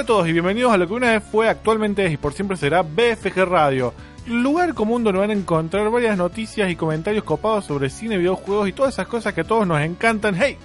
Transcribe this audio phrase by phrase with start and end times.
[0.00, 2.32] Hola a todos y bienvenidos a lo que una vez fue, actualmente es y por
[2.32, 3.92] siempre será BFG Radio.
[4.26, 8.72] Lugar común donde van a encontrar varias noticias y comentarios copados sobre cine, videojuegos y
[8.72, 10.34] todas esas cosas que a todos nos encantan.
[10.34, 10.56] ¡Hey!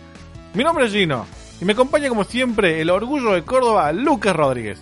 [0.53, 1.25] Mi nombre es Gino
[1.59, 4.79] y me acompaña como siempre el orgullo de Córdoba, Lucas Rodríguez.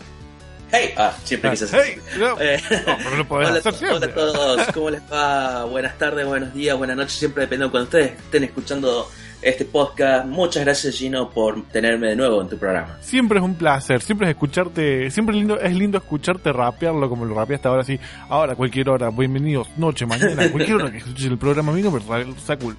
[0.71, 4.91] Hey, ah, siempre quise hacer Hey, no, Eh, no, hola, hacer hola a todos, ¿cómo
[4.91, 5.63] les va?
[5.65, 9.09] Buenas tardes, buenos días, buenas noches, siempre dependiendo cuando ustedes estén escuchando
[9.43, 10.25] este podcast.
[10.25, 12.97] Muchas gracias Gino por tenerme de nuevo en tu programa.
[13.01, 17.25] Siempre es un placer, siempre es escucharte, siempre es lindo, es lindo escucharte rapearlo como
[17.25, 17.99] lo rapeaste ahora sí.
[18.29, 22.57] Ahora, cualquier hora, bienvenidos, noche, mañana, cualquier hora que escuches el programa mío, pero está
[22.57, 22.75] cool.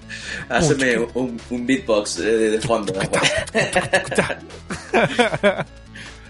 [0.49, 2.93] Haceme un, un beatbox de, de fondo.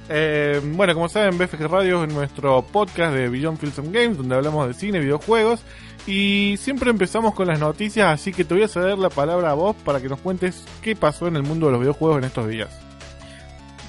[0.08, 4.36] Eh, bueno, como saben, BFG Radio es nuestro podcast de Beyond Films and Games, donde
[4.36, 5.61] hablamos de cine, videojuegos.
[6.08, 9.53] Y siempre empezamos con las noticias, así que te voy a ceder la palabra a
[9.53, 12.48] vos para que nos cuentes qué pasó en el mundo de los videojuegos en estos
[12.48, 12.70] días.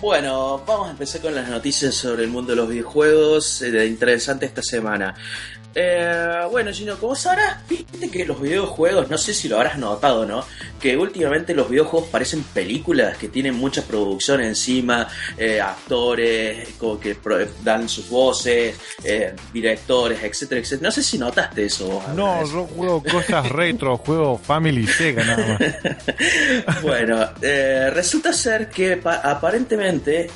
[0.00, 3.62] Bueno, vamos a empezar con las noticias sobre el mundo de los videojuegos.
[3.62, 5.14] eh, interesante esta semana.
[5.78, 10.24] Eh, bueno, Gino, como sabrás, viste que los videojuegos, no sé si lo habrás notado,
[10.24, 10.42] ¿no?
[10.80, 17.14] Que últimamente los videojuegos parecen películas que tienen mucha producción encima, eh, actores como que
[17.62, 20.88] dan sus voces, eh, directores, etcétera, etcétera.
[20.88, 21.86] No sé si notaste eso.
[21.88, 26.82] vos No, yo juego cosas retro, juego Family Sega nada más.
[26.82, 30.30] Bueno, eh, resulta ser que pa- aparentemente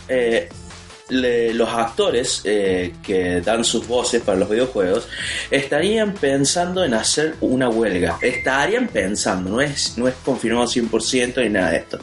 [1.10, 5.08] los actores eh, que dan sus voces para los videojuegos
[5.50, 8.18] estarían pensando en hacer una huelga.
[8.20, 11.98] Estarían pensando, no es, no es confirmado 100% ni nada de esto.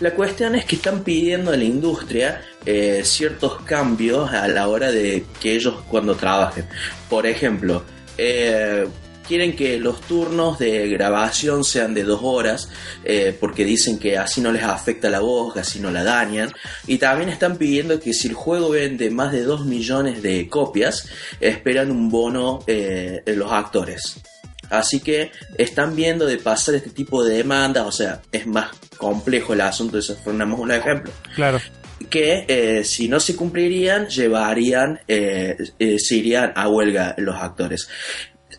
[0.00, 4.90] La cuestión es que están pidiendo a la industria eh, ciertos cambios a la hora
[4.90, 6.66] de que ellos cuando trabajen.
[7.08, 7.84] Por ejemplo,
[8.18, 8.86] eh,
[9.30, 12.68] quieren que los turnos de grabación sean de dos horas
[13.04, 16.50] eh, porque dicen que así no les afecta la voz, que así no la dañan.
[16.88, 21.06] Y también están pidiendo que si el juego vende más de 2 millones de copias
[21.38, 24.20] esperan un bono eh, en los actores.
[24.68, 29.52] Así que están viendo de pasar este tipo de demandas o sea es más complejo
[29.52, 31.12] el asunto eso fue un un ejemplo.
[31.36, 31.60] Claro.
[32.08, 37.88] que eh, si no se cumplirían llevarían eh, eh, se irían a huelga los actores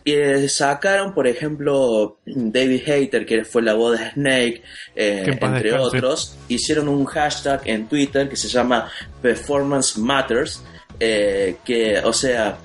[0.04, 4.62] Eh, sacaron por ejemplo David Hayter que fue la voz de Snake
[4.96, 5.96] eh, entre descanse.
[5.96, 8.90] otros hicieron un hashtag en Twitter que se llama
[9.20, 10.64] Performance Matters
[10.98, 12.58] eh, que o sea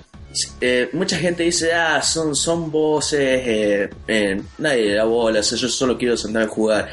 [0.61, 5.57] eh, mucha gente dice, ah, son, son voces, eh, eh, nadie da bola, o sea,
[5.57, 6.89] yo solo quiero sentarme a jugar.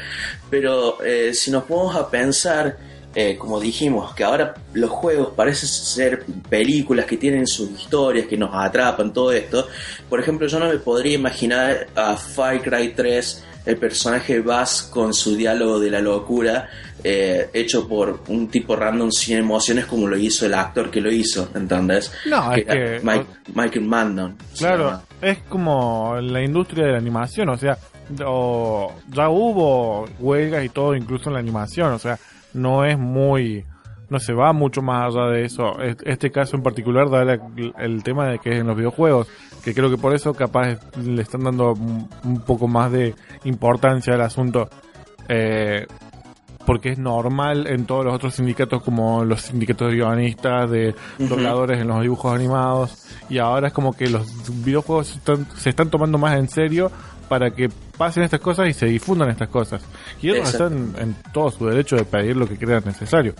[0.49, 2.77] Pero eh, si nos ponemos a pensar,
[3.15, 8.37] eh, como dijimos, que ahora los juegos parecen ser películas que tienen sus historias, que
[8.37, 9.67] nos atrapan, todo esto.
[10.09, 15.13] Por ejemplo, yo no me podría imaginar a Far Cry 3, el personaje Bass con
[15.13, 16.69] su diálogo de la locura,
[17.03, 21.11] eh, hecho por un tipo random sin emociones como lo hizo el actor que lo
[21.11, 22.11] hizo, ¿entendés?
[22.25, 24.37] No, es era que- Mike- Michael Mandon.
[24.57, 27.77] Claro, es como la industria de la animación, o sea,
[28.25, 32.17] o- ya hubo huelgas y todo, incluso en la animación, o sea,
[32.55, 33.65] no es muy,
[34.09, 35.79] no se va mucho más allá de eso.
[35.81, 37.39] Es- Este caso en particular da la-
[37.79, 39.27] el tema de que es en los videojuegos,
[39.63, 43.13] que creo que por eso capaz le están dando un poco más de
[43.43, 44.69] importancia al asunto.
[45.27, 45.85] Eh,
[46.65, 51.79] porque es normal en todos los otros sindicatos como los sindicatos de guionistas, de dobladores
[51.79, 54.25] en los dibujos animados y ahora es como que los
[54.65, 56.91] videojuegos están, se están tomando más en serio
[57.27, 59.81] para que pasen estas cosas y se difundan estas cosas.
[60.21, 63.33] Y ellos están en todo su derecho de pedir lo que crean necesario.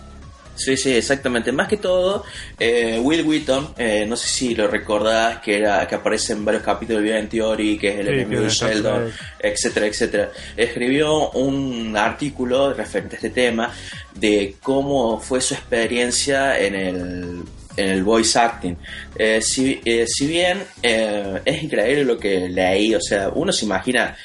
[0.56, 1.52] Sí, sí, exactamente.
[1.52, 2.24] Más que todo,
[2.58, 6.62] eh, Will Wheaton, eh, no sé si lo recordás, que era que aparece en varios
[6.62, 10.30] capítulos de Big Theory, que es el Sí, enemigo de Sheldon, etcétera, etcétera.
[10.56, 13.70] Escribió un artículo referente a este tema
[14.14, 17.42] de cómo fue su experiencia en el
[17.76, 18.76] el voice acting.
[19.14, 23.66] Eh, si, eh, si bien eh, es increíble lo que leí, o sea, uno se
[23.66, 24.16] imagina,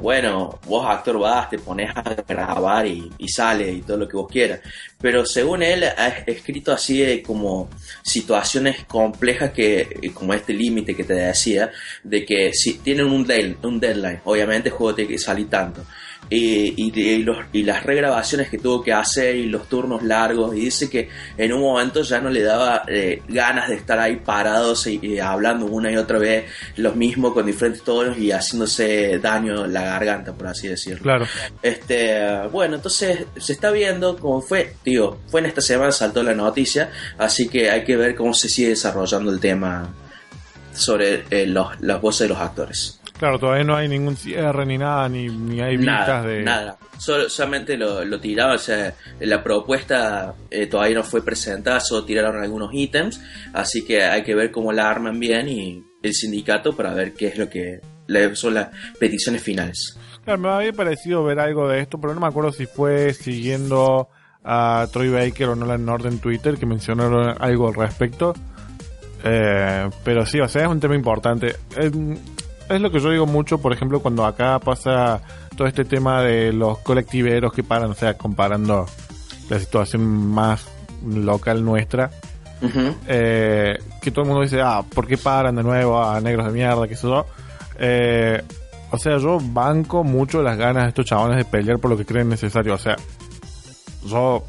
[0.00, 4.16] bueno, vos actor vas, te pones a grabar y, y sale y todo lo que
[4.16, 4.58] vos quieras,
[5.00, 7.70] pero según él ha escrito así de como
[8.02, 11.70] situaciones complejas que, como este límite que te decía,
[12.02, 15.84] de que si tienen un, deadline, un deadline, obviamente el juego tiene que salir tanto.
[16.28, 20.56] Y, y- y los- y las regrabaciones que tuvo que hacer y los turnos largos
[20.56, 21.08] y dice que
[21.38, 25.20] en un momento ya no le daba eh, ganas de estar ahí parados y, y
[25.20, 26.46] hablando una y otra vez
[26.76, 31.26] lo mismo con diferentes tonos y haciéndose daño en la garganta por así decirlo Claro.
[31.62, 32.18] este,
[32.50, 36.90] bueno, entonces se está viendo cómo fue, digo, fue en esta semana, saltó la noticia,
[37.18, 39.94] así que hay que ver cómo se sigue desarrollando el tema
[40.72, 43.00] sobre eh, los, las voces de los actores.
[43.18, 46.42] Claro, todavía no hay ningún cierre ni nada, ni, ni hay vistas de...
[46.42, 46.76] nada.
[46.98, 52.42] solamente lo, lo tiraban, o sea, la propuesta eh, todavía no fue presentada, solo tiraron
[52.42, 53.22] algunos ítems,
[53.54, 57.28] así que hay que ver cómo la arman bien y el sindicato para ver qué
[57.28, 57.80] es lo que
[58.34, 58.68] son las
[58.98, 59.98] peticiones finales.
[60.24, 64.08] Claro, me había parecido ver algo de esto, pero no me acuerdo si fue siguiendo
[64.44, 68.34] a Troy Baker o Nolan North en Twitter que mencionaron algo al respecto.
[69.24, 71.56] Eh, pero sí, o sea, es un tema importante.
[71.76, 71.92] Es,
[72.68, 75.20] es, lo que yo digo mucho, por ejemplo, cuando acá pasa
[75.56, 78.86] todo este tema de los colectiveros que paran, o sea, comparando
[79.48, 80.66] la situación más
[81.04, 82.10] local nuestra.
[83.06, 86.52] eh, que todo el mundo dice, ah, ¿por qué paran de nuevo a negros de
[86.52, 86.86] mierda?
[86.88, 87.26] Que eso.
[87.78, 88.42] Eh,
[88.90, 92.04] o sea, yo banco mucho las ganas de estos chabones de pelear por lo que
[92.04, 92.74] creen necesario.
[92.74, 92.96] O sea,
[94.06, 94.44] yo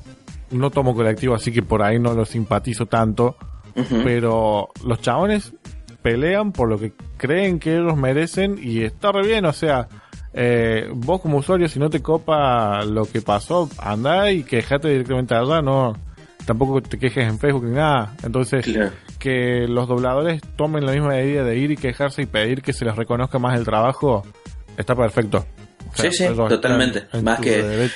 [0.52, 3.36] no tomo colectivo, así que por ahí no lo simpatizo tanto.
[4.04, 5.54] Pero los chabones
[6.02, 9.46] pelean por lo que creen que ellos merecen y está re bien.
[9.46, 9.88] O sea,
[10.34, 15.36] eh, vos como usuario, si no te copa lo que pasó, anda y quejate directamente
[15.36, 15.62] allá.
[15.62, 15.96] No,
[16.46, 18.14] tampoco te quejes en Facebook ni nada.
[18.24, 18.66] Entonces,
[19.20, 22.86] que los dobladores tomen la misma medida de ir y quejarse y pedir que se
[22.86, 24.24] les reconozca más el trabajo,
[24.78, 25.46] está perfecto
[25.94, 27.06] sí, sí, totalmente.
[27.22, 27.90] Más que,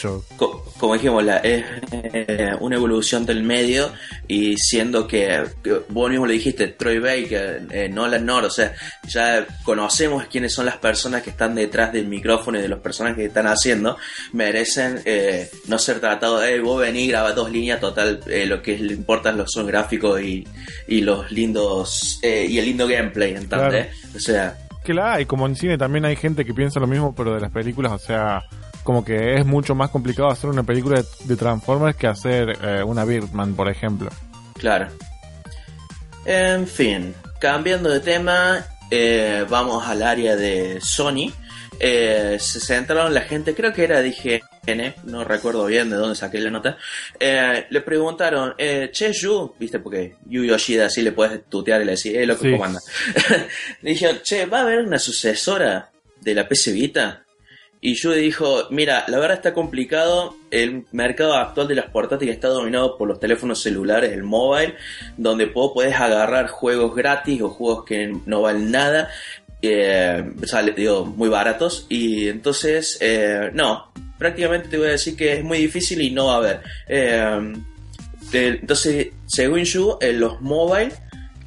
[0.77, 3.91] como dijimos, la, es eh, una evolución del medio
[4.27, 5.43] y siendo que,
[5.89, 8.73] vos mismo lo dijiste, Troy Baker, eh, Nolan North, o sea,
[9.07, 13.17] ya conocemos quiénes son las personas que están detrás del micrófono y de los personajes
[13.17, 13.97] que están haciendo,
[14.33, 18.93] merecen eh, no ser tratados de, vos venís, graba dos líneas, total, lo que le
[18.93, 20.47] importan los son gráficos y,
[20.87, 23.87] y los lindos, y el lindo gameplay, ¿entendés?
[24.15, 27.13] O sea, que la hay, como en cine también hay gente que piensa lo mismo,
[27.15, 28.43] pero de las películas, o sea,
[28.83, 33.05] como que es mucho más complicado hacer una película de, Transformers que hacer eh, una
[33.05, 34.09] Birdman, por ejemplo.
[34.57, 34.87] Claro.
[36.25, 41.31] En fin, cambiando de tema, eh, vamos al área de Sony.
[41.79, 44.41] Eh, se centraron la gente, creo que era, dije,
[45.05, 46.77] no recuerdo bien de dónde saqué la nota,
[47.19, 51.85] eh, le preguntaron, eh, Che Yu, viste, porque Yu Yoshida así le puedes tutear y
[51.85, 52.79] le decís, eh, lo que comanda.
[53.81, 55.89] le dijeron, che, ¿va a haber una sucesora
[56.19, 57.25] de la PC Vita?
[57.83, 62.47] Y Yu dijo, mira, la verdad está complicado, el mercado actual de las portátiles está
[62.49, 64.75] dominado por los teléfonos celulares, el mobile,
[65.17, 69.09] donde puedes agarrar juegos gratis o juegos que no valen nada,
[69.61, 73.91] eh, sale, digo, muy baratos, y entonces, eh, no,
[74.21, 76.61] prácticamente te voy a decir que es muy difícil y no va a haber.
[76.87, 77.53] Eh,
[78.33, 80.91] entonces, según Yu, en los mobile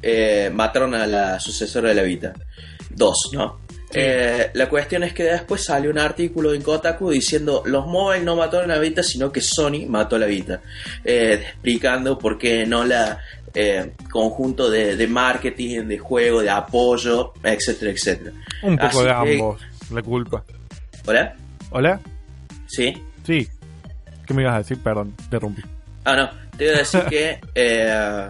[0.01, 2.33] eh, mataron a la sucesora de la Vita.
[2.89, 3.61] Dos, ¿no?
[3.93, 8.35] Eh, la cuestión es que después salió un artículo en Kotaku diciendo los mobile no
[8.35, 10.61] mataron a la Vita, sino que Sony mató a la Vita.
[11.03, 13.19] explicando por qué no la
[14.11, 18.31] conjunto de, marketing, de juego, de apoyo, etcétera, etcétera.
[18.63, 19.61] Un poco de ambos,
[19.91, 20.43] la culpa.
[21.05, 21.35] ¿Hola?
[21.71, 21.99] ¿Hola?
[22.67, 23.01] Sí.
[23.23, 23.47] Sí.
[24.25, 24.79] ¿Qué me ibas a decir?
[24.79, 25.61] Perdón, te interrumpí.
[26.03, 26.29] Ah, no.
[26.57, 28.29] Te iba a decir que eh,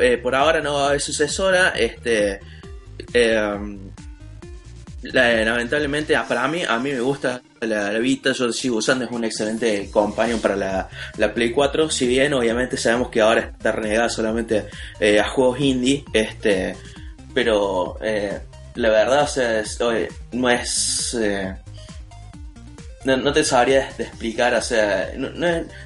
[0.00, 1.70] eh, por ahora no va a haber sucesora.
[1.70, 2.40] Este.
[3.12, 3.78] Eh,
[5.02, 9.24] lamentablemente, ah, para mí, a mí me gusta la, Vita, yo sigo usando, es un
[9.24, 14.08] excelente compañero para la, la, Play 4, si bien obviamente sabemos que ahora está renegada
[14.08, 14.66] solamente
[15.20, 16.76] a juegos indie, este,
[17.34, 19.62] pero la verdad, sea,
[20.32, 21.16] no es
[23.04, 25.10] no, te sabría de explicar, o sea,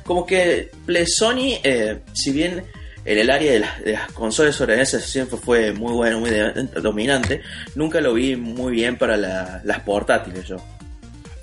[0.04, 0.70] como que
[1.06, 2.64] Sony, eh, si bien
[3.04, 6.30] en el área de las, consolas sobre esa siempre fue muy bueno, muy
[6.80, 7.42] dominante,
[7.74, 10.56] nunca lo vi muy bien para las portátiles yo.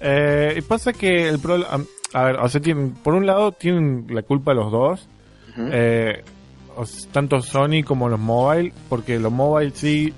[0.02, 4.08] Eh, y pasa que el problema, a ver, o sea, tienen, por un lado tienen
[4.10, 5.08] la culpa los dos,
[5.58, 6.24] eh,
[7.12, 10.14] tanto Sony como los mobile, porque los mobile sí,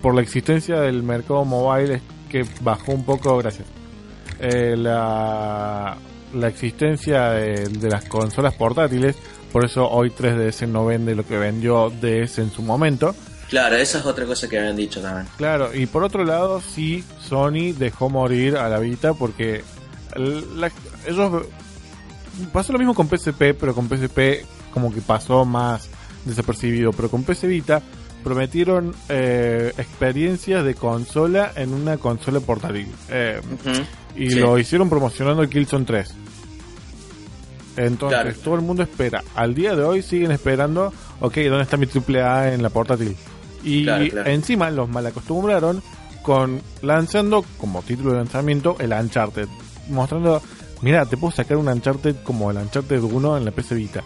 [0.00, 3.66] por la existencia del mercado mobile es que bajó un poco, gracias
[4.42, 5.96] eh, la,
[6.34, 9.16] la existencia de, las consolas portátiles,
[9.52, 13.14] por eso hoy 3DS no vende lo que vendió DS en su momento.
[13.52, 15.26] Claro, esa es otra cosa que habían dicho también.
[15.36, 19.62] Claro, y por otro lado, sí, Sony dejó morir a la Vita porque
[21.06, 21.46] ellos
[22.50, 25.90] pasó lo mismo con PSP, pero con PSP como que pasó más
[26.24, 27.82] desapercibido, pero con PS Vita
[28.24, 32.88] prometieron eh, experiencias de consola en una consola portátil.
[33.10, 33.38] Eh,
[34.16, 36.14] y lo hicieron promocionando el Killzone 3.
[37.76, 39.22] Entonces, todo el mundo espera.
[39.34, 40.90] Al día de hoy siguen esperando,
[41.20, 43.14] ok, ¿dónde está mi AAA en la portátil?
[43.64, 43.86] Y
[44.24, 45.82] encima los mal acostumbraron
[46.22, 49.48] con lanzando como título de lanzamiento el Uncharted.
[49.88, 50.40] Mostrando,
[50.80, 54.02] mira, te puedo sacar un Uncharted como el Uncharted 1 en la PC Vita.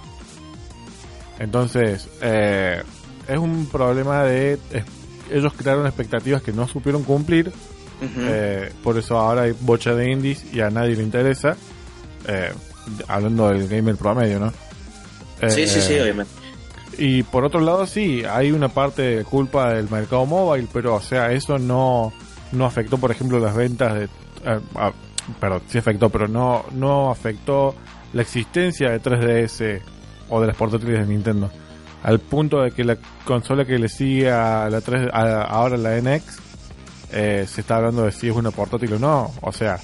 [1.39, 2.83] Entonces, eh,
[3.29, 4.59] es un problema de...
[5.31, 7.53] ellos crearon expectativas que no supieron cumplir.
[8.01, 11.57] Eh, por eso ahora hay bocha de indies y a nadie le interesa.
[12.29, 12.53] Eh,
[13.09, 14.53] hablando del gamer promedio, ¿no?
[15.49, 16.46] sí, sí, sí, Eh, obviamente.
[16.99, 21.00] Y por otro lado, sí, hay una parte de culpa del mercado móvil, pero, o
[21.00, 22.12] sea, eso no,
[22.53, 24.05] no afectó, por ejemplo, las ventas de.
[24.05, 24.93] eh, ah,
[25.41, 27.75] perdón, sí afectó, pero no, no afectó
[28.12, 29.81] la existencia de 3DS
[30.31, 31.50] o de las portátiles de Nintendo.
[32.03, 35.97] Al punto de que la consola que le sigue a la 3, a- ahora la
[36.00, 36.38] NX,
[37.12, 39.33] eh, se está hablando de si es una portátil o no.
[39.43, 39.79] O sea,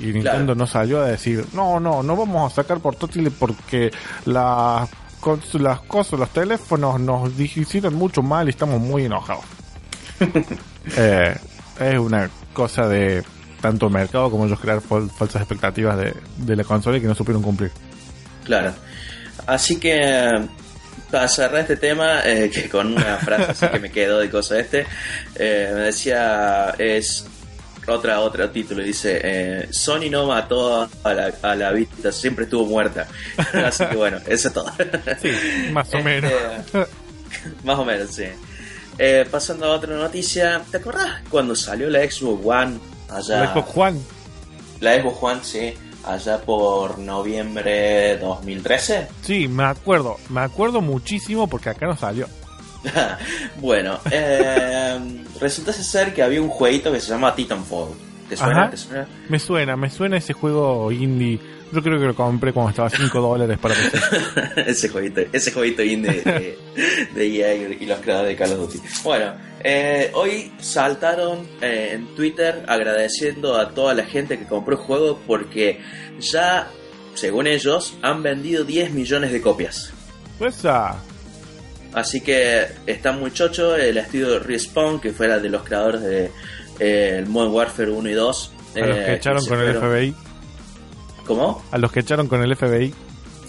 [0.00, 0.54] y Nintendo Claro.
[0.56, 3.90] no salió a decir, no, no, no vamos a sacar portátiles porque
[4.26, 4.88] las,
[5.20, 9.44] cons- las cosas, los teléfonos nos hicieron mucho mal y estamos muy enojados.
[10.96, 11.36] Eh,
[11.80, 13.22] es una cosa de
[13.60, 17.14] tanto mercado como ellos crear fal- falsas expectativas de, de la consola y que no
[17.14, 17.70] supieron cumplir.
[18.44, 18.72] Claro.
[19.46, 20.48] Así que
[21.10, 24.58] para cerrar este tema, eh, que con una frase así que me quedó de cosa
[24.58, 24.86] este,
[25.34, 27.26] eh, me decía, es
[27.90, 32.66] otra, otro título, dice, eh, Sony no mató a la, a la vista, siempre estuvo
[32.66, 33.06] muerta.
[33.64, 34.70] así que bueno, eso es todo.
[35.22, 35.30] Sí,
[35.72, 36.32] más o Este, menos.
[37.64, 38.24] Más o menos, sí.
[38.98, 42.78] Eh, pasando a otra noticia, ¿te acordás cuando salió la Xbox One
[43.10, 43.40] allá?
[43.40, 44.02] La Xbox Juan,
[44.80, 49.08] La Xbox One, sí, allá por noviembre 2013.
[49.22, 52.26] sí, me acuerdo, me acuerdo muchísimo porque acá no salió.
[53.60, 54.98] bueno, eh,
[55.40, 57.90] resulta ser que había un jueguito que se llama Titanfall.
[58.28, 58.62] ¿Te suena?
[58.62, 58.70] Ajá.
[58.70, 59.08] ¿Te suena?
[59.28, 61.40] Me suena, me suena ese juego indie.
[61.72, 63.74] Yo creo que lo compré cuando estaba a 5 dólares para
[64.66, 66.58] ese jueguito, ese jueguito indie de,
[67.14, 68.80] de EA y los creadores de Call of Duty.
[69.04, 74.82] Bueno, eh, hoy saltaron eh, en Twitter agradeciendo a toda la gente que compró el
[74.82, 75.80] juego porque
[76.20, 76.68] ya,
[77.14, 79.92] según ellos, han vendido 10 millones de copias.
[80.38, 80.96] Pues ah,
[81.92, 86.30] Así que está muy chocho el estudio Respawn, que fuera de los creadores de
[86.78, 88.52] eh, el Modern Warfare 1 y 2.
[88.76, 90.14] a los eh, que echaron se con el FBI.
[91.26, 91.64] ¿Cómo?
[91.70, 92.94] A los que echaron con el FBI.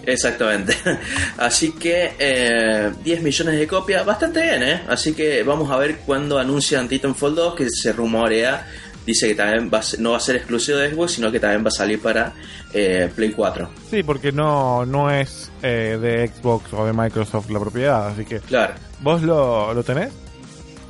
[0.06, 0.76] Exactamente.
[1.38, 4.82] Así que eh, 10 millones de copias, bastante bien, ¿eh?
[4.88, 8.66] Así que vamos a ver cuándo anuncian Titanfall 2, que se rumorea,
[9.06, 11.40] dice que también va a ser- no va a ser exclusivo de Xbox, sino que
[11.40, 12.34] también va a salir para
[12.74, 13.70] eh, Play 4.
[13.90, 18.40] Sí, porque no, no es eh, de Xbox o de Microsoft la propiedad, así que...
[18.42, 18.74] Claro.
[19.02, 20.10] ¿Vos lo, lo tenés?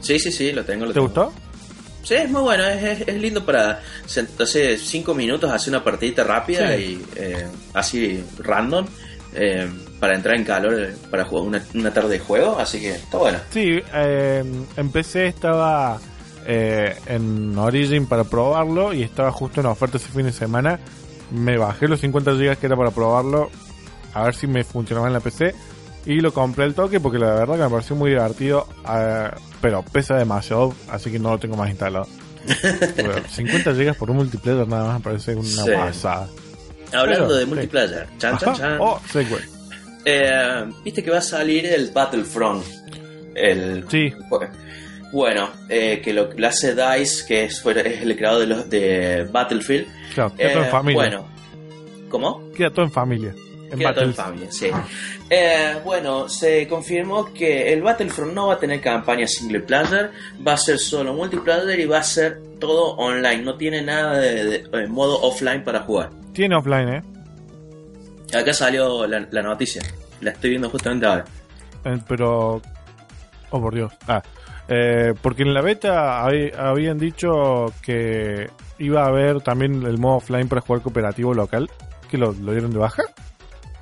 [0.02, 0.86] Sí, sí, sí, lo tengo.
[0.86, 1.08] Lo ¿Te tengo.
[1.08, 1.34] gustó?
[2.04, 3.82] Sí, es muy bueno, es, es- es lindo para,
[4.40, 7.02] hace 5 minutos, hacer una partidita rápida Sí.
[7.16, 8.86] y eh, así random,
[9.36, 12.92] eh, para entrar en calor, eh, para jugar una, una tarde de juego, así que
[12.92, 13.38] está bueno.
[13.52, 14.44] Sí, eh,
[14.78, 16.00] empecé, estaba
[16.52, 20.80] eh, en Origin para probarlo y estaba justo en oferta ese fin de semana.
[21.32, 23.52] Me bajé los 50 GB que era para probarlo,
[24.16, 25.54] a ver si me funcionaba en la PC.
[26.08, 29.30] Y lo compré al toque porque la verdad que me pareció muy divertido, eh,
[29.62, 32.08] pero pesa demasiado, así que no lo tengo más instalado.
[32.96, 35.72] Pero 50 GB por un multiplayer nada más me parece una Sí.
[35.76, 36.28] pasada.
[36.94, 37.50] Hablando Pero, de sí.
[37.50, 38.78] multiplayer, chan, chan, chan.
[38.80, 39.42] Oh, Segway.
[40.06, 42.64] Eh, Viste que va a salir el Battlefront.
[43.36, 44.12] El, Sí.
[45.12, 49.88] Bueno, eh, que lo, lo hace DICE, que es, el creador de, los, de Battlefield.
[50.14, 51.02] Claro, queda todo Eh, en familia.
[51.02, 51.28] Bueno,
[52.10, 52.52] ¿cómo?
[52.56, 53.36] Queda todo en familia.
[53.72, 54.68] En Queda todo en familia, sí.
[55.30, 60.12] Eh, bueno, se confirmó que el Battlefront no va a tener campaña single player,
[60.46, 63.44] va a ser solo multiplayer y va a ser todo online.
[63.44, 66.10] No tiene nada de, de- de modo offline para jugar.
[66.34, 67.04] Tiene offline, ¿eh?
[68.36, 69.82] Acá salió la, la noticia,
[70.22, 71.26] la estoy viendo justamente ahora.
[71.86, 72.62] Eh, pero.
[73.52, 73.92] Oh, por Dios.
[74.08, 74.22] Ah.
[74.70, 80.18] Eh, porque en la beta hab- habían dicho que iba a haber también el modo
[80.18, 81.70] offline para jugar cooperativo local.
[82.10, 83.04] ¿Que lo, lo dieron de baja?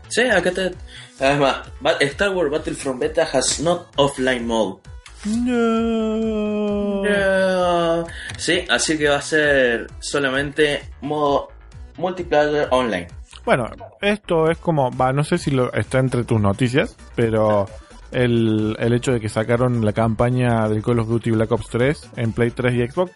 [0.09, 0.71] Sí, acá te.
[1.19, 4.77] Además, Ba- Star Wars Battlefront Beta has not offline mode.
[5.25, 7.03] No.
[7.03, 8.05] No.
[8.37, 11.49] Sí, así que va a ser solamente modo
[11.97, 13.07] multiplayer online.
[13.45, 13.65] Bueno,
[14.01, 14.91] esto es como.
[14.95, 17.65] Va, no sé si lo, está entre tus noticias, pero.
[18.11, 22.09] El, el hecho de que sacaron la campaña del Call of Duty Black Ops 3
[22.17, 23.11] en Play 3 y Xbox.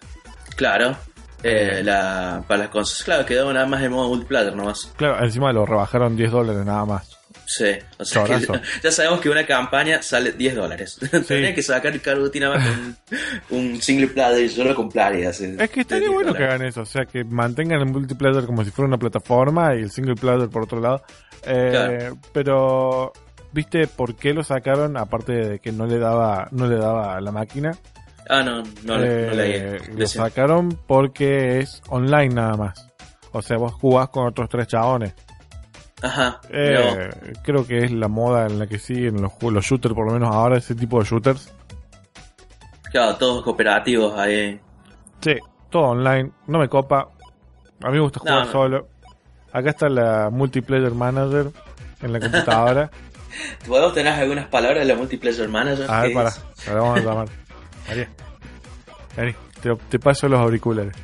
[0.56, 0.96] Claro.
[1.42, 4.92] eh, la, para las consolas, claro, quedó nada más en modo multiplayer nomás.
[4.96, 7.18] Claro, encima lo rebajaron 10 dólares nada más.
[7.44, 8.38] Sí, o sea que
[8.82, 10.98] ya, sabemos que una campaña sale 10 dólares.
[11.10, 12.96] Tendría que sacar el Call of Duty nada más con
[13.50, 15.30] un, un single player y yo lo compraría.
[15.30, 18.44] así, Es que estaría 10 bueno que hagan eso, o sea, que mantengan el multiplayer
[18.46, 21.02] como si fuera una plataforma y el single player por otro lado.
[21.44, 22.18] Eh, Claro.
[22.32, 23.12] Pero,
[23.52, 24.96] ¿viste por qué lo sacaron?
[24.96, 27.72] Aparte de que no le daba, no le daba la máquina.
[28.28, 29.52] Ah, no, no, le- no leí.
[29.54, 32.88] Eh, lo sacaron porque es online nada más.
[33.32, 35.14] O sea, vos jugás con otros tres chabones.
[36.02, 36.40] Ajá.
[36.50, 37.10] Eh,
[37.44, 40.34] Creo que es la moda en la que siguen los, los shooters, por lo menos
[40.34, 41.52] ahora, ese tipo de shooters.
[42.90, 44.60] claro, todos cooperativos ahí.
[45.20, 45.36] Sí.
[45.70, 47.08] todo online, no me copa.
[47.82, 48.52] A mí me gusta jugar No, no.
[48.52, 48.88] solo.
[49.52, 51.50] Acá está la Multiplayer Manager
[52.02, 52.90] en la computadora.
[53.66, 55.90] ¿Podemos tener algunas palabras de la Multiplayer Manager?
[55.90, 56.32] A ver, ¿Qué para.
[56.68, 57.28] Ahora vamos a llamar.
[57.88, 58.08] María.
[59.16, 60.94] Vení, te, te paso los auriculares.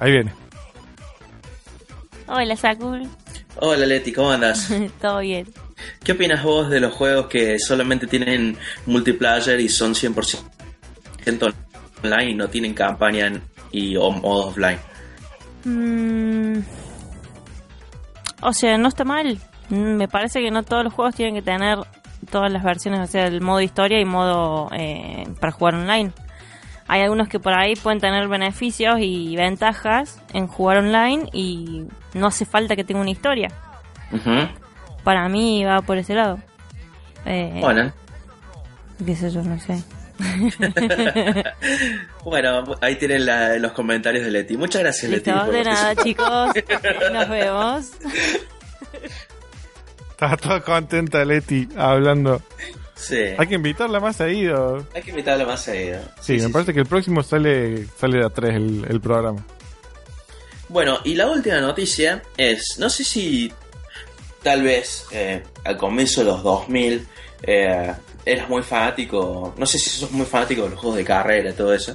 [0.00, 0.32] Ahí viene.
[2.26, 3.08] Hola, Sakul.
[3.56, 4.68] Hola Leti, ¿cómo andas?
[5.00, 5.46] Todo bien.
[6.02, 11.54] ¿Qué opinas vos de los juegos que solamente tienen multiplayer y son 100%
[12.02, 14.78] online y no tienen campaña en- y o modo offline?
[15.64, 16.58] Mm,
[18.44, 19.38] o sea, no está mal.
[19.70, 21.78] Me parece que no todos los juegos tienen que tener
[22.30, 26.12] todas las versiones, o sea, el modo historia y modo eh, para jugar online.
[26.86, 32.26] Hay algunos que por ahí pueden tener beneficios y ventajas en jugar online y no
[32.26, 33.48] hace falta que tenga una historia.
[35.02, 36.38] Para mí va por ese lado.
[37.24, 37.90] Eh, Bueno,
[39.04, 39.82] qué sé yo, no sé.
[42.24, 44.56] bueno, ahí tienen la- los comentarios de Leti.
[44.56, 45.30] Muchas gracias Leti.
[45.30, 46.50] Por de nada, chicos.
[47.12, 47.90] Nos vemos.
[50.10, 52.40] Estaba toda contenta Leti hablando.
[52.94, 54.86] Sí, Hay que invitarla más seguido.
[54.94, 56.00] hay que invitarla más seguido.
[56.20, 59.44] Sí, me parece que el próximo sale sale de a tres el, el programa.
[60.68, 63.52] Bueno, y la última noticia es, no sé si
[64.42, 67.06] tal vez eh, al comienzo de los 2000
[67.42, 67.92] eh,
[68.24, 71.52] eras muy fanático, no sé si sos muy fanático de los juegos de carrera y
[71.52, 71.94] todo eso.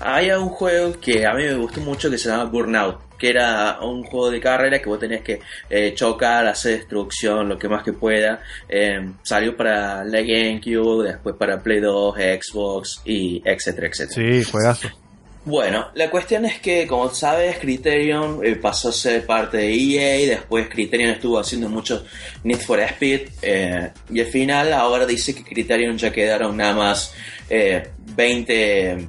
[0.00, 3.78] Había un juego que a mí me gustó mucho que se llama Burnout, que era
[3.80, 7.82] un juego de carrera que vos tenías que eh, chocar, hacer destrucción, lo que más
[7.82, 8.40] que pueda.
[8.68, 14.14] Eh, salió para la GameCube, después para Play 2, Xbox y etcétera, etcétera.
[14.14, 15.01] Sí, juegazo.
[15.44, 20.28] Bueno, la cuestión es que, como sabes, Criterion eh, pasó a ser parte de EA,
[20.36, 22.04] después Criterion estuvo haciendo mucho
[22.44, 27.12] Need for Speed, eh, y al final ahora dice que Criterion ya quedaron nada más
[27.50, 29.08] eh, 20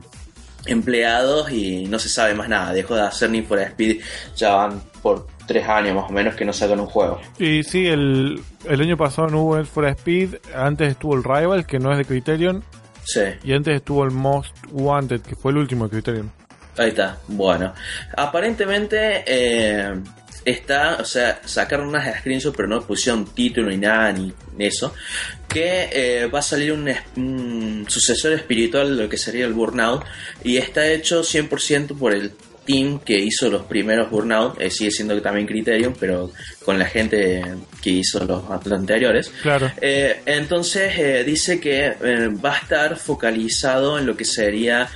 [0.66, 4.02] empleados y no se sabe más nada, dejó de hacer Need for Speed,
[4.36, 7.22] ya van por 3 años más o menos que no sacan un juego.
[7.38, 11.68] Y sí, el, el año pasado no hubo Need for Speed, antes estuvo el Rival,
[11.68, 12.64] que no es de Criterion,
[13.06, 13.22] Sí.
[13.44, 16.32] y antes estuvo el Most Wanted, que fue el último de Criterion.
[16.78, 17.74] Ahí está, bueno.
[18.18, 19.94] Aparentemente eh,
[20.46, 24.94] está, o sea, sacaron unas screenshots, pero no pusieron título ni nada, ni eso.
[25.48, 29.54] Que eh, va a salir un, es- un sucesor espiritual de lo que sería el
[29.54, 30.04] Burnout.
[30.44, 32.32] Y está hecho 100% por el
[32.66, 34.60] team que hizo los primeros Burnout.
[34.62, 36.32] eh, sigue siendo también Criterion, pero
[36.64, 37.44] con la gente
[37.82, 39.32] que hizo los, los anteriores.
[39.42, 39.72] Claro.
[39.82, 44.90] Eh, entonces eh, dice que eh, va a estar focalizado en lo que sería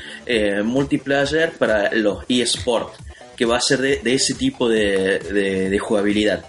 [0.64, 2.94] multiplayer para los eSport,
[3.36, 6.46] que va a ser de, de ese tipo de, de- de jugabilidad.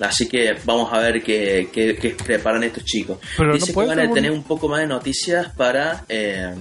[0.00, 3.18] Así que vamos a ver qué, qué- qué preparan estos chicos.
[3.36, 6.52] Pero no dice que puede van a tener un poco más de noticias para eh,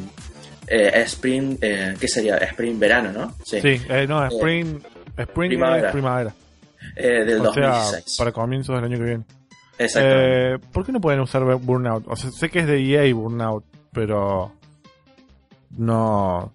[0.67, 2.37] eh, Spring, eh, ¿qué sería?
[2.37, 3.35] Spring verano, ¿no?
[3.43, 4.79] Sí, eh, no, Spring,
[5.17, 5.87] Spring primavera.
[5.87, 6.33] es primavera.
[6.95, 8.15] Eh, del O sea, 2016.
[8.17, 9.23] para comienzos del año que viene.
[9.77, 12.05] Eh, ¿Por qué no pueden usar Burnout?
[12.07, 14.53] O sea, sé que es de EA Burnout, pero
[15.77, 16.53] no...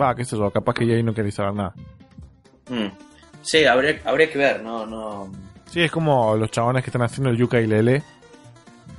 [0.00, 1.74] Va, qué sé yo, capaz que EA no quiere saber nada.
[2.68, 2.86] Mm.
[3.42, 5.30] Sí, habría, habría que ver, no, no.
[5.70, 8.02] Sí, es como los chabones que están haciendo el Yuka y Lele.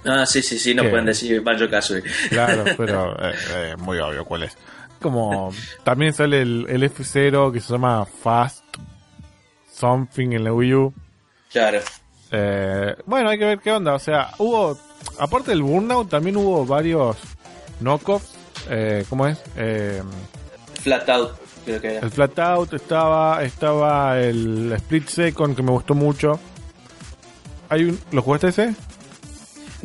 [0.06, 0.90] Ah, sí, sí, sí, no ¿Qué?
[0.90, 2.04] pueden decir Banjo Kazooie.
[2.30, 4.58] Claro, pero eh, eh, muy obvio cuál es.
[5.02, 5.52] Como
[5.84, 8.64] también sale el, el F0 que se llama Fast
[9.72, 10.94] Something en la Wii U.
[11.52, 11.80] Claro.
[12.32, 13.94] Eh, bueno, hay que ver qué onda.
[13.94, 14.78] O sea, hubo,
[15.20, 17.18] aparte del Burnout, también hubo varios
[17.82, 18.36] knockoffs.
[18.70, 19.40] Eh, ¿Cómo es?
[20.82, 21.32] Flat Out,
[21.66, 22.00] creo que era.
[22.06, 26.40] el Flat Out estaba, estaba el Split Second que me gustó mucho.
[27.70, 28.76] Hay un, ¿Lo jugaste ese?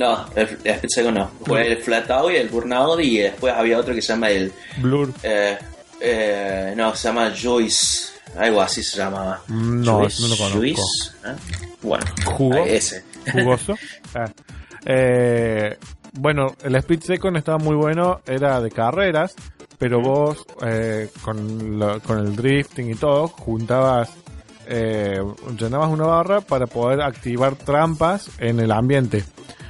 [0.01, 1.31] No, el, el Split Second no.
[1.45, 4.51] Fue el Flat Out y el Burnout y después había otro que se llama el...
[4.79, 5.13] Blur.
[5.23, 5.59] eh,
[6.01, 8.09] eh, no, se llama Joyce.
[8.39, 9.43] Algo así se llamaba.
[9.49, 10.59] Mm, no, Joyce, no lo conozco.
[10.59, 10.83] Joyce,
[11.27, 11.37] ¿eh?
[11.83, 12.65] Bueno, ¿Jugo?
[12.65, 13.05] ese.
[13.33, 13.75] jugoso.
[14.15, 14.25] Ah.
[14.87, 15.77] Eh,
[16.15, 19.35] bueno, el Split Second estaba muy bueno, era de carreras,
[19.79, 24.11] pero vos eh, con, lo- con el drifting y todo, juntabas,
[24.67, 25.21] eh,
[25.59, 29.23] llenabas una barra para poder activar trampas en el ambiente.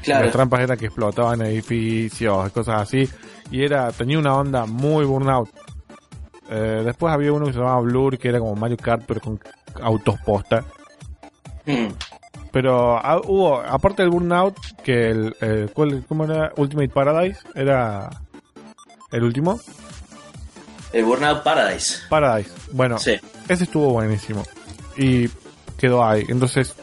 [0.03, 0.25] Claro.
[0.25, 3.09] Las trampas eran que explotaban edificios, cosas así,
[3.51, 5.49] y era tenía una onda muy burnout.
[6.51, 9.41] Eh, después había uno que se llamaba Blur, que era como Mario Kart, pero con
[9.83, 10.65] autos posta.
[11.67, 11.89] Mm.
[12.51, 16.53] Pero ah, hubo, aparte del Burnout, que el, eh, ¿cuál- ¿cómo era?
[16.57, 18.11] Ultimate Paradise, era
[19.13, 19.61] el último.
[20.93, 21.99] El Burnout Paradise.
[22.09, 23.13] Paradise, bueno, Sí.
[23.49, 24.43] ese estuvo buenísimo.
[24.97, 25.29] Y
[25.79, 26.25] quedó ahí.
[26.29, 26.75] Entonces,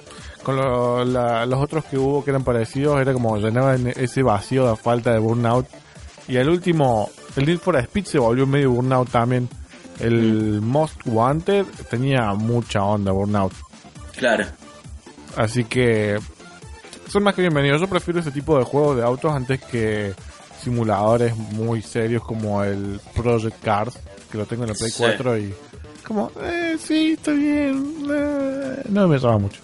[0.47, 4.69] con lo- la- los otros que hubo que eran parecidos, era como llenaban ese vacío
[4.69, 5.67] de falta de Burnout.
[6.29, 9.49] Y el último El Need for Speed se volvió medio Burnout también.
[9.99, 13.51] El Most Wanted tenía mucha onda Burnout.
[14.15, 14.45] Claro.
[15.36, 16.17] Así que
[17.10, 17.81] son más que bienvenidos.
[17.81, 20.13] Yo prefiero ese tipo de juegos de autos antes que
[20.63, 23.99] simuladores muy serios como el Project Cars,
[24.31, 24.97] que lo tengo en el Play Sí.
[24.97, 25.53] 4 y
[26.07, 29.60] como, eh, sí, está bien, eh, no me llama mucho.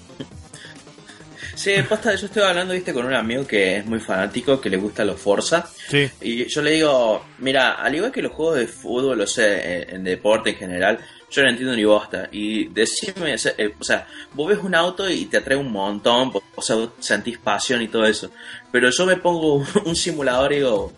[1.64, 4.76] Sí, posta, yo estoy hablando, viste, con un amigo que es muy fanático, que le
[4.76, 5.66] gusta los Forza.
[5.88, 9.48] Sí, Y yo le digo, mira, al igual que los juegos de fútbol, o sea,
[9.64, 11.00] en, en deporte en general,
[11.32, 12.28] yo no entiendo ni bosta.
[12.34, 15.72] Y decime, o sea, eh, o sea, vos ves un auto y te atrae un
[15.72, 18.30] montón, o sea, vos sentís pasión y todo eso.
[18.70, 20.92] Pero yo me pongo un simulador y digo,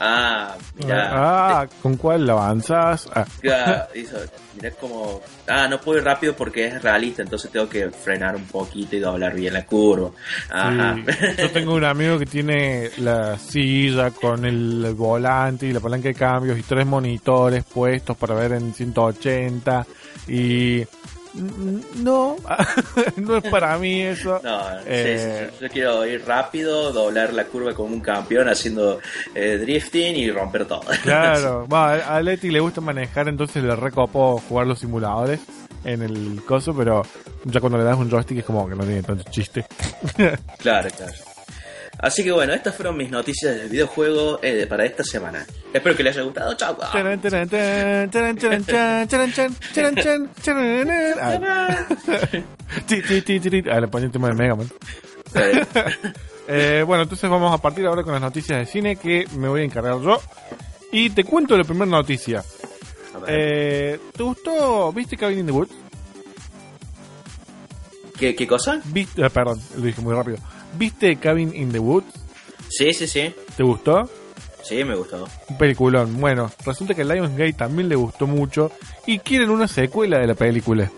[0.00, 3.08] ah, mira, ah, ¿con cuál avanzas?
[3.14, 3.24] Ah,
[3.94, 4.16] hizo-
[4.54, 8.44] mira como, ah, no puedo ir rápido porque es realista, entonces tengo que frenar un
[8.46, 10.10] poquito y doblar bien la curva.
[10.50, 10.96] Ajá.
[11.06, 11.14] sí.
[11.38, 16.14] Yo tengo un amigo que tiene la silla con el volante y la palanca de
[16.14, 19.86] cambios y tres monitores puestos para ver en 180
[20.28, 20.84] y
[21.34, 22.36] no,
[23.16, 24.40] no es para mí eso.
[24.42, 25.64] No, Eh, sí, sí.
[25.64, 29.00] yo quiero ir rápido, doblar la curva como un campeón haciendo
[29.34, 30.82] eh, drifting y romper todo.
[31.02, 35.40] Claro, va, a Leti le gusta manejar, entonces le recopó jugar los simuladores
[35.84, 37.02] en el coso, pero
[37.44, 39.66] ya cuando le das un joystick es como que no tiene tanto chiste.
[40.58, 41.12] claro, claro.
[41.98, 45.46] Así que bueno, estas fueron mis noticias del videojuego eh, para esta semana.
[45.72, 46.54] Espero que les haya gustado.
[46.54, 46.76] Chao.
[53.70, 54.70] Ah, le ponía el tema de Mega Man.
[56.46, 59.62] Eh, bueno, entonces vamos a partir ahora con las noticias de cine que me voy
[59.62, 60.20] a encargar yo.
[60.92, 62.44] Y te cuento la primera noticia.
[63.26, 64.92] Eh, ¿Te gustó?
[64.92, 65.72] ¿Viste Cabin in the Woods?
[68.18, 68.80] ¿Qué, ¿Qué cosa?
[68.84, 69.24] ¿Viste?
[69.24, 70.36] eh, perdón, lo dije muy rápido.
[70.76, 72.06] ¿Viste Cabin in the Woods?
[72.68, 73.34] Sí, sí, sí.
[73.56, 74.08] ¿Te gustó?
[74.62, 75.28] Sí, me gustó.
[75.48, 76.18] Un peliculón.
[76.20, 78.70] Bueno, resulta que a Lionsgate también le gustó mucho
[79.06, 80.90] y quieren una secuela de la película.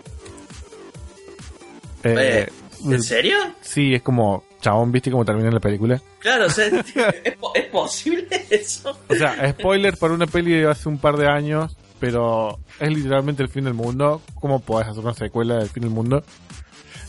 [2.05, 2.49] Eh, Eh,
[2.85, 3.37] ¿En serio?
[3.61, 6.01] sí, es como, chabón, ¿viste cómo termina la película?
[6.21, 6.67] Claro, o sea,
[7.25, 8.97] ¿es, po- ¿es posible eso?
[9.09, 13.43] O sea, spoiler para una peli de hace un par de años, pero es literalmente
[13.43, 14.23] el fin del mundo.
[14.41, 16.23] ¿Cómo podés hacer una secuela del fin del mundo?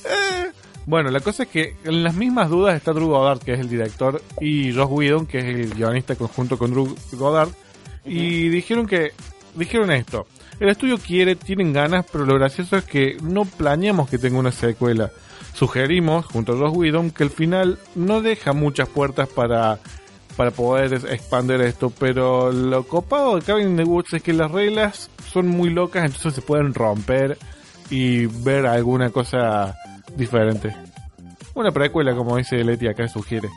[0.05, 0.51] Eh,
[0.87, 3.67] bueno, la cosa es que en las mismas dudas está Drew Goddard, que es el
[3.67, 7.49] director, y Josh Whedon, que es el guionista conjunto con Drew Goddard,
[8.05, 9.11] y dijeron que
[9.53, 10.27] dijeron esto.
[10.61, 14.53] El estudio quiere, tienen ganas, pero lo gracioso es que no planeamos que tenga una
[14.53, 15.11] secuela.
[15.53, 19.79] Sugerimos, junto a Josh Whedon, que el final no deja muchas puertas para,
[20.37, 24.51] para poder expandir esto, pero lo copado de Cabin in the Woods es que las
[24.51, 27.37] reglas son muy locas, entonces se pueden romper
[27.89, 29.75] y ver alguna cosa
[30.17, 30.75] diferente.
[31.53, 33.49] Una precuela, como dice Leti acá sugiere.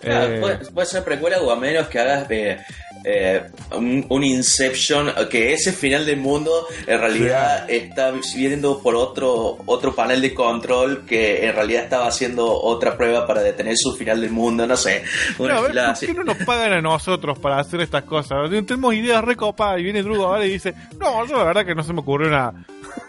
[0.00, 2.58] Claro, Eh, puede, puede ser precuela o a menos que hagas eh,
[3.04, 3.42] eh,
[3.76, 9.94] un, un Inception, que ese final del mundo en realidad está viendo por otro otro
[9.94, 14.30] panel de control que en realidad estaba haciendo otra prueba para detener su final del
[14.30, 15.04] mundo, no sé.
[15.38, 18.50] Una No, a ver, ¿por qué no nos pagan a nosotros para hacer estas cosas?
[18.50, 21.82] Tenemos ideas recopadas y viene Drugo ahora y dice, no, yo la verdad que no
[21.84, 22.54] se me ocurrió nada.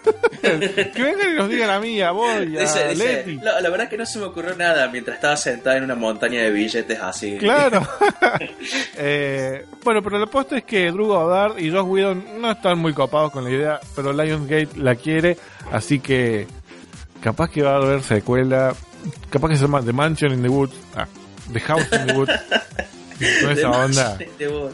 [0.41, 3.35] que vengan y nos digan a mí, a vos y a Dice, dice, Leti.
[3.37, 6.41] la, la verdad que no se me ocurrió nada mientras estaba sentada en una montaña
[6.41, 7.37] de billetes así.
[7.37, 7.85] Claro.
[8.95, 12.93] Eh, bueno, pero la posta es que Drew Goddard y Josh Whedon no están muy
[12.93, 15.37] copados con la idea, pero Lionsgate la quiere,
[15.71, 16.47] así que
[17.21, 18.73] capaz que va a haber secuela,
[19.29, 21.07] capaz que se llama The Mansion in the Woods, ah,
[21.51, 22.31] The House in the Woods,
[23.41, 24.17] con esa onda.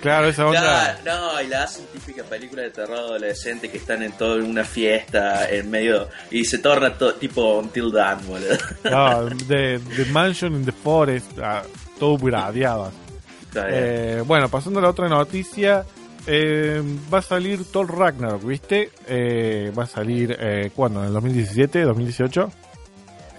[0.01, 0.99] Claro, esa onda.
[1.05, 5.49] No, y la hacen típica película de terror adolescente que están en toda una fiesta
[5.49, 8.57] en medio y se torna todo tipo Until Dawn, boludo.
[8.83, 11.63] No, the, the Mansion in the Forest, ah,
[11.99, 12.91] todo gradeado.
[13.55, 15.85] Eh, bueno, pasando a la otra noticia,
[16.27, 18.91] eh, va a salir Thor Ragnarok, ¿viste?
[19.07, 21.01] Eh, va a salir, eh, ¿cuándo?
[21.01, 22.51] ¿En el 2017, 2018?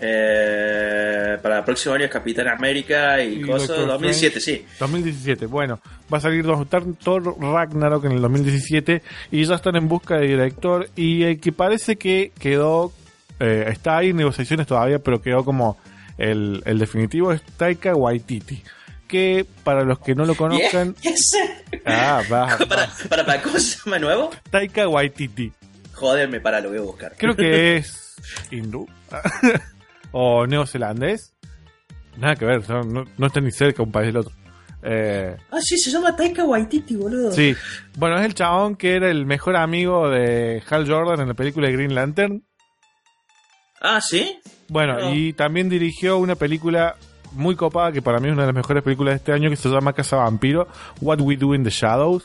[0.02, 3.68] Eh, para el próximo año es Capitán América y, Y cosas.
[3.68, 4.64] Doctor 2007, sí.
[4.78, 5.78] 2017, bueno,
[6.12, 10.26] va a salir Thor Thor Ragnarok en el 2017 y ya están en busca de
[10.26, 12.92] director y el que parece que quedó,
[13.40, 15.76] eh, está ahí en negociaciones todavía, pero quedó como
[16.16, 18.62] el, el definitivo es Taika Waititi,
[19.06, 20.94] que para los que no lo conozcan,
[21.84, 24.30] ah, va, para, para, para, ¿cómo se llama nuevo?
[24.50, 25.52] Taika Waititi.
[25.92, 27.14] Joderme, para, lo voy a buscar.
[27.18, 28.16] Creo que es
[28.50, 28.88] hindú
[30.12, 31.35] o neozelandés.
[32.16, 34.35] Nada que ver, no, no, no está ni cerca un país del otro.
[34.83, 37.31] Eh, Ah, sí, se llama Taika Waititi, boludo.
[37.33, 37.55] sí,
[37.99, 41.66] bueno, es el chabón que era el mejor amigo de Hal Jordan en la película
[41.66, 42.42] de Green Lantern.
[43.81, 44.38] Ah, ¿sí?
[44.68, 45.14] Bueno, No.
[45.14, 46.96] y también dirigió una película
[47.33, 49.57] muy copada que para mí es una de las mejores películas de este año que
[49.57, 50.66] se llama Casa Vampiro,
[51.01, 52.25] What We Do in the Shadows.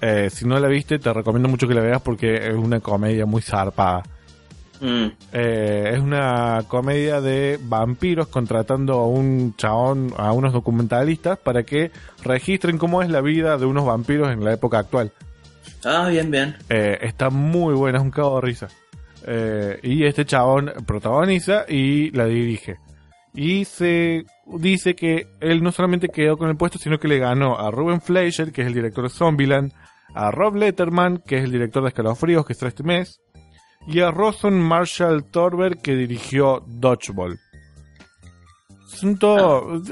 [0.00, 3.26] Eh, si no la viste, te recomiendo mucho que la veas porque es una comedia
[3.26, 4.02] muy zarpada.
[4.80, 11.62] Mm, Eh, es una comedia de vampiros contratando a un chabón, a unos documentalistas para
[11.64, 11.90] que
[12.24, 15.12] registren cómo es la vida de unos vampiros en la época actual.
[15.84, 16.56] Ah, bien, bien.
[16.68, 18.68] Eh, está muy buena, es un cago de risa.
[19.26, 22.76] Eh, y este chabón protagoniza y la dirige.
[23.34, 27.58] Y se dice que él no solamente quedó con el puesto, sino que le ganó
[27.58, 29.72] a Ruben Fleischer, que es el director de Zombieland,
[30.14, 33.20] a Rob Letterman, que es el director de Escalofríos, que está este mes,
[33.86, 37.38] y a Roson Marshall Torber, que dirigió Dodgeball.
[38.86, 39.88] Son todos,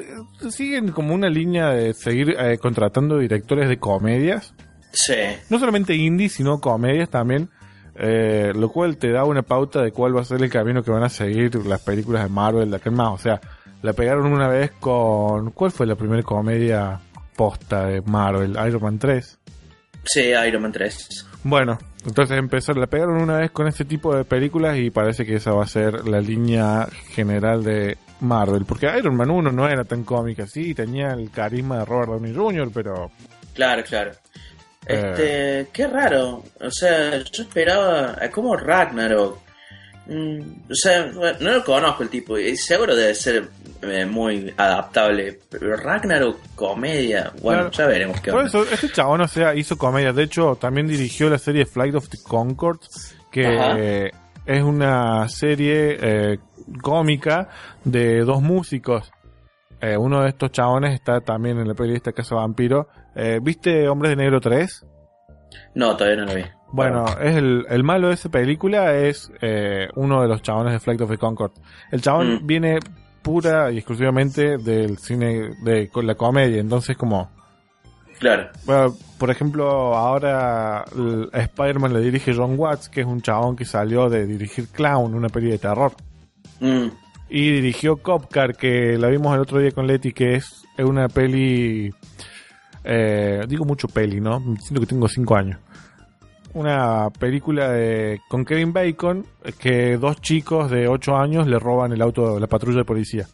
[0.51, 4.55] siguen como una línea de seguir eh, contratando directores de comedias
[4.93, 5.15] Sí.
[5.51, 7.49] no solamente indie, sino comedias también,
[7.95, 10.91] eh, lo cual te da una pauta de cuál va a ser el camino que
[10.91, 13.13] van a seguir las películas de Marvel de en más.
[13.13, 13.41] O sea,
[13.83, 15.51] la pegaron una vez con...
[15.53, 17.01] ¿Cuál fue la primera comedia
[17.37, 18.57] posta de Marvel?
[18.67, 19.39] Iron Man 3.
[20.05, 21.28] Sí, Iron Man 3.
[21.49, 25.37] Bueno, entonces empezó, la pegaron una vez con este tipo de películas y parece que
[25.37, 28.67] esa va a ser la línea general de Marvel.
[28.67, 32.35] Porque Iron Man 1 no era tan cómica, sí, tenía el carisma de Robert Downey
[32.35, 33.11] Jr., pero...
[33.55, 34.11] Claro, claro.
[34.87, 35.03] Eh.
[35.07, 36.45] Este, qué raro.
[36.61, 38.19] O sea, yo esperaba.
[38.21, 39.39] eh, como Ragnarok.
[40.09, 40.41] Mm,
[40.71, 41.07] o sea,
[41.41, 42.39] no lo conozco el tipo.
[42.39, 43.49] Y seguro debe ser
[43.83, 45.39] eh, muy adaptable.
[45.51, 47.33] Pero Ragnarok, comedia.
[47.43, 47.71] Bueno, Claro.
[47.73, 48.49] ya veremos qué Por onda.
[48.49, 50.13] eso, este chabón, o sea, hizo comedia.
[50.13, 54.11] De hecho, también dirigió la serie Flight of the Concords, que eh,
[54.47, 56.39] es una serie eh,
[56.83, 57.49] cómica
[57.85, 59.13] de dos músicos.
[59.81, 62.89] Eh, uno de estos chabones está también en la esta Casa Vampiro.
[63.15, 64.85] Eh, ¿Viste Hombres de Negro 3?
[65.75, 66.45] No, todavía no lo vi.
[66.71, 70.81] Bueno, es el, el malo de esa película es eh, uno de los chabones de
[70.81, 71.53] Flight of the Concord.
[71.91, 72.47] El chabón Mm.
[72.47, 72.79] viene
[73.23, 77.31] pura y exclusivamente del cine de con la comedia, entonces como
[78.19, 78.49] Claro.
[78.67, 80.85] bueno, por ejemplo, ahora
[81.33, 85.29] Spider-Man le dirige John Watts, que es un chabón que salió de dirigir Clown, una
[85.29, 85.93] peli de terror.
[86.61, 86.89] Mm,
[87.31, 91.09] Y dirigió Cop Car, que la vimos el otro día con Leti, que es una
[91.09, 91.93] peli...
[92.85, 94.41] eh, digo mucho peli, ¿no?
[94.61, 95.59] Siento que tengo 5 años.
[96.55, 99.27] Una película de, con Kevin Bacon,
[99.59, 103.27] que dos chicos de 8 años le roban el auto de la patrulla de policía.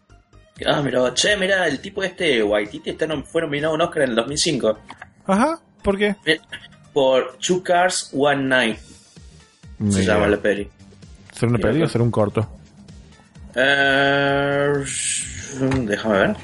[0.65, 4.03] Ah, mira, che, mira, el tipo este, Waititi, está nom- fue nominado a un Oscar
[4.03, 4.77] en el 2005.
[5.27, 6.15] Ajá, ¿por qué?
[6.25, 6.39] Eh,
[6.93, 8.77] Por Two Cars, One Night,
[9.89, 10.69] se llama la peli.
[11.33, 11.91] ¿Ser una peli o pues.
[11.91, 12.47] ser un corto?
[13.55, 14.73] Eh,
[15.85, 16.35] déjame ver.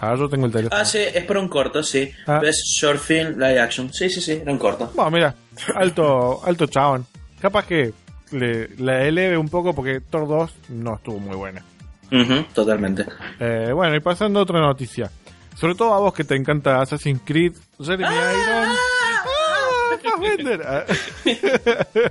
[0.00, 0.80] Ah, yo tengo el teléfono.
[0.80, 2.10] Ah, sí, es para un corto, sí.
[2.26, 2.38] Ah.
[2.38, 3.92] Best Short Film Live Action.
[3.92, 4.90] Sí, sí, sí, era un corto.
[4.94, 5.34] Bueno, mira,
[5.74, 7.06] alto, alto chabón.
[7.40, 7.92] Capaz que
[8.32, 11.64] le, la eleve un poco porque Thor 2 no estuvo muy buena.
[12.10, 13.04] Ujú, totalmente.
[13.38, 15.10] Eh, bueno, y pasando a otra noticia.
[15.56, 18.78] Sobre todo a vos que te encanta Assassin's Creed, Jeremy Irons.
[18.78, 18.98] ¡Ah!
[20.64, 20.84] Ah.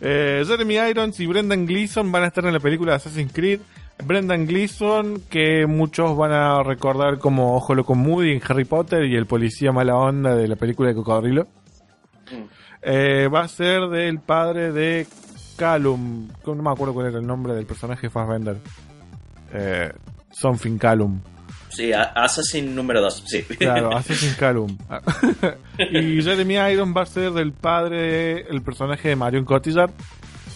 [0.00, 3.60] Eh, Jeremy Irons y Brendan Gleeson van a estar en la película Assassin's Creed.
[4.04, 9.16] Brendan Gleeson, que muchos van a recordar como Ojo Loco Moody en Harry Potter y
[9.16, 11.48] el policía mala onda de la película de Cocodrilo.
[12.82, 15.06] Eh, va a ser del padre de
[15.56, 16.28] Callum.
[16.46, 18.56] No me acuerdo cuál era el nombre del personaje de Fassbender.
[19.52, 19.92] Eh,
[20.30, 21.20] Something Callum.
[21.70, 23.42] Sí, Assassin número 2, sí.
[23.42, 24.78] Claro, Assassin's Callum.
[25.78, 29.90] y Jeremy Irons va a ser del padre del personaje de Marion Cotillard.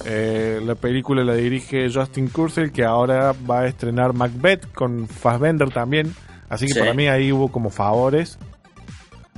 [0.05, 5.71] Eh, la película la dirige Justin Kurzel, que ahora va a estrenar Macbeth con Fassbender
[5.71, 6.15] también.
[6.49, 6.79] Así que Sí.
[6.81, 8.39] para mí ahí hubo como favores.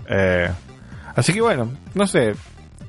[0.09, 0.49] Eh,
[1.15, 2.35] así que bueno, no sé.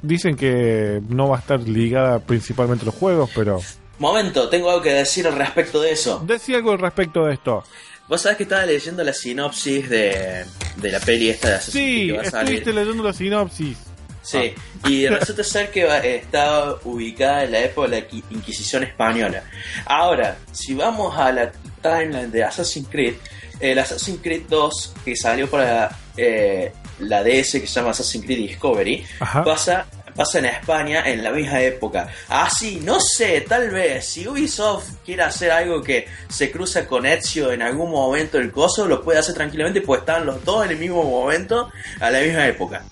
[0.01, 3.59] Dicen que no va a estar ligada principalmente a los juegos, pero...
[3.99, 6.21] Momento, tengo algo que decir al respecto de eso.
[6.25, 7.63] Decí algo al respecto de esto.
[8.09, 10.43] Vos sabés que estaba leyendo la sinopsis de,
[10.75, 12.55] de la peli esta de Assassin's Sí, que va a salir.
[12.55, 13.77] estuviste leyendo la sinopsis.
[14.23, 14.53] Sí,
[14.87, 19.43] y resulta ser que está ubicada en la época de la Qui- Inquisición Española.
[19.85, 23.15] Ahora, si vamos a la timeline de Assassin's Creed,
[23.59, 28.37] el Assassin's Creed 2 que salió para eh, la DS que se llama Assassin's Creed
[28.47, 29.43] Discovery, Ajá.
[29.43, 32.07] pasa, pasa en España en la misma época.
[32.29, 37.51] Así, no sé, tal vez, si Ubisoft quiere hacer algo que se cruza con Ezio
[37.51, 40.77] en algún momento del coso, lo puede hacer tranquilamente, pues están los dos en el
[40.77, 42.83] mismo momento, a la misma época.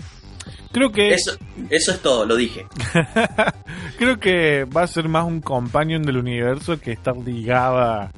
[0.72, 1.38] Creo que Eso,
[1.70, 2.66] eso es todo, lo dije.
[3.98, 8.12] Creo que va a ser más un companion del universo que estar ligada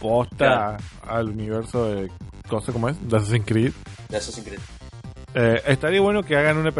[0.00, 2.10] posta al universo de
[2.48, 3.72] cosa como es, de Assassin's Creed.
[4.08, 4.60] De Assassin's Creed.
[5.34, 6.70] Eh, estaría bueno que hagan una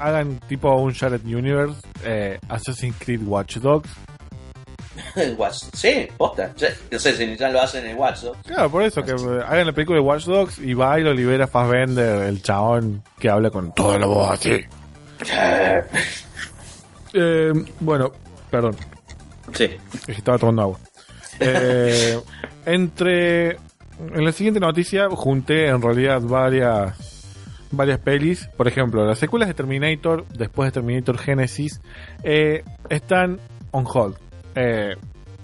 [0.00, 3.90] hagan tipo un Shared Universe, eh, Assassin's Creed Watch Dogs.
[5.38, 6.52] Watch- sí, posta.
[6.90, 8.38] No sé si ya lo hacen en Watch Dogs.
[8.46, 11.46] Claro, por eso, que hagan la película de Watch Dogs y va y lo libera
[11.46, 14.60] Fassbender, el chabón que habla con toda la voz así.
[17.14, 18.10] Eh, bueno,
[18.50, 18.74] perdón,
[19.52, 19.68] Sí.
[20.06, 20.78] estaba tomando agua.
[21.40, 22.18] Eh,
[22.66, 23.50] entre.
[23.50, 27.20] En la siguiente noticia junté en realidad varias.
[27.70, 28.48] Varias pelis.
[28.56, 31.80] Por ejemplo, las secuelas de Terminator, después de Terminator Genesis,
[32.22, 34.16] eh, están on hold.
[34.54, 34.94] Eh,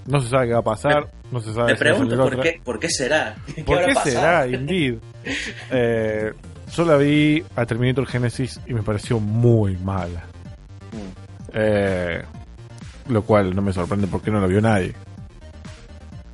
[0.06, 1.10] no se sabe qué va a pasar.
[1.30, 3.36] No se sabe si va a pregunto por qué, por qué será.
[3.54, 4.10] ¿Qué ¿Por qué pasado?
[4.10, 4.46] será?
[4.46, 4.98] Indeed.
[5.70, 6.32] Eh,
[6.74, 10.24] yo la vi a Terminator Genesis y me pareció muy mala.
[10.92, 11.50] Mm.
[11.52, 12.22] Eh,
[13.08, 14.94] lo cual no me sorprende porque no lo vio nadie.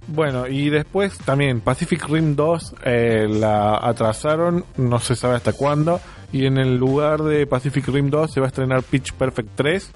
[0.06, 6.00] Bueno, y después también Pacific Rim 2 eh, la atrasaron, no se sabe hasta cuándo.
[6.30, 9.90] Y en el lugar de Pacific Rim 2 se va a estrenar Pitch Perfect 3.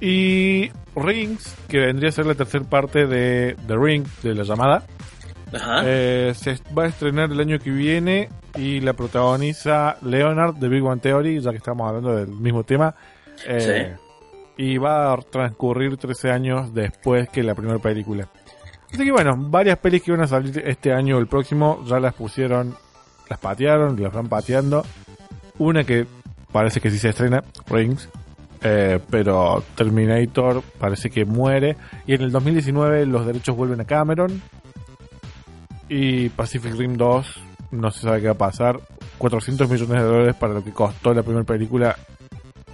[0.00, 4.84] Y Rings, que vendría a ser la tercera parte de The Ring, de la llamada.
[5.54, 5.82] Ajá.
[5.84, 10.82] Eh, se va a estrenar el año que viene y la protagoniza Leonard de Big
[10.84, 12.94] One Theory, ya que estamos hablando del mismo tema.
[13.46, 13.96] Eh,
[14.56, 18.28] Y va a transcurrir 13 años después que la primera película.
[18.92, 21.98] Así que bueno, varias pelis que van a salir este año o el próximo ya
[21.98, 22.74] las pusieron,
[23.30, 24.84] las patearon, las van pateando.
[25.58, 26.06] Una que
[26.52, 28.08] parece que sí se estrena, Rings.
[28.62, 31.76] Eh, pero Terminator parece que muere.
[32.06, 34.42] Y en el 2019 los derechos vuelven a Cameron.
[35.88, 37.26] Y Pacific Rim 2,
[37.72, 38.80] no se sabe qué va a pasar.
[39.18, 41.96] 400 millones de dólares para lo que costó la primera película,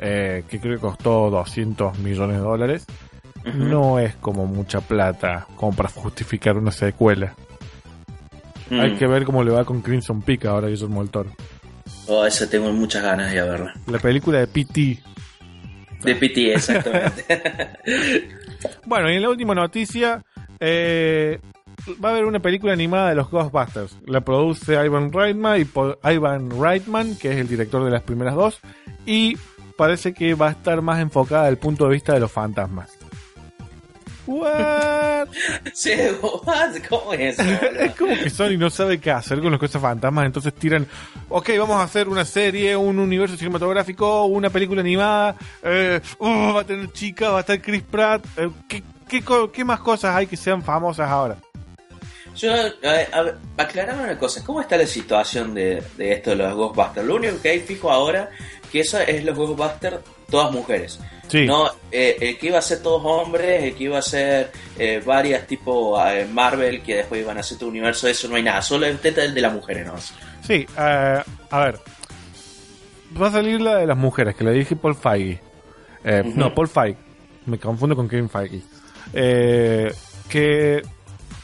[0.00, 2.86] eh, que creo que costó 200 millones de dólares.
[3.54, 7.34] No es como mucha plata como para justificar una secuela.
[8.70, 8.80] Mm.
[8.80, 11.30] Hay que ver cómo le va con Crimson Peak ahora Guillermo del Toro.
[12.06, 13.74] Oh, esa tengo muchas ganas de ir a verla.
[13.86, 14.98] La película de P.T.
[16.02, 17.24] De PT, exactamente.
[18.86, 20.22] Bueno, y en la última noticia,
[20.60, 21.40] eh,
[22.02, 23.98] va a haber una película animada de los Ghostbusters.
[24.06, 25.66] La produce Ivan Reitman, y
[26.10, 28.60] Ivan Reitman, que es el director de las primeras dos,
[29.06, 29.36] y
[29.76, 32.97] parece que va a estar más enfocada del punto de vista de los fantasmas.
[34.28, 35.28] What?
[36.90, 37.42] ¿cómo es eso?
[37.80, 40.86] Es como que Sony no sabe qué hacer con las cosas fantasmas, entonces tiran,
[41.30, 46.60] ok, vamos a hacer una serie, un universo cinematográfico, una película animada, eh, uh, va
[46.60, 48.82] a tener chica, va a estar Chris Pratt, eh, ¿qué,
[49.52, 51.38] qué, más cosas hay que sean famosas ahora?
[52.36, 56.36] Yo, a, a ver, aclarame una cosa, ¿cómo está la situación de, de esto de
[56.36, 57.06] los Ghostbusters?
[57.06, 58.28] Lo único que hay fijo ahora,
[58.70, 61.00] que eso es los Ghostbusters, todas mujeres.
[61.28, 64.50] Sí, No, eh, el que iba a ser todos hombres, el que iba a ser
[64.78, 68.42] eh, varias tipo eh, Marvel, que después iban a ser tu universo, eso no hay
[68.42, 69.94] nada, solo el teta de las mujeres, ¿no?
[70.42, 71.78] sí, eh, a ver,
[73.20, 75.40] va a salir la de las mujeres, que la dije Paul Feige.
[76.04, 76.38] Eh, Ujú.
[76.38, 76.98] No, Paul Feige,
[77.46, 78.62] me confundo con Kevin Feige.
[79.12, 79.92] Eh,
[80.28, 80.82] que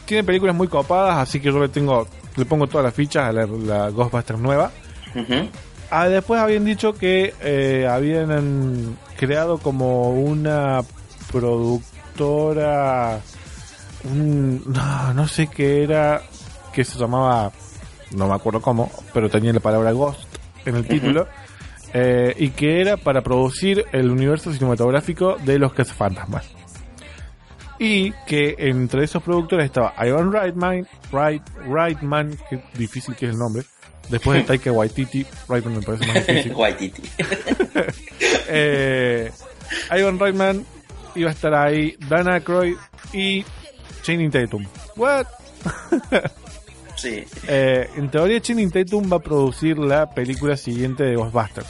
[0.06, 3.32] tiene películas muy copadas, así que yo le tengo, le pongo todas las fichas a
[3.32, 4.70] la, la Ghostbusters nueva.
[5.14, 5.48] Ujú.
[5.90, 10.82] Ah, después habían dicho que eh, habían creado como una
[11.30, 13.20] productora,
[14.04, 16.22] un- no, no sé qué era,
[16.72, 17.52] que se llamaba,
[18.12, 20.24] no me acuerdo cómo, pero tenía la palabra Ghost
[20.64, 21.26] en el título,
[21.92, 26.44] eh, y que era para producir el universo cinematográfico de los cazafantasmas.
[27.78, 33.38] Y que entre esos productores estaba Ivan Reitman, Wright, Reitman, que difícil que es el
[33.38, 33.64] nombre,
[34.08, 36.52] después de Taika Waititi, Reitman me parece más difícil.
[36.56, 37.02] Waititi.
[38.48, 39.30] eh,
[39.96, 40.64] Ivan Reitman
[41.14, 42.76] iba a estar ahí, Dan Aykroyd
[43.12, 43.44] y
[44.02, 44.66] Channing Tatum.
[44.96, 45.26] What?
[46.96, 47.24] Sí.
[47.48, 51.68] Eh, en teoría Channing Tatum va a producir la película siguiente de Ghostbusters.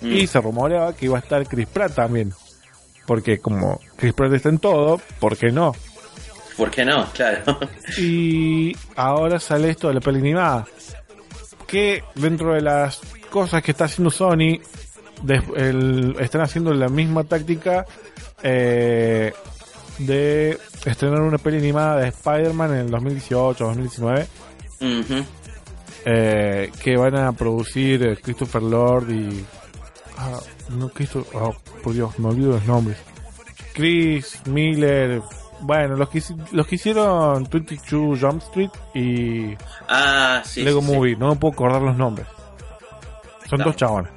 [0.00, 0.12] Mm.
[0.12, 2.32] Y se rumoreaba que iba a estar Chris Pratt también.
[3.06, 5.74] Porque como Chris Pratt está en todo, ¿por qué no?
[6.56, 7.06] ¿Por qué no?
[7.12, 7.58] Claro.
[7.98, 10.66] Y ahora sale esto de la peli animada.
[11.74, 14.60] Que dentro de las cosas que está haciendo Sony,
[15.56, 17.84] el- están haciendo la misma táctica
[18.44, 19.32] eh,
[19.98, 24.26] de estrenar una peli animada de Spider-Man en el 2018 2019.
[24.80, 25.24] Ujú.
[26.04, 29.44] eh, que van a producir eh, Christopher Lord y.
[30.16, 30.38] Ah,
[30.70, 32.98] no, Christo- oh, por Dios, me olvido los nombres.
[33.72, 35.22] Chris Miller.
[35.66, 39.54] Bueno, los que, los que hicieron 22 Jump Street y
[39.88, 40.62] Ah, sí.
[40.62, 40.92] Lego sí, sí.
[40.92, 42.26] Movie, no me puedo acordar los nombres.
[43.48, 43.64] Son No.
[43.66, 44.12] dos chabones.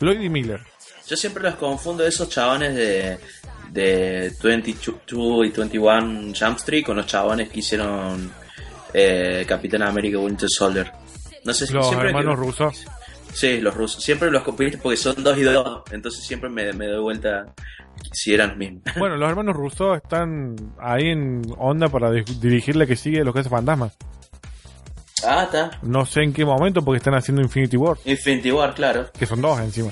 [0.00, 0.60] Lloyd y Miller.
[1.06, 3.18] Yo siempre los confundo esos chabones de,
[3.72, 8.30] de 22 y 21 Jump Street con los chabones que hicieron
[8.94, 10.90] eh, Capitán América Winter Soldier.
[11.44, 12.84] No sé si Los siempre hermanos que- rusos.
[13.34, 14.02] Sí, los rusos.
[14.02, 15.82] Siempre los compito porque son dos y dos.
[15.92, 17.46] Entonces siempre me, me doy vuelta
[18.12, 18.82] si eran los mismos.
[18.98, 23.34] Bueno, los hermanos Russo están ahí en onda para di- dirigir la que sigue los
[23.34, 23.96] Casos Fantasmas.
[25.26, 25.70] Ah, está.
[25.82, 29.10] No sé en qué momento porque están haciendo Infinity War, Infinity War, claro.
[29.18, 29.90] que son dos encima.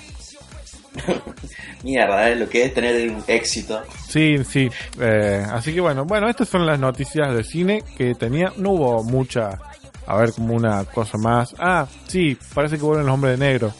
[1.83, 2.37] Mierda, ¿eh?
[2.37, 3.83] lo que es tener un éxito.
[4.09, 4.71] Sí, sí.
[5.01, 8.53] Eh, así que bueno, bueno, estas son las noticias de cine que tenía.
[8.57, 9.59] No hubo mucha,
[10.07, 11.55] a ver, como una cosa más.
[11.59, 13.73] Ah, sí, parece que vuelven los hombres de negro.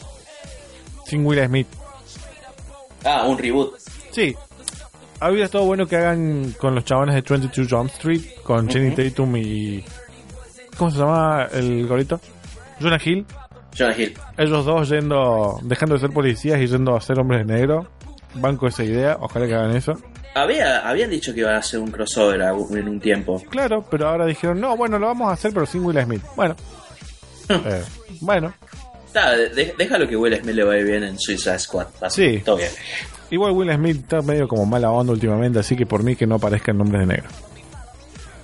[1.05, 1.67] Sin Will Smith.
[3.03, 3.73] Ah, un reboot.
[4.17, 4.35] Sí.
[5.19, 9.37] Habría estado bueno que hagan con los chavales de 22 Jump Street, con Jenny Tatum
[9.37, 9.85] y...
[10.75, 12.19] ¿Cómo se llama el gorito?
[12.81, 13.23] Jonah Hill.
[13.77, 14.17] Jonah Hill.
[14.39, 17.87] Ellos dos yendo, dejando de ser policías y yendo a ser hombres de negro.
[18.33, 19.93] Banco esa idea, ojalá que hagan eso.
[20.33, 23.39] Había, habían dicho que iban a hacer un crossover en un tiempo.
[23.51, 26.23] Claro, pero ahora dijeron, no, bueno, lo vamos a hacer, pero sin Will Smith.
[26.35, 26.55] Bueno.
[27.49, 27.83] Eh,
[28.19, 28.51] bueno,
[29.05, 31.87] Está, de- déjalo que Will Smith le vaya bien en Suicide Squad.
[32.01, 32.41] Así, Sí.
[32.43, 32.71] Todo bien.
[33.29, 36.35] Igual Will Smith está medio como mala onda últimamente, así que por mí que no
[36.35, 37.29] aparezcan nombres de negro.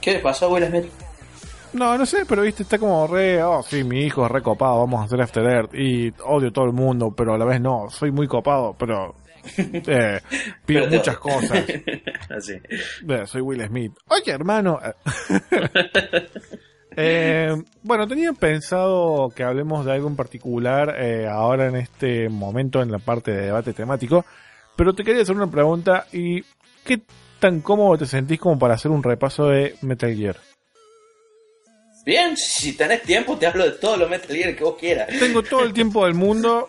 [0.01, 0.85] ¿Qué le pasó a Will Smith?
[1.73, 4.77] No, no sé, pero viste, está como re, oh, sí, mi hijo es re copado,
[4.79, 7.59] vamos a hacer After Earth y odio a todo el mundo, pero a la vez
[7.59, 9.15] no, soy muy copado, pero
[9.57, 10.19] eh,
[10.65, 11.65] pido muchas cosas.
[12.29, 12.53] Así.
[12.53, 13.93] Eh, soy Will Smith.
[14.07, 14.79] Oye, hermano.
[16.95, 22.83] Eh, bueno, tenía pensado que hablemos de algo en particular eh, ahora en este momento
[22.83, 24.25] en la parte de debate temático,
[24.75, 26.43] pero te quería hacer una pregunta y
[26.83, 27.01] ¿qué
[27.39, 30.37] tan cómodo te sentís como para hacer un repaso de Metal Gear?
[32.05, 35.07] Bien, si tenés tiempo te hablo de todo lo Metal Gear que vos quieras.
[35.19, 36.67] Tengo todo el tiempo del mundo,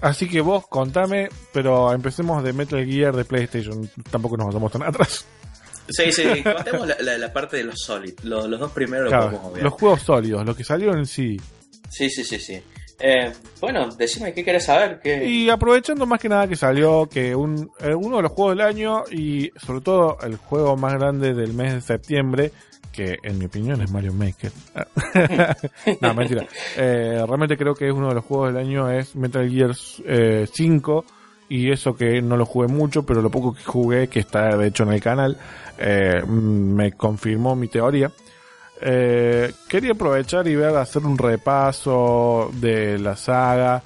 [0.00, 4.82] así que vos contame, pero empecemos de Metal Gear de PlayStation, tampoco nos vamos tan
[4.82, 5.26] atrás.
[5.88, 8.14] Sí, sí, contemos la, la- la parte de los Solid.
[8.22, 11.36] Los, los dos primeros los Claro, los juegos sólidos, los que salieron en sí.
[11.90, 12.62] Sí, sí, sí, sí.
[13.00, 15.00] Eh, bueno, decime qué querés saber.
[15.02, 15.26] ¿Qué...
[15.26, 18.66] Y aprovechando más que nada que salió que un, eh, uno de los juegos del
[18.66, 22.52] año y sobre todo el juego más grande del mes de septiembre,
[22.92, 24.52] que en mi opinión es Mario Maker.
[26.00, 26.46] no, mentira.
[26.76, 29.72] Eh, realmente creo que es uno de los juegos del año es Metal Gear
[30.04, 31.04] eh, 5
[31.48, 34.68] y eso que no lo jugué mucho, pero lo poco que jugué, que está de
[34.68, 35.36] hecho en el canal,
[35.78, 38.10] eh, me confirmó mi teoría.
[38.82, 43.82] Eh, quería aprovechar y ver, hacer un repaso de la saga,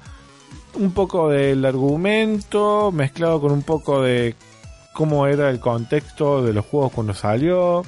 [0.75, 4.35] un poco del argumento mezclado con un poco de
[4.93, 7.83] cómo era el contexto de los juegos cuando salió.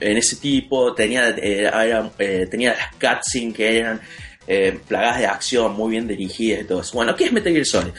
[0.00, 0.92] en ese tipo.
[0.94, 2.10] Tenía, eh, era,
[2.50, 4.00] tenía las cutscenes que eran
[4.48, 6.94] eh, plagadas de acción, muy bien dirigidas y todo eso.
[6.94, 7.92] Bueno, ¿qué es Metal Gear Solid?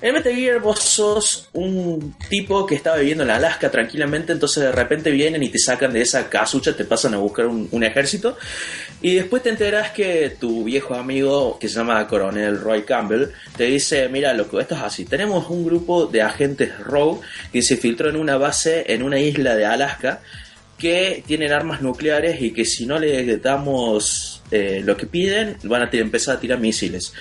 [0.00, 4.70] En Metal Gear vos sos un tipo que estaba viviendo en Alaska tranquilamente, entonces de
[4.70, 8.38] repente vienen y te sacan de esa casucha, te pasan a buscar un, ejército
[9.02, 13.64] y después te enteras que tu viejo amigo, que se llama Coronel Roy Campbell, te
[13.64, 17.20] dice, mira loco, esto es así, tenemos un grupo de agentes Rogue
[17.52, 20.20] que se filtró en una base en una isla de Alaska
[20.78, 25.82] que tienen armas nucleares y que si no le damos eh, lo que piden, van
[25.82, 27.12] a empezar a tirar misiles.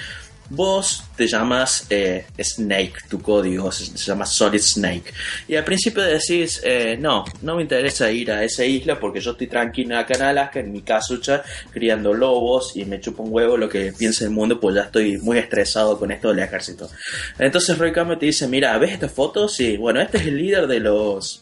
[0.49, 5.13] Vos te llamas eh, Snake, tu código se, llama Solid Snake.
[5.47, 9.31] Y al principio decís, eh, no, no me interesa ir a esa isla porque yo
[9.31, 13.57] estoy tranquilo acá en Alaska, en mi casucha, criando lobos y me chupo un huevo
[13.57, 16.89] lo que piensa el mundo, pues ya estoy muy estresado con esto del ejército.
[17.37, 19.49] Entonces Roy Campbell te dice, mira, ¿ves esta foto?
[19.49, 21.41] Sí, bueno, este es el líder de los...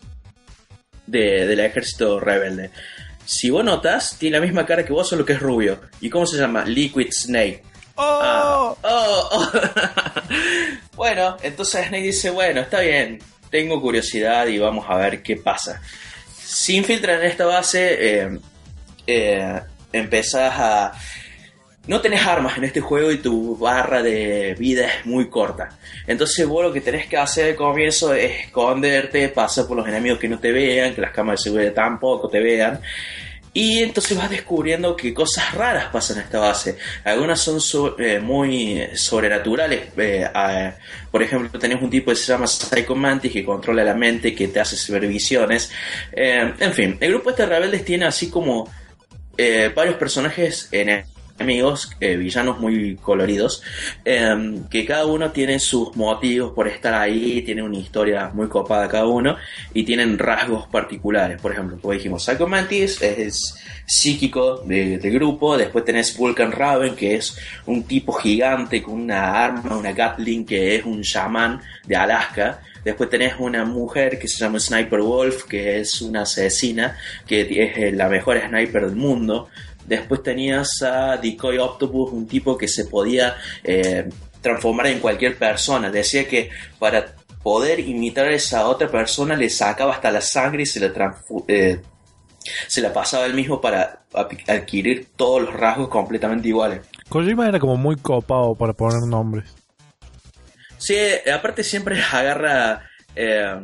[1.06, 2.72] De, del ejército rebelde.
[3.24, 5.80] si vos notas, tiene la misma cara que vos, solo que es rubio.
[6.02, 6.66] ¿Y cómo se llama?
[6.66, 7.62] Liquid Snake.
[7.96, 8.20] ¡Oh!
[8.22, 9.52] Ah, oh, oh.
[10.96, 13.20] bueno, entonces Snake dice, bueno, está bien,
[13.50, 15.82] tengo curiosidad y vamos a ver qué pasa.
[16.28, 18.40] Si infiltran en esta base, eh,
[19.08, 19.62] eh,
[19.94, 20.92] empezás a...
[21.88, 25.78] No tenés armas en este juego y tu barra de vida es muy corta.
[26.08, 30.18] Entonces vos lo que tenés que hacer al comienzo es esconderte, pasar por los enemigos
[30.18, 32.82] que no te vean, que las cámaras de seguridad tampoco te vean.
[33.58, 36.78] Y entonces vas descubriendo que cosas raras pasan en esta base.
[37.06, 39.92] Algunas son so- eh, muy sobrenaturales.
[39.96, 40.28] Eh,
[41.10, 44.50] por ejemplo, tenés un tipo que se llama Psycho Mantis que controla la mente, que
[44.50, 45.72] te hace ver visiones.
[46.12, 48.70] Eh, en fin, el grupo este de rebeldes tiene así como
[49.38, 50.68] eh, varios personajes
[51.38, 53.62] enemigos, eh, villanos muy coloridos,
[54.06, 58.88] eh, que cada uno tiene sus motivos por estar ahí, tiene una historia muy copada
[58.88, 59.36] cada uno
[59.74, 61.42] y tienen rasgos particulares.
[61.42, 63.56] Por ejemplo, como dijimos, Psycho Mantis es,
[63.88, 69.44] psíquico de- del grupo, después tenés Vulcan Raven, que es un tipo gigante con una
[69.46, 72.62] arma, una Gatling, que es un chamán de Alaska.
[72.84, 77.42] Después tenés una mujer que se llama Sniper Wolf, que es una asesina, que
[77.88, 79.50] es la mejor sniper del mundo.
[79.86, 84.10] Después tenías a Decoy Octopus, un tipo que se podía eh,
[84.42, 85.90] transformar en cualquier persona.
[85.90, 90.66] Decía que para poder imitar a esa otra persona le sacaba hasta la sangre y
[90.66, 91.16] se la,
[91.48, 91.80] eh,
[92.68, 94.06] se la pasaba él mismo para
[94.48, 96.82] adquirir todos los rasgos completamente iguales.
[97.10, 99.54] Kojima era como muy copado para poner nombres.
[100.78, 100.96] Sí,
[101.32, 103.56] aparte siempre agarra, eh,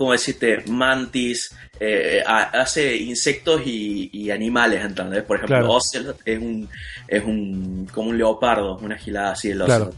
[0.00, 0.62] ¿cómo decirte?
[0.66, 5.22] Mantis, eh, ha- hace insectos y, y animales, ¿entendés?
[5.24, 5.72] Por ejemplo, Claro.
[5.74, 6.66] Ocelot es un,
[7.06, 9.84] es un, como un leopardo, una gilada así del Claro.
[9.88, 9.96] Ocelot.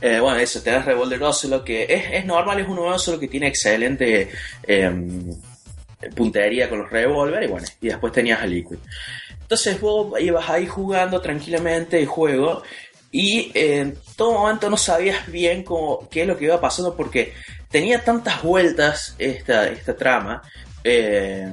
[0.00, 3.46] Eh, bueno, eso, tenés Revolver Ocelot, que es, es normal, es un Ocelot que tiene
[3.46, 4.28] excelente
[4.66, 4.90] eh,
[6.16, 8.78] puntería con los revólver, y bueno, y después tenías a Liquid.
[9.40, 12.62] Entonces vos ibas ahí jugando tranquilamente el juego
[13.10, 16.94] y eh, en todo momento no sabías bien cómo, qué es lo que iba pasando
[16.96, 17.32] porque
[17.70, 20.42] tenía tantas vueltas esta, esta trama.
[20.84, 21.52] eh,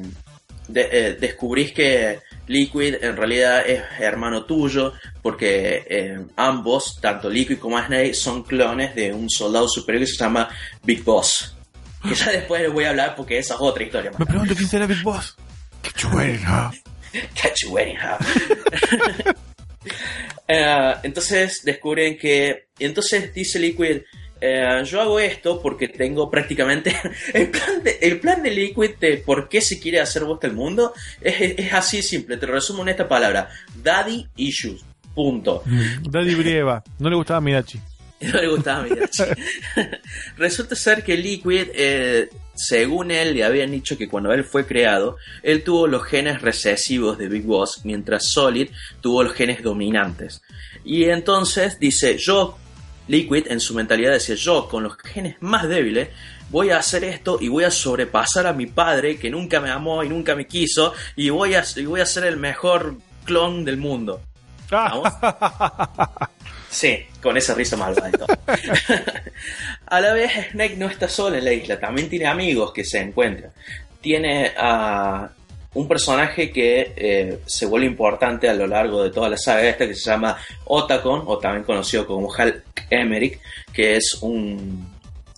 [0.67, 7.57] de- eh, descubrís que Liquid en realidad es hermano tuyo porque eh, ambos, tanto Liquid
[7.59, 10.49] como Snake, son clones de un soldado superior que se llama
[10.83, 11.55] Big Boss.
[12.07, 14.11] Que ya después les voy a hablar porque esa es otra historia.
[14.11, 15.35] más Me pregunto quién será Big Boss.
[17.35, 18.17] Catch you anyhow.
[20.47, 22.67] Eh, entonces descubren que.
[22.79, 24.01] Entonces dice Liquid.
[24.47, 26.95] Eh, yo hago esto porque tengo prácticamente
[27.33, 30.53] el plan de, el plan de Liquid de por qué se quiere hacer vuelta el
[30.53, 33.49] mundo es, es- es así simple, te lo resumo en esta palabra,
[33.83, 34.83] Daddy Issues,
[35.13, 35.63] punto.
[36.09, 36.83] Daddy Brieva.
[36.99, 37.79] No le gustaba Mirachi.
[38.21, 39.23] No le gustaba Mirachi.
[40.37, 45.17] Resulta ser que Liquid, eh, según él, le habían dicho que cuando él fue creado,
[45.43, 48.69] él tuvo los genes recesivos de Big Boss, mientras Solid
[49.01, 50.41] tuvo los genes dominantes.
[50.83, 52.57] Y entonces dice, yo,
[53.07, 56.09] Liquid, en su mentalidad decía, yo con los genes más débiles,
[56.49, 60.03] voy a hacer esto y voy a sobrepasar a mi padre, que nunca me amó
[60.03, 63.77] y nunca me quiso, y voy a, y voy a ser el mejor clon del
[63.77, 64.21] mundo.
[64.69, 65.09] ¿Vamos?
[66.75, 68.27] Sí, con esa risa malvada y todo.
[69.85, 72.99] a la vez, Snake no está solo en la isla, también tiene amigos que se
[72.99, 73.51] encuentran.
[74.01, 75.29] Tiene a
[75.75, 79.87] un personaje que eh, se vuelve importante a lo largo de toda la saga esta,
[79.87, 83.39] que se llama Otacon, o también conocido como Hulk Emmerich,
[83.71, 84.89] que es un,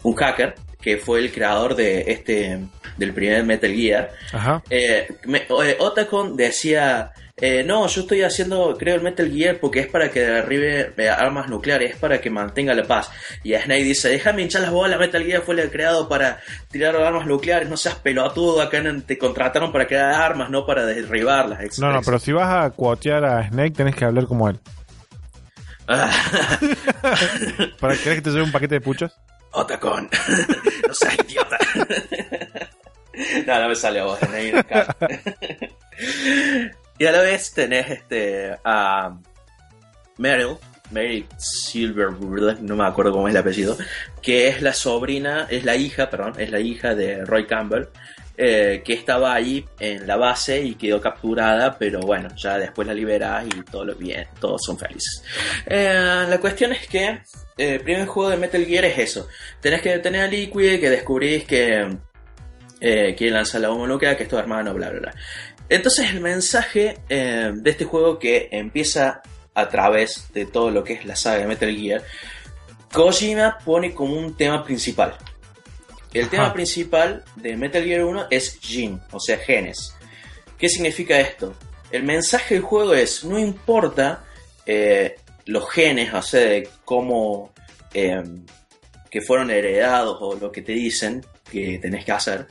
[0.04, 2.60] un hacker que fue el creador de este
[2.98, 4.12] del primer Metal Gear.
[4.32, 4.64] Ajá.
[4.70, 9.82] Eh, me- eh, Otacon decía, eh, no, yo estoy haciendo, creo, el Metal Gear porque
[9.82, 13.12] es para que derribe eh, armas nucleares, es para que mantenga la paz.
[13.44, 16.40] Y Snake dice, déjame hinchar las bolas, Metal Gear fue creado para
[16.72, 21.62] tirar armas nucleares, no seas pelotudo, acá te contrataron para crear armas, no para derribarlas.
[21.62, 21.78] etc.
[21.78, 24.60] No, no, pero si vas a cuotear a Snake tenés que hablar como él.
[27.80, 29.16] ¿Para querés que te lleve un paquete de puchos?
[29.52, 30.10] Otacon,
[30.88, 31.60] no seas idiota.
[33.46, 34.66] no, no me sale a vos, Snake.
[36.98, 39.18] Y a la vez tenés este a
[40.18, 40.58] Meryl,
[40.92, 42.12] Meryl Silver,
[42.62, 43.78] no me acuerdo cómo es el apellido,
[44.22, 47.88] que es la sobrina, es la hija, perdón, es la hija de Roy Campbell,
[48.40, 52.94] eh, que estaba ahí en la base y quedó capturada, pero bueno, ya después la
[52.94, 55.24] liberás y todo lo bien, todos son felices.
[55.66, 57.22] Eh, la cuestión es que eh,
[57.58, 59.28] el primer juego de Metal Gear es eso,
[59.60, 61.98] tenés que detener a Liquid, que descubrís que
[62.80, 65.14] quiere lanzar la bomba nuclear, que es tu hermano, bla, bla, bla.
[65.70, 69.22] Entonces el mensaje eh, de este juego que empieza
[69.54, 72.04] a través de todo lo que es la saga de Metal Gear,
[72.94, 75.18] Kojima pone como un tema principal.
[76.14, 79.94] El tema principal de Metal Gear 1 es Jin, o sea, genes.
[80.58, 81.54] ¿Qué significa esto?
[81.92, 84.24] El mensaje del juego es, no importa
[84.66, 85.16] eh,
[85.46, 87.54] los genes, o sea, de cómo
[87.94, 88.24] eh,
[89.10, 92.48] que fueron heredados o lo que te dicen que tenés que hacer,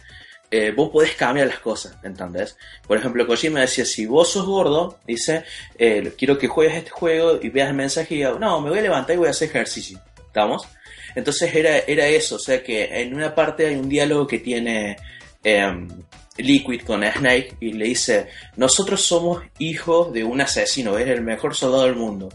[0.51, 2.57] eh, vos podés cambiar las cosas, ¿entendés?
[2.87, 5.45] Por ejemplo, Kojima decía, si vos sos gordo, dice,
[5.77, 8.79] eh, quiero que juegues este juego y veas el mensaje y digas, no, me voy
[8.79, 10.69] a levantar y voy a hacer ejercicio, ¿estamos?
[11.17, 14.97] Entonces era, era eso, o sea que en una parte hay un diálogo que tiene
[15.43, 15.89] em,
[16.37, 21.55] Liquid con Snake y le dice, nosotros somos hijos de un asesino, eres el mejor
[21.55, 22.29] soldado del mundo.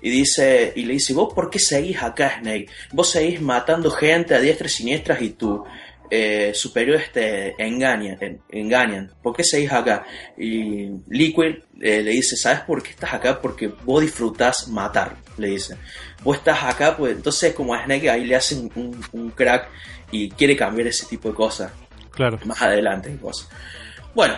[0.00, 2.66] Y dice, y le dice, ¿vos por qué seguís acá, Snake?
[2.90, 5.64] Vos seguís matando gente a diestras y siniestras y tú
[6.14, 8.18] eh, superiores te engañan,
[8.50, 9.10] engañan.
[9.22, 10.04] ¿Por qué seguís acá?
[10.36, 13.40] Y Liquid eh, le dice, ¿sabes por qué estás acá?
[13.40, 15.78] Porque vos disfrutás matar, le dice.
[16.22, 19.70] Vos estás acá, pues entonces como a Snake ahí le hacen un, un crack
[20.10, 21.72] y quiere cambiar ese tipo de cosas.
[22.10, 22.38] Claro.
[22.44, 23.48] Más adelante, cosas.
[24.14, 24.34] Bueno,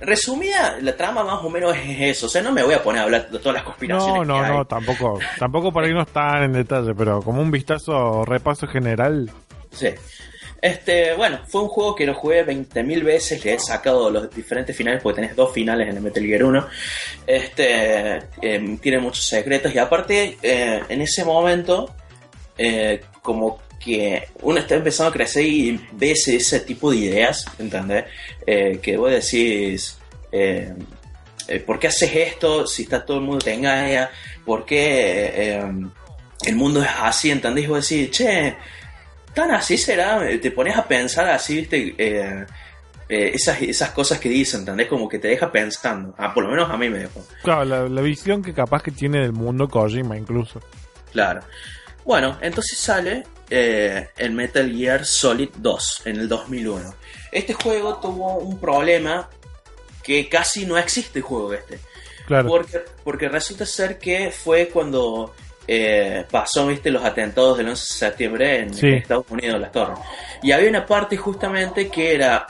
[0.00, 2.24] resumida, la trama más o menos es eso.
[2.24, 4.26] O sea, no me voy a poner a hablar de todas las conspiraciones.
[4.26, 4.56] No, no, que hay.
[4.56, 9.30] no, tampoco, tampoco para irnos tan en detalle, pero como un vistazo, repaso general.
[9.72, 9.88] Sí.
[10.62, 14.76] Este, bueno, fue un juego que lo jugué 20.000 veces, le he sacado los diferentes
[14.76, 16.68] finales, porque tenés dos finales en el Metal Gear 1.
[17.26, 21.92] Este, eh, tiene muchos secretos y aparte, eh, en ese momento,
[22.56, 28.04] eh, como que uno está empezando a crecer y ves ese tipo de ideas, ¿entendés?
[28.46, 29.98] Eh, que vos decís,
[31.66, 34.08] ¿por qué haces esto si está todo el mundo te engaña?
[34.44, 35.62] ¿Por qué eh,
[36.46, 37.30] el mundo es así?
[37.30, 37.64] ¿Entendés?
[37.64, 38.54] Y vos decís, che,
[39.34, 42.46] tan así será, te pones a pensar así, viste, eh,
[43.08, 44.88] eh, esas, esas cosas que dicen, ¿entendés?
[44.88, 46.14] Como que te deja pensando.
[46.16, 47.24] Ah, por lo menos a mí me dejó.
[47.42, 50.60] Claro, la, la visión que capaz que tiene del mundo Kojima incluso.
[51.12, 51.42] Claro.
[52.04, 56.94] Bueno, entonces sale eh, el Metal Gear Solid 2 en el 2001.
[57.30, 59.28] Este juego tuvo un problema
[60.02, 61.78] que casi no existe el juego este.
[62.26, 62.48] Claro.
[62.48, 65.34] Porque, porque resulta ser que fue cuando
[65.74, 68.88] eh, pasó, viste, los atentados del 11 de septiembre en, Sí.
[68.88, 69.98] Estados Unidos, las torres.
[70.42, 72.46] Y había una parte justamente que era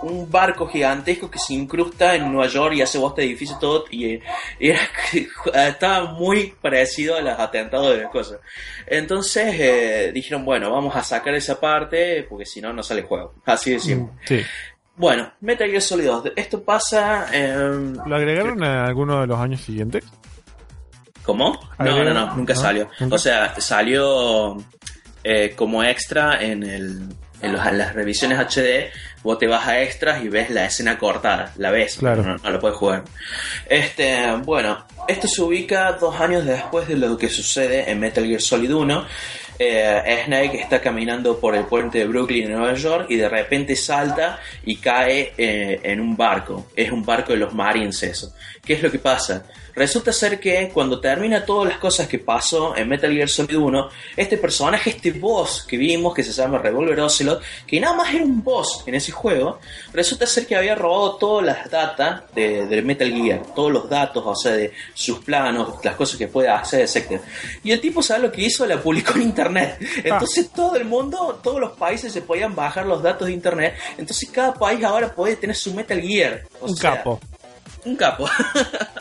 [0.00, 3.84] un barco gigantesco que se incrusta en Nueva York y hace bosta de edificios todo
[3.90, 4.14] y,
[4.60, 4.80] y era,
[5.68, 8.38] estaba muy parecido a los atentados de las cosas.
[8.86, 13.06] Entonces eh, dijeron, bueno, vamos a sacar esa parte porque si no, no sale el
[13.06, 13.34] juego.
[13.44, 14.12] Así de simple.
[14.12, 14.42] Mm, Sí.
[14.96, 16.32] Bueno, Metal Gear Solid 2.
[16.34, 17.26] Esto pasa.
[18.04, 20.04] ¿Lo agregaron en alguno de los años siguientes?
[21.28, 21.60] ¿Cómo?
[21.78, 22.88] No, no, no, nunca salió.
[23.10, 24.56] O sea, salió
[25.22, 27.02] eh, como extra en, el,
[27.42, 28.90] en, los- en las revisiones HD.
[29.22, 31.52] Vos te vas a extras y ves la escena cortada.
[31.58, 32.22] La ves, Claro.
[32.22, 33.04] no, no lo puedes jugar.
[33.68, 38.40] Este, bueno, esto se ubica dos años después de lo que sucede en Metal Gear
[38.40, 39.04] Solid 1.
[39.60, 43.74] Eh, Snake está caminando por el puente de Brooklyn en Nueva York y de repente
[43.74, 46.68] salta y cae eh, en un barco.
[46.76, 48.32] Es un barco de los Marines eso.
[48.68, 49.44] ¿Qué es lo que pasa?
[49.74, 53.88] Resulta ser que cuando termina todas las cosas que pasó en Metal Gear Solid 1,
[54.14, 58.24] este personaje, este boss que vimos, que se llama Revolver Ocelot, que nada más era
[58.24, 59.58] un boss en ese juego,
[59.90, 64.22] resulta ser que había robado todas las datas de, de Metal Gear, todos los datos,
[64.26, 67.22] o sea, de sus planos, las cosas que puede hacer, etc.
[67.64, 68.66] Y el tipo, ¿sabe lo que hizo?
[68.66, 69.78] La publicó en internet.
[70.04, 73.76] Entonces todo el mundo, todos los países se podían bajar los datos de internet.
[73.96, 76.42] Entonces cada país ahora puede tener su Metal Gear.
[76.60, 77.18] O Un sea, capo.
[77.88, 78.28] Un capo.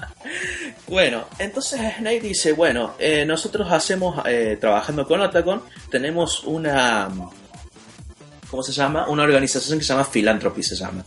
[0.87, 7.09] bueno, entonces Snake dice, bueno, eh, nosotros hacemos, eh, trabajando con Otacon, tenemos una...
[8.49, 9.09] ¿Cómo se llama?
[9.09, 11.03] Una organización que se llama Philanthropy, se llama.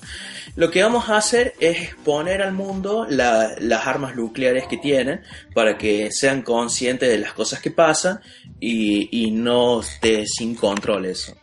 [0.57, 5.23] Lo que vamos a hacer es exponer al mundo la- las armas nucleares que tienen
[5.55, 8.21] para que sean conscientes de las cosas que pasan
[8.61, 11.35] y, y no esté sin control eso.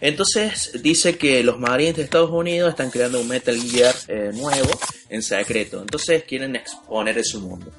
[0.00, 4.70] Entonces dice que los Marines de Estados Unidos están creando un Metal Gear eh, nuevo
[5.08, 5.80] en secreto.
[5.80, 7.70] Entonces quieren exponer ese mundo.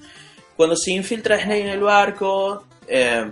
[0.56, 3.30] Cuando se infiltra Snake en el barco, eh,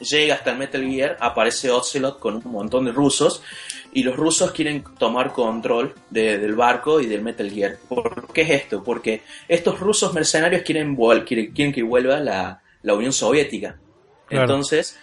[0.00, 3.42] llega hasta el Metal Gear, aparece Ocelot con un montón de rusos
[3.92, 7.78] y los rusos quieren tomar control de- del barco y del Metal Gear.
[7.88, 8.82] ¿Por qué es esto?
[8.84, 13.78] Porque estos rusos mercenarios quieren, quieren, quieren que vuelva la, la Unión Soviética.
[14.26, 14.44] Claro.
[14.44, 14.98] Entonces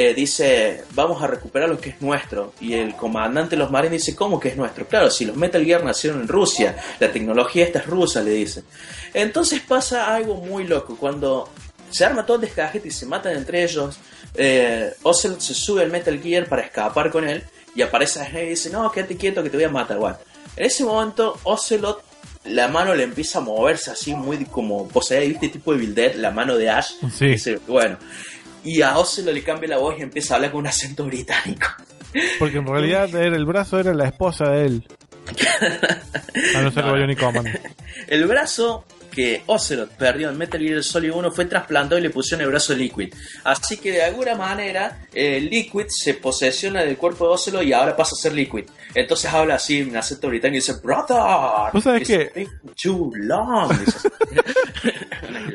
[0.00, 2.52] eh, dice, vamos a recuperar lo que es nuestro.
[2.60, 4.86] Y el comandante de los marines dice, ¿cómo que es nuestro?
[4.86, 8.62] Claro, si los Metal Gear nacieron en Rusia, la tecnología esta es rusa, le dice.
[9.12, 10.96] Entonces pasa algo muy loco.
[10.96, 11.50] Cuando
[11.90, 13.98] se arma todo el descajete y se matan entre ellos,
[14.34, 17.42] eh, Ocelot se sube al Metal Gear para escapar con él
[17.74, 19.98] y aparece Snake y dice, no, quédate quieto que te voy a matar.
[19.98, 20.16] Bueno,
[20.54, 22.04] en ese momento Ocelot,
[22.44, 25.94] la mano le empieza a moverse así muy como, vos sabés, viste tipo de Bill
[25.96, 26.92] Dead, la mano de Ash.
[27.12, 27.26] Sí.
[27.30, 27.98] Dice, bueno,
[28.70, 31.66] y a Ocelot le cambia la voz y empieza a hablar con un acento británico.
[32.38, 34.84] Porque en realidad el brazo era la esposa de él.
[36.56, 36.94] A no ser No.
[36.94, 37.48] Bionic Command.
[38.06, 42.44] El brazo que Ocelot perdió en Metal Gear Solid 1 fue trasplantado y le pusieron
[42.44, 43.12] el brazo Liquid.
[43.44, 47.96] Así que de alguna manera eh, Liquid se posesiona del cuerpo de Ocelot y ahora
[47.96, 48.64] pasa a ser Liquid.
[48.94, 52.46] Entonces habla así en acento británico y dice, Brother, ¿Vos sabés que-
[52.82, 53.72] too long.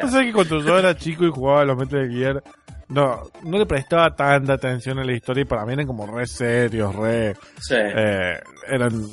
[0.02, 2.44] ¿No sabes que cuando yo era chico y jugaba a los Metal Gear,
[2.90, 6.28] no, no le prestaba tanta atención a la historia y para mí eran como re
[6.28, 7.36] serios, re...
[7.60, 7.76] Sí.
[7.78, 9.08] eh, eran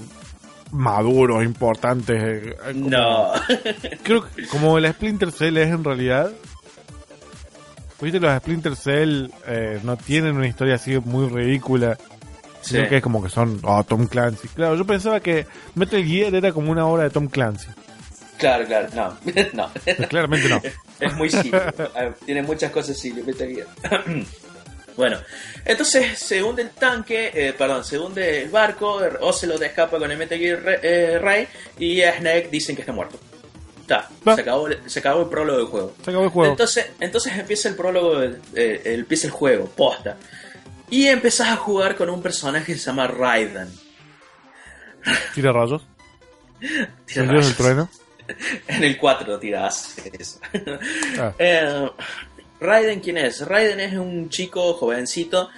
[0.72, 2.22] maduros, importantes.
[2.22, 3.32] eh, como- no.
[4.02, 6.30] Creo que como el Splinter Cell es en realidad...
[8.00, 11.98] Viste, los Splinter Cell eh, no tienen una historia así muy ridícula,
[12.62, 12.76] Sí.
[12.76, 14.48] sino que es como que son oh, Tom Clancy.
[14.48, 17.68] Claro, yo pensaba que Metal Gear era como una obra de Tom Clancy.
[18.38, 19.16] Claro, claro, no.
[19.54, 19.70] no.
[20.08, 20.60] Claramente no.
[21.00, 21.60] Es muy simple.
[21.94, 24.04] Ah, Tiene muchas cosas simples, Metal Gear.
[24.96, 25.18] Bueno,
[25.64, 30.18] entonces se hunde el tanque, eh, perdón, se hunde el barco, Ocelot escapa con el
[30.18, 31.48] Metal Gear eh, Ray
[31.78, 33.18] y a Snake dicen que está muerto.
[33.80, 35.94] Está, se acabó, el- se acabó el prólogo del juego.
[36.04, 36.50] Se acabó el juego.
[36.50, 40.16] Entonces, entonces empieza el prólogo, del- eh, empieza el juego, posta.
[40.90, 43.68] Y empezás a jugar con un personaje que se llama Raiden.
[45.34, 45.82] Tira rayos.
[46.60, 47.56] Tira dios del rayos.
[47.56, 47.90] trueno.
[48.68, 50.40] En el 4 tiras eso.
[51.18, 51.32] Ah.
[51.38, 51.88] Eh,
[52.60, 53.46] Raiden, ¿quién es?
[53.46, 55.48] Raiden es un chico jovencito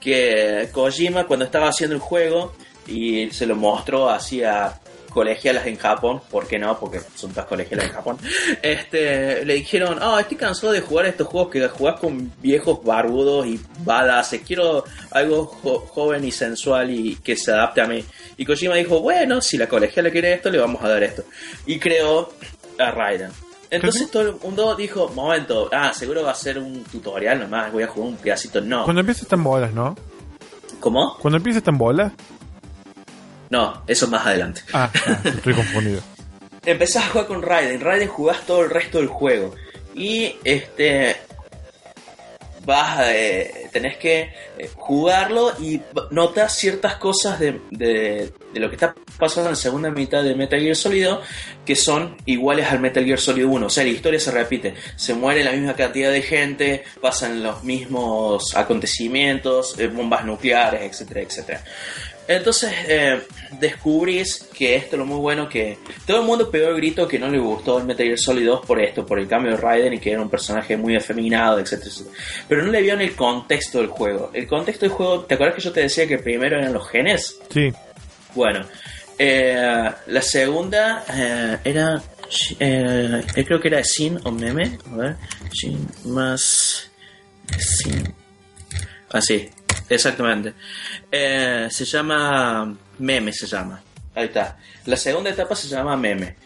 [0.00, 2.54] que Kojima cuando estaba haciendo el juego
[2.86, 4.80] y se lo mostró así a
[5.10, 6.78] colegialas en Japón, ¿por qué no?
[6.78, 8.18] Porque son todas colegialas en Japón.
[8.62, 13.46] Este, le dijeron, ah, estoy cansado de jugar estos juegos que jugás con viejos barbudos
[13.46, 18.04] y balas, quiero algo jo- joven y sensual y que se adapte a mí.
[18.36, 21.24] Y Kojima dijo, bueno, si la colegiala quiere esto, le vamos a dar esto.
[21.66, 22.32] Y creó
[22.78, 23.30] a Raiden.
[23.70, 27.82] Entonces todo el mundo dijo, momento, ah, seguro va a ser un tutorial nomás, voy
[27.82, 28.60] a jugar un pedacito.
[28.60, 28.84] No.
[28.84, 29.94] Cuando empieza están bolas, ¿no?
[30.80, 31.16] ¿Cómo?
[31.20, 32.12] Cuando empieza están bolas.
[33.50, 34.62] No, eso es más adelante.
[34.72, 36.00] Ah, ah, estoy confundido.
[36.64, 39.54] Empezás a jugar con Raiden, Raiden jugás todo el resto del juego.
[39.94, 41.16] Y este.
[42.64, 43.16] Vas a.
[43.16, 45.80] eh, tenés que eh, jugarlo y
[46.10, 50.34] notas ciertas cosas de, de, de lo que está pasando en la segunda mitad de
[50.34, 51.18] Metal Gear Solid 2
[51.64, 53.66] que son iguales al Metal Gear Solid 1.
[53.66, 54.74] O sea, la historia se repite.
[54.96, 61.20] Se muere la misma cantidad de gente, pasan los mismos acontecimientos, eh, bombas nucleares, etcétera,
[61.22, 61.64] etcétera.
[62.28, 63.22] Entonces eh,
[63.58, 67.18] descubrís que esto es lo muy bueno que todo el mundo pegó el grito que
[67.18, 69.94] no le gustó el Metal Gear Solid 2 por esto, por el cambio de Raiden
[69.94, 72.16] y que era un personaje muy afeminado, etcétera, etcétera.
[72.46, 74.30] Pero no le vio en el contexto del juego.
[74.34, 77.38] El contexto del juego, ¿te acuerdas que yo te decía que primero eran los genes?
[77.48, 77.72] Sí.
[78.34, 78.66] Bueno,
[79.18, 82.02] eh, la segunda eh, era,
[82.60, 85.16] eh, creo que era Sin o Meme, a ver,
[85.50, 86.90] Sin más
[87.56, 88.14] Sin,
[89.10, 89.48] así,
[89.88, 90.54] exactamente.
[91.10, 93.82] Eh, se llama Meme, se llama,
[94.14, 94.58] ahí está.
[94.86, 96.36] La segunda etapa se llama Meme,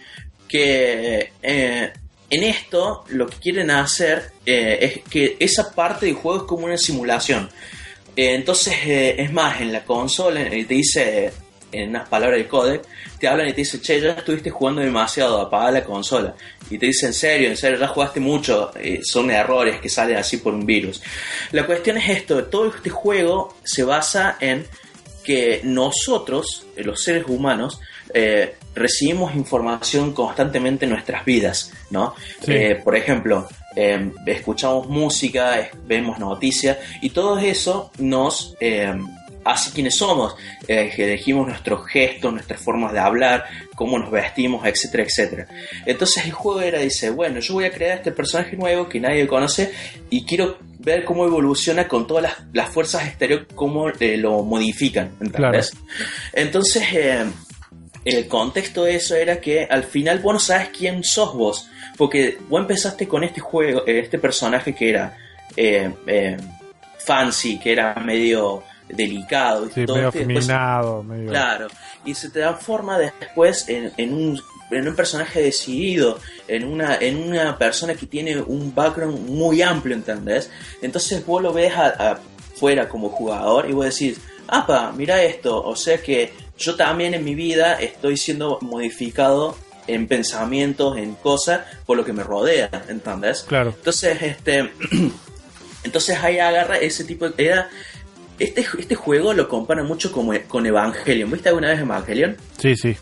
[0.48, 1.92] que eh,
[2.30, 6.66] en esto lo que quieren hacer eh, es que esa parte del juego es como
[6.66, 7.48] una simulación.
[8.14, 11.32] Entonces, es más, en la consola te dice,
[11.72, 12.82] en unas palabras del codec,
[13.18, 16.34] te hablan y te dicen, che, ya estuviste jugando demasiado, apaga la consola.
[16.70, 20.16] Y te dicen, en serio, en serio, ya jugaste mucho, eh, son errores que salen
[20.16, 21.02] así por un virus.
[21.50, 24.64] La cuestión es esto, todo este juego se basa en
[25.22, 27.80] que nosotros, los seres humanos,
[28.12, 32.14] eh, recibimos información constantemente en nuestras vidas, ¿no?
[32.40, 32.52] Sí.
[32.52, 38.56] Eh, por ejemplo, eh, escuchamos música, vemos noticias y todo eso nos
[39.44, 40.34] hace quienes somos,
[40.68, 45.46] eh, que elegimos nuestros gestos, nuestras formas de hablar, cómo nos vestimos, etcétera, etcétera.
[45.86, 49.26] Entonces el juego era, dice, bueno, yo voy a crear este personaje nuevo que nadie
[49.26, 49.72] conoce
[50.10, 55.12] y quiero ver cómo evoluciona con todas las, las fuerzas exteriores, cómo eh, lo modifican,
[55.20, 55.72] ¿entendés?
[56.32, 57.24] Entonces, eh,
[58.04, 62.38] el contexto de eso era que al final vos no sabes quién sos vos, porque
[62.48, 65.16] vos empezaste con este juego, eh, este personaje que era
[66.98, 68.62] fancy, que era medio
[68.92, 71.30] delicado, y Sí, todo medio después- afeminado, medio...
[71.30, 71.68] Claro,
[72.04, 74.40] y se transforma después en, en un,
[74.70, 76.18] en un personaje decidido,
[76.48, 80.50] en una, en una persona que tiene un background muy amplio, ¿entendés?
[80.82, 82.18] Entonces vos lo ves a-
[82.54, 87.24] afuera como jugador y vos decís, apa, mira esto, o sea que yo también en
[87.24, 89.56] mi vida estoy siendo modificado
[89.88, 93.42] en pensamientos, en cosas, por lo que me rodea, ¿entendés?
[93.48, 93.70] Claro.
[93.76, 94.70] Entonces, este.
[95.84, 97.44] Entonces ahí agarra ese tipo de.
[97.44, 97.68] Era,
[98.44, 101.30] este, este juego lo compara mucho como, con Evangelion.
[101.30, 102.36] ¿Viste alguna vez Evangelion?
[102.58, 102.96] Sí, sí.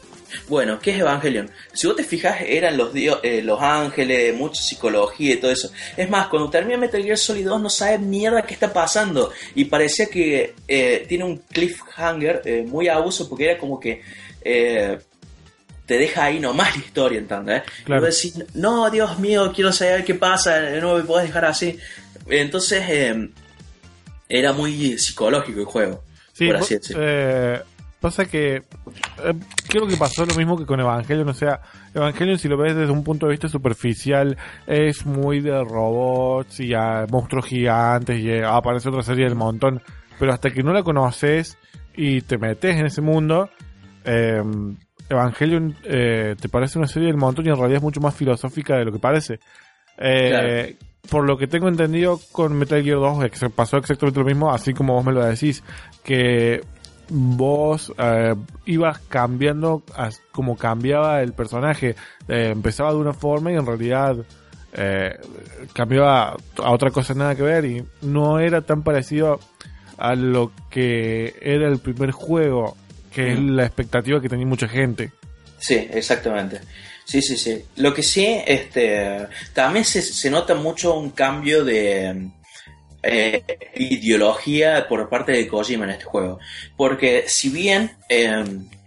[0.49, 1.51] Bueno, ¿qué es Evangelion?
[1.73, 5.73] Si vos te fijas, eran los, dio- eh, los ángeles, mucha psicología y todo eso.
[5.97, 9.33] Es más, cuando termina Metal Gear Solid 2 no sabe mierda qué está pasando.
[9.57, 14.03] Y parecía que eh, tiene un cliffhanger eh, muy abuso porque era como que
[15.87, 17.63] te deja ahí nomás la historia, ¿entendés?
[17.85, 18.03] Claro.
[18.03, 21.77] Y vos decís, no, Dios mío, quiero saber qué pasa, no me podés dejar así.
[22.29, 23.29] Entonces, eh,
[24.31, 26.03] era muy psicológico el juego.
[26.33, 27.03] Sí, por po- así decirlo.
[27.05, 27.61] eh,
[28.01, 28.63] pasa que eh,
[29.69, 31.61] creo que pasó lo mismo que con Evangelion, o sea,
[31.95, 36.73] Evangelion si lo ves desde un punto de vista superficial es muy de robots y
[36.73, 39.83] a monstruos gigantes y eh, aparece otra serie del montón,
[40.19, 41.59] pero hasta que no la conoces
[41.95, 43.51] y te metes en ese mundo,
[44.05, 44.41] eh,
[45.11, 48.77] Evangelion eh, te parece una serie del montón y en realidad es mucho más filosófica
[48.77, 49.41] de lo que parece.
[49.99, 50.77] Eh,
[51.09, 54.75] Por lo que tengo entendido con Metal Gear 2 ex- pasó exactamente lo mismo, así
[54.75, 55.63] como vos me lo decís,
[56.05, 56.63] que
[57.09, 58.35] vos eh,
[58.67, 61.97] ibas cambiando as- como cambiaba el personaje,
[62.29, 64.17] Eh, empezaba de una forma y en realidad
[64.73, 65.19] eh,
[65.73, 69.41] cambiaba a otra cosa nada que ver y no era tan parecido
[69.99, 72.77] a lo que era el primer juego,
[73.13, 75.11] que es la expectativa que tenía mucha gente.
[75.59, 76.61] Sí, exactamente.
[77.11, 77.65] Sí, sí, sí.
[77.75, 82.31] Lo que sí, este, también se, se nota mucho un cambio de
[83.03, 83.43] eh,
[83.75, 86.39] ideología por parte de Kojima en este juego.
[86.77, 88.45] Porque si bien eh,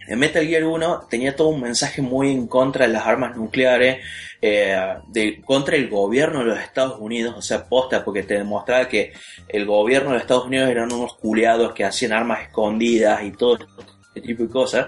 [0.08, 4.06] en Metal Gear 1 tenía todo un mensaje muy en contra de las armas nucleares,
[4.42, 4.74] eh,
[5.10, 9.12] de, contra el gobierno de los Estados Unidos, o sea, posta, porque te demostraba que
[9.50, 13.60] el gobierno de los Estados Unidos eran unos culeados que hacían armas escondidas y todo
[14.16, 14.88] este tipo de cosas.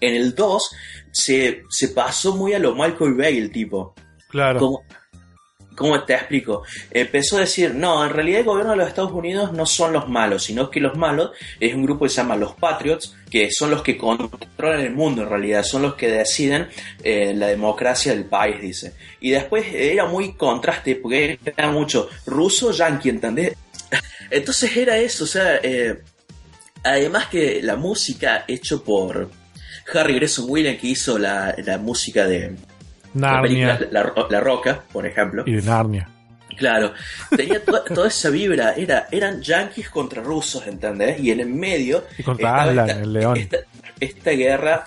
[0.00, 0.70] En el 2
[1.12, 3.94] se, se pasó muy a lo Michael Bay el tipo.
[4.30, 4.58] Claro.
[4.58, 4.82] ¿Cómo,
[5.76, 6.62] cómo te explico?
[6.90, 10.08] Empezó a decir, no, en realidad el gobierno de los Estados Unidos no son los
[10.08, 13.70] malos, sino que los malos es un grupo que se llama los Patriots, que son
[13.70, 16.68] los que controlan el mundo en realidad, son los que deciden
[17.02, 18.94] eh, la democracia del país, dice.
[19.20, 23.56] Y después era muy contraste, porque era mucho ruso-yankee, ¿entendés?
[24.30, 26.00] Entonces era eso, o sea, eh,
[26.82, 29.30] además que la música hecho por
[29.94, 32.50] Harry Gresson Williams, que hizo la, la música de
[33.14, 33.78] la Narnia.
[33.90, 35.44] la, Ro- La Roca, por ejemplo.
[35.46, 36.08] Y de Narnia.
[36.56, 36.92] Claro,
[37.34, 41.18] tenía to- toda esa vibra, era, eran yanquis contra rusos, ¿entendés?
[41.20, 43.36] Y en el medio Y contra Aslan, esta, el león.
[43.36, 43.56] esta,
[44.00, 44.86] esta guerra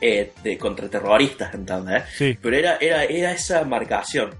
[0.00, 2.02] eh, de, contra terroristas, ¿entendés?
[2.16, 2.36] Sí.
[2.40, 4.34] Pero era, era, era esa marcación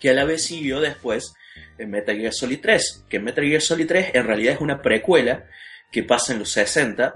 [0.00, 1.34] que a la vez siguió después
[1.78, 5.44] en Metal Gear Solid 3, que Metal Gear Solid 3 en realidad es una precuela
[5.90, 7.14] que pasa en los 60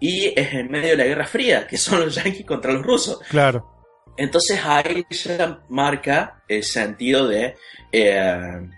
[0.00, 3.20] y es en medio de la Guerra Fría, que son los yanquis contra los rusos.
[3.28, 3.74] Claro.
[4.16, 7.54] Entonces ahí ya marca el sentido de...
[7.92, 8.68] eh,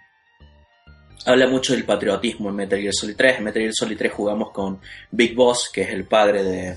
[1.24, 3.38] habla mucho del patriotismo en Metal Gear Solid 3.
[3.38, 6.76] En Metal Gear Solid 3 jugamos con Big Boss, que es el padre de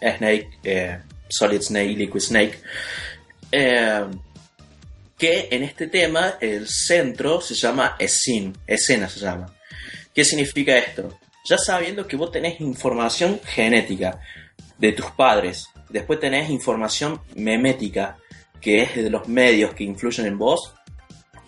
[0.00, 0.98] Snake, eh,
[1.28, 2.60] Solid Snake, Liquid Snake.
[3.52, 4.04] Eh,
[5.18, 9.54] que en este tema el centro se llama escene, escena se llama.
[10.14, 11.18] ¿Qué significa esto?
[11.46, 14.20] Ya sabiendo que vos tenés información genética
[14.78, 18.16] de tus padres, después tenés información memética,
[18.60, 20.74] que es de los medios que influyen en vos,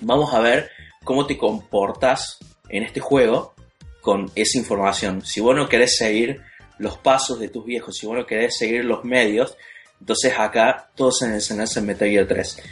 [0.00, 0.70] vamos a ver
[1.02, 2.38] cómo te comportas
[2.68, 3.54] en este juego
[4.00, 5.24] con esa información.
[5.24, 6.42] Si vos no querés seguir
[6.78, 9.56] los pasos de tus viejos, si vos no querés seguir los medios,
[9.98, 12.62] entonces acá todo se desenlaza en Metal Gear 3.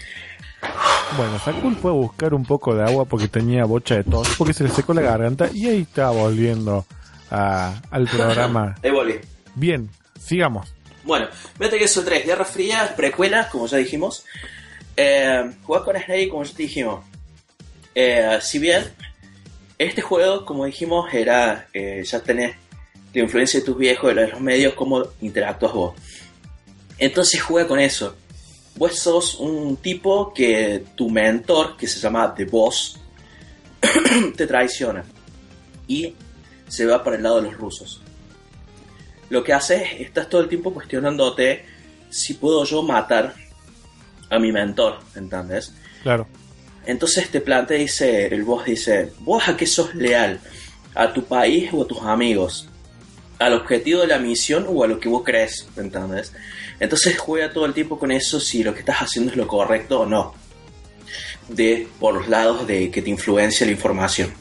[1.16, 4.54] Bueno, Sakul fue a buscar un poco de agua porque tenía bocha de tos, porque
[4.54, 6.86] se le secó la garganta y ahí está volviendo
[7.30, 8.76] a- al programa.
[9.54, 9.88] Bien,
[10.20, 10.72] sigamos.
[11.04, 14.24] Bueno, Metal Gear Solid 3, Guerra Fría, precuela, como ya dijimos.
[14.96, 17.04] Eh, jugar con Snake, como ya te dijimos.
[17.94, 18.84] Eh, si bien
[19.78, 22.56] este juego, como dijimos, era eh, ya tenés
[23.14, 25.94] la influencia de tus viejos, de los medios, cómo interactúas vos.
[26.98, 28.16] Entonces juega con eso.
[28.76, 32.98] Vos sos un tipo que tu mentor, que se llama The Boss,
[34.36, 35.04] te traiciona.
[35.88, 36.14] Y
[36.68, 38.02] se va para el lado de los rusos
[39.28, 41.64] lo que haces es estás todo el tiempo cuestionándote
[42.10, 43.34] si puedo yo matar
[44.30, 45.72] a mi mentor, ¿entendés?
[46.02, 46.26] Claro.
[46.84, 50.40] Entonces te plantea, dice, el boss dice, ¿vos a qué sos leal?
[50.94, 52.68] ¿A tu país o a tus amigos?
[53.38, 55.68] ¿Al objetivo de la misión o a lo que vos crees?
[55.76, 56.32] ¿Entendés?
[56.78, 60.00] Entonces juega todo el tiempo con eso si lo que estás haciendo es lo correcto
[60.00, 60.34] o no.
[61.48, 64.32] De por los lados de que te influencia la información.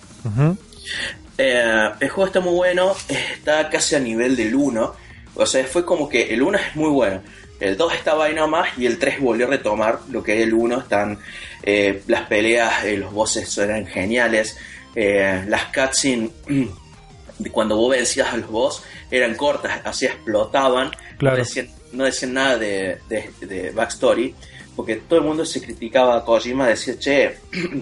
[1.37, 4.95] Eh, el juego está muy bueno, está casi a nivel del 1.
[5.35, 7.21] O sea, fue como que el 1 es muy bueno.
[7.59, 10.53] El 2 estaba ahí nomás y el 3 volvió a retomar lo que era el
[10.53, 10.79] 1.
[10.79, 11.19] Están
[11.63, 14.57] eh, las peleas, eh, los bosses eran geniales.
[14.95, 16.31] eh, las cutscenes,
[17.51, 20.91] cuando vos vencías a los boss, eran cortas, así explotaban.
[21.17, 21.37] Claro.
[21.37, 24.33] No decían, no decían nada de, de, de backstory,
[24.75, 27.37] porque todo el mundo se criticaba a Kojima, decía, che,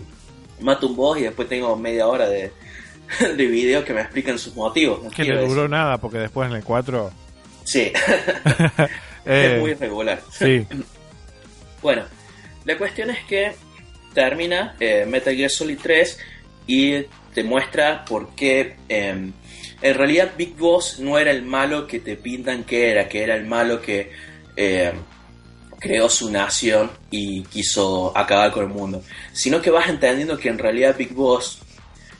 [0.59, 2.51] mato un boss y después tengo media hora de,
[3.37, 5.03] de video que me explican sus motivos.
[5.03, 7.11] No Que le duró nada, porque después en el 4...
[7.63, 7.79] Sí,
[9.25, 10.21] eh, es muy irregular.
[10.31, 10.67] sí,
[11.81, 12.03] Bueno,
[12.65, 13.53] la cuestión es que
[14.13, 16.19] termina eh, Metal Gear Solid 3
[16.67, 19.31] y te muestra por qué eh,
[19.83, 23.35] en realidad Big Boss no era el malo que te pintan que era, que era
[23.35, 24.11] el malo que
[24.55, 24.93] eh,
[25.77, 30.57] creó su nación y quiso acabar con el mundo, sino que vas entendiendo que en
[30.57, 31.59] realidad Big Boss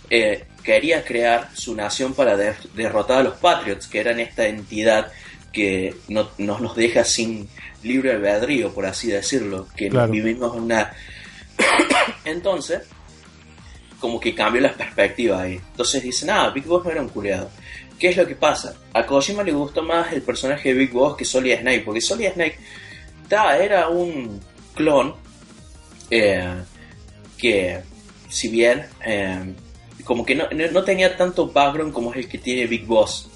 [0.10, 5.12] eh, quería crear su nación para de- derrotar a los Patriots, que eran esta entidad
[5.52, 7.48] que no, no nos deja sin
[7.84, 10.12] libre albedrío, por así decirlo, que Claro.
[10.12, 10.94] vivimos en una...
[12.26, 12.82] Entonces,
[14.00, 15.54] como que cambió la perspectiva ahí.
[15.72, 17.50] Entonces dicen, ah, Big Boss no era un culeado.
[18.00, 18.76] ¿Qué es lo que pasa?
[18.94, 22.32] A Kojima le gustó más el personaje de Big Boss que Solid Snake, porque Solid
[22.34, 22.58] Snake
[23.62, 24.40] era un
[24.76, 25.16] clon
[26.10, 26.54] eh,
[27.38, 27.80] que,
[28.30, 29.54] si bien, eh,
[30.04, 33.30] como que no, no- tenía tanto background como es el que tiene Big Boss.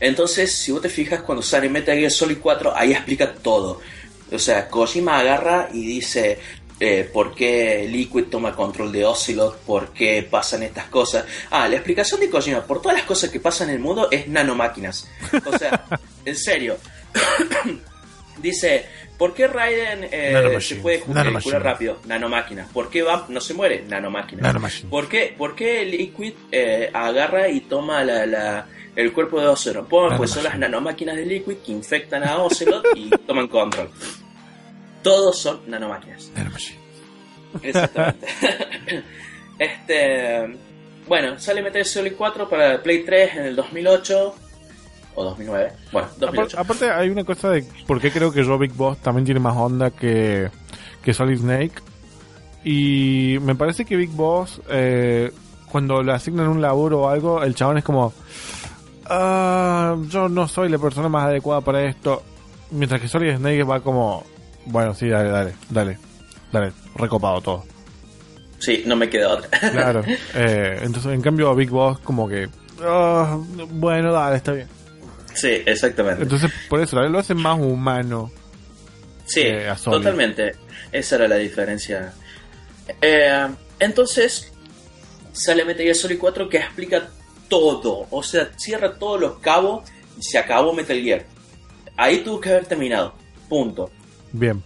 [0.00, 3.80] Entonces, si vos te fijas, cuando sale Metal Gear Solid 4, ahí explica todo.
[4.30, 6.38] O sea, Kojima agarra y dice
[6.78, 11.24] eh, por qué Liquid toma control de Ocelot, por qué pasan estas cosas.
[11.50, 14.28] Ah, la explicación de Kojima por todas las cosas que pasan en el mundo es
[14.28, 15.08] nanomáquinas.
[15.44, 15.84] O sea,
[16.24, 16.76] en serio.
[18.38, 18.86] dice,
[19.18, 21.26] ¿por qué Raiden eh, se puede curar
[21.62, 21.98] rápido?
[22.06, 22.68] Nanomáquinas.
[22.70, 23.82] ¿Por qué Vamp no se muere?
[23.86, 24.40] Nanomachine.
[24.88, 28.66] ¿Por qué, por qué Liquid eh, agarra y toma la, la-
[28.96, 29.86] el cuerpo de Ocelot?
[29.88, 33.90] Pues, son las nanomáquinas de Liquid que infectan a Ocelot y toman control.
[35.02, 36.30] Todos son nanomáquinas.
[37.62, 38.26] Exactamente.
[39.58, 40.56] este,
[41.06, 44.34] bueno, sale Metal Solid 4 para Play 3 en el 2008
[45.18, 45.72] o 2009.
[45.92, 46.56] Bueno, 2008.
[46.56, 49.40] Apar- aparte hay una cosa de por qué creo que yo Big Boss también tiene
[49.40, 50.48] más onda que,
[51.02, 51.72] que Solid Snake.
[52.64, 55.32] Y me parece que Big Boss, eh,
[55.70, 58.12] cuando le asignan un laburo o algo, el chabón es como,
[59.06, 62.22] "Ah, yo no soy la persona más adecuada para esto.
[62.70, 64.24] Mientras que Solid Snake va como,
[64.66, 65.98] bueno, sí, dale, dale, dale,
[66.52, 67.64] dale, recopado todo.
[68.58, 69.48] Sí, no me queda otra.
[69.70, 70.02] Claro.
[70.34, 72.48] Eh, entonces, en cambio, Big Boss como que,
[72.82, 73.38] "Ah,
[73.70, 74.68] bueno, dale, está bien.
[75.40, 76.22] Sí, exactamente.
[76.22, 78.30] Entonces, por eso, lo hace más humano.
[79.26, 79.44] Sí,
[79.84, 80.54] totalmente.
[80.92, 82.12] Esa era la diferencia.
[83.02, 83.46] Eh,
[83.78, 84.52] entonces,
[85.32, 87.08] sale Metal Gear Solid 4 que explica
[87.48, 88.06] todo.
[88.10, 91.26] O sea, cierra todos los cabos y se acabó Metal Gear.
[91.96, 93.14] Ahí tuvo que haber terminado.
[93.48, 93.90] Punto.
[94.32, 94.62] Bien.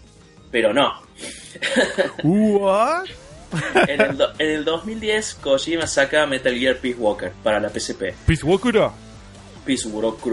[0.50, 0.92] Pero no.
[2.22, 3.06] What?
[3.88, 8.14] En el, do- en el 2010, Kojima saca Metal Gear Peace Walker para la PSP.
[8.26, 8.88] Peace Walker.
[9.64, 10.32] Peace Walker.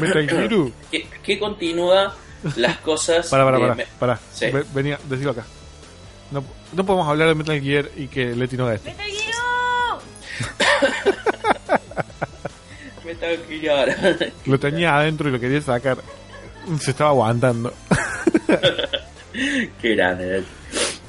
[0.00, 0.48] Metal Gear.
[0.90, 2.14] Que, que continúa
[2.56, 3.28] las cosas.
[3.28, 3.74] Para, para, para.
[3.74, 4.18] Me- para.
[4.32, 4.46] Sí.
[4.74, 5.44] Venía, decilo acá.
[6.30, 8.88] No, no podemos hablar de Metal Gear y que Leti no esto.
[8.88, 9.40] ¡Metal Gear!
[13.04, 14.32] Metal Gear.
[14.46, 15.98] Lo tenía adentro y lo quería sacar.
[16.80, 17.72] Se estaba aguantando.
[19.80, 20.44] Qué grande.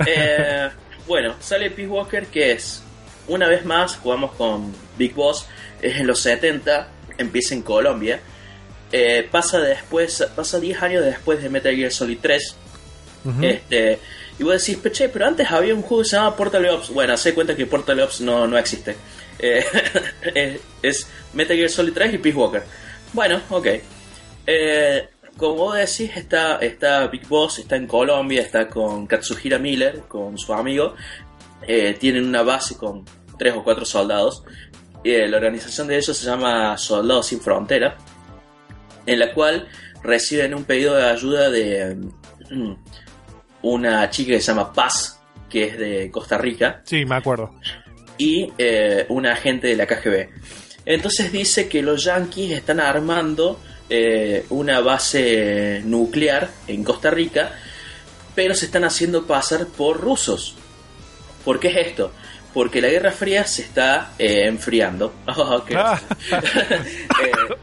[0.05, 0.69] Eh,
[1.07, 2.81] bueno, sale Peace Walker que es,
[3.27, 5.45] una vez más, jugamos con Big Boss,
[5.81, 6.87] es en los 70,
[7.17, 8.19] empieza en Colombia,
[8.91, 12.55] eh, pasa después, pasa 10 años después de Metal Gear Solid 3,
[13.25, 13.43] Ujú.
[13.43, 13.99] este,
[14.39, 16.89] y vos decís, "Pero, che, pero antes había un juego que se llama Portal Ops,
[16.89, 18.95] bueno, se cuenta que Portal Ops no, no existe,
[19.43, 19.65] Eh,
[20.35, 22.63] es, es Metal Gear Solid 3 y Peace Walker.
[23.11, 23.67] Bueno, ok.
[24.45, 30.01] Eh, como vos decís, está, está Big Boss, está en Colombia, está con Katsuhira Miller,
[30.07, 30.95] con su amigo.
[31.99, 33.03] Tienen una base con
[33.39, 34.43] tres o cuatro soldados.
[35.03, 37.97] Eh, la organización de ellos se llama Soldados Sin Frontera,
[39.05, 39.67] en la cual
[40.03, 41.95] reciben un pedido de ayuda de
[42.49, 42.73] mm,
[43.63, 47.53] una chica que se llama Paz, que es de Costa Rica, Sí, me acuerdo.
[48.17, 50.29] y eh, un agente de la KGB.
[50.85, 57.53] Entonces dice que los yanquis están armando eh, una base nuclear en Costa Rica,
[58.33, 60.55] pero se están haciendo pasar por rusos.
[61.43, 62.11] ¿Por qué es esto?
[62.53, 65.13] Porque la Guerra Fría se está eh, enfriando.
[65.27, 65.99] Oh, Ah.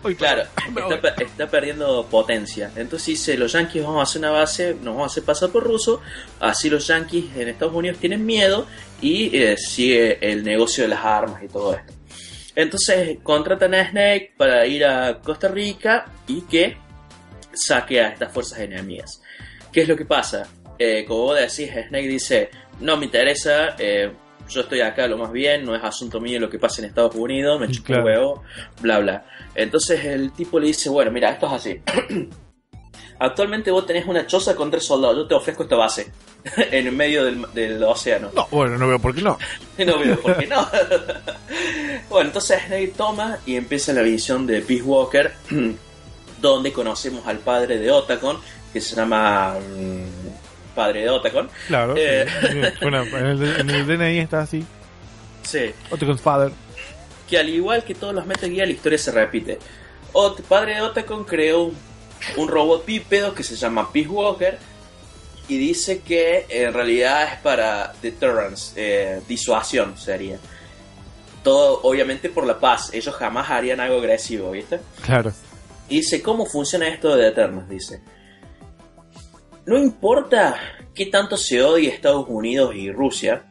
[0.09, 2.71] Eh, claro, está, per- está perdiendo potencia.
[2.77, 5.65] Entonces dice, los yanquis vamos a hacer una base, nos vamos a hacer pasar por
[5.65, 6.01] ruso,
[6.41, 8.67] así los yanquis en Estados Unidos tienen miedo
[9.03, 11.93] y eh, sigue el negocio de las armas y todo esto.
[12.55, 16.77] Entonces contratan a Snake para ir a Costa Rica y que
[17.53, 19.21] saque a estas fuerzas enemigas.
[19.73, 20.47] ¿Qué es lo que pasa?
[20.79, 24.11] Eh, como vos decís, Snake dice, no me interesa, eh,
[24.49, 27.15] yo estoy acá lo más bien, no es asunto mío lo que pasa en Estados
[27.15, 28.43] Unidos, me chupo un huevo,
[28.81, 29.25] bla bla.
[29.55, 31.81] Entonces el tipo le dice, bueno, mira, esto es así.
[33.21, 36.13] Actualmente vos tenés una choza con tres soldados, yo te ofrezco esta base
[36.57, 38.31] en el medio del, del océano.
[38.35, 39.37] No, bueno, no veo por qué no.
[39.79, 40.69] no veo por qué no.
[42.09, 45.33] bueno, entonces Snake toma y empieza la visión de Peace Walker,
[46.41, 48.39] donde conocemos al padre de Otacon,
[48.73, 50.18] que se llama mm,
[50.79, 51.51] padre de Otacon.
[51.67, 52.01] Claro, sí.
[52.05, 52.27] Eh.
[52.81, 54.65] Bueno, en el, en el DNI está así.
[55.43, 56.53] Sí, Otacon's father.
[57.29, 59.59] que al igual que todos los Metal Gear, la historia se repite.
[60.13, 61.77] Ot- padre de Otacon creó un,
[62.37, 64.59] un robot bípedo que se llama Peace Walker
[65.49, 70.39] y dice que en realidad es para deterrence, eh, disuasión sería.
[71.43, 74.81] Todo obviamente por la paz, ellos jamás harían algo agresivo, ¿viste?
[75.05, 75.33] Claro.
[75.89, 77.67] Y dice, ¿cómo funciona esto de Eternos?
[77.69, 78.01] Dice,
[79.69, 80.57] no importa
[80.95, 83.45] qué tanto se odie Estados Unidos y Rusia,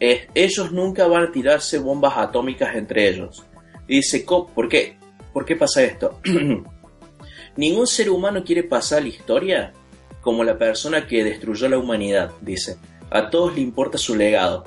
[0.00, 3.46] ellos nunca van a tirarse bombas atómicas entre ellos.
[3.86, 4.48] Y dice, "¿Cómo?
[4.48, 4.98] ¿por qué?
[5.32, 6.20] ¿Por qué pasa esto?
[7.56, 9.72] Ningún ser humano quiere pasar la historia
[10.20, 12.76] como la persona que destruyó la humanidad, dice.
[13.10, 14.64] A todos le importa su legado.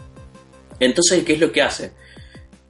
[0.80, 1.92] Entonces, ¿qué es lo que hace?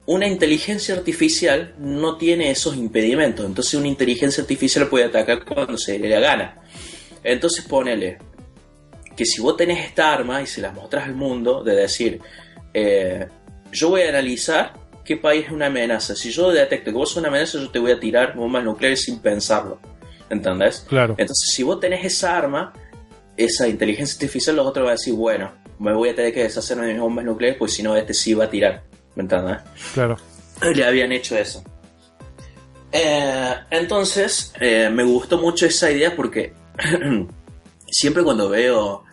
[0.06, 3.46] Una inteligencia artificial no tiene esos impedimentos.
[3.46, 6.62] Entonces, una inteligencia artificial puede atacar cuando se le da gana.
[7.28, 8.18] Entonces, ponele
[9.14, 12.20] que si vos tenés esta arma y se la mostrás al mundo, de decir,
[12.72, 13.26] eh,
[13.70, 14.72] yo voy a analizar
[15.04, 16.16] qué país es una amenaza.
[16.16, 19.02] Si yo detecto que vos sos una amenaza, yo te voy a tirar bombas nucleares
[19.02, 19.78] sin pensarlo.
[20.30, 20.86] ¿Entendés?
[20.88, 21.16] Claro.
[21.18, 22.72] Entonces, si vos tenés esa arma,
[23.36, 26.86] esa inteligencia artificial, los otros van a decir, bueno, me voy a tener que deshacerme
[26.86, 28.84] de mis bombas nucleares, pues si no, este sí va a tirar.
[29.16, 29.58] ¿Me entendés?
[29.92, 30.16] Claro.
[30.74, 31.62] Le habían hecho eso.
[32.90, 36.54] Eh, entonces, eh, me gustó mucho esa idea porque
[37.86, 39.04] siempre cuando veo,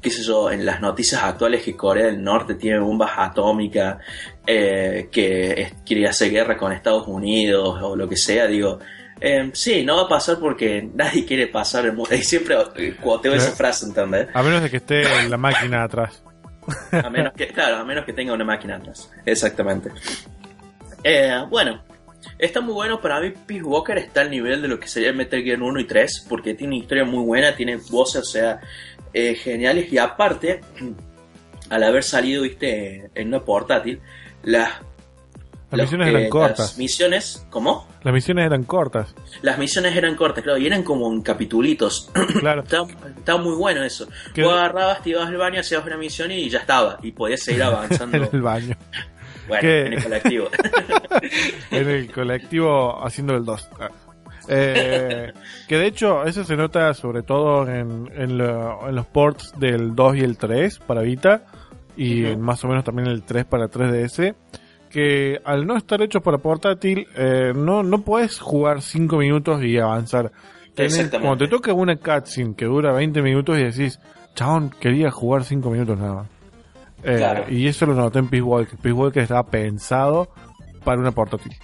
[0.00, 3.98] qué sé yo, en las noticias actuales que Corea del Norte tiene bombas atómicas,
[4.46, 8.78] eh, que quiere hacer guerra con Estados Unidos o lo que sea, digo,
[9.24, 12.14] eh, sí, no va a pasar porque nadie quiere pasar el mundo.
[12.14, 13.54] Y siempre eh, cuoteo esa ¿Eh?
[13.56, 14.28] frase, ¿entendés?
[14.34, 16.22] A menos de que esté en la máquina atrás.
[16.92, 19.10] A menos que, claro, a menos que tenga una máquina atrás.
[19.24, 19.90] Exactamente.
[21.04, 21.82] Eh, bueno,
[22.38, 23.00] está muy bueno.
[23.00, 25.84] Para mí, Peace Walker está al nivel de lo que sería Metal Gear 1 y
[25.84, 28.60] 3, porque tiene una historia muy buena, tiene voces, o sea,
[29.12, 29.92] eh, geniales.
[29.92, 30.60] Y aparte,
[31.70, 34.00] al haber salido, viste, en una portátil,
[34.42, 34.70] las.
[35.70, 36.58] Las los- misiones eran cortas.
[36.58, 37.88] Las misiones, ¿cómo?
[38.02, 39.14] Las misiones eran cortas.
[39.40, 42.10] Las misiones eran cortas, claro, y eran como en capitulitos.
[42.40, 42.62] Claro.
[42.62, 44.06] Estaba, muy bueno eso.
[44.36, 46.98] Vos agarrabas, te ibas al baño, hacías una misión y ya estaba.
[47.02, 48.18] Y podías seguir avanzando.
[48.18, 48.76] en el baño.
[49.48, 49.86] Bueno, ¿Qué?
[49.86, 50.48] en el colectivo.
[51.70, 53.68] en el colectivo haciendo el 2.
[54.48, 55.32] Eh,
[55.68, 59.94] que de hecho, eso se nota sobre todo en, en, lo- en los ports del
[59.94, 61.44] 2 y el 3 para Vita,
[61.96, 62.32] y Ujú.
[62.32, 64.34] en más o menos también el 3 para 3DS.
[64.90, 69.78] Que al no estar hecho para portátil, eh, no, no puedes jugar 5 minutos y
[69.78, 70.30] avanzar.
[70.76, 73.98] Tenés- cuando te toca una cutscene que dura 20 minutos y decís,
[74.34, 76.26] chabón, quería jugar 5 minutos nada más.
[77.02, 77.44] Eh, Claro.
[77.48, 78.78] Y eso lo noté en Peace Walker.
[78.78, 80.28] Peace Walker estaba pensado
[80.84, 81.56] para una portátil.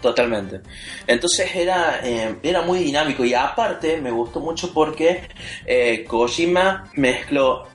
[0.00, 0.60] Totalmente.
[1.06, 5.28] Entonces era, eh, era muy dinámico y aparte me gustó mucho porque
[5.64, 7.68] eh, Kojima mezcló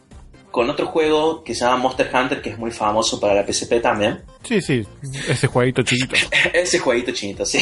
[0.51, 3.81] con otro juego que se llama Monster Hunter, que es muy famoso para la PSP
[3.81, 4.23] también.
[4.43, 4.85] Sí, sí,
[5.27, 6.15] ese jueguito chiquito.
[6.53, 7.59] Ese jueguito chinito, sí.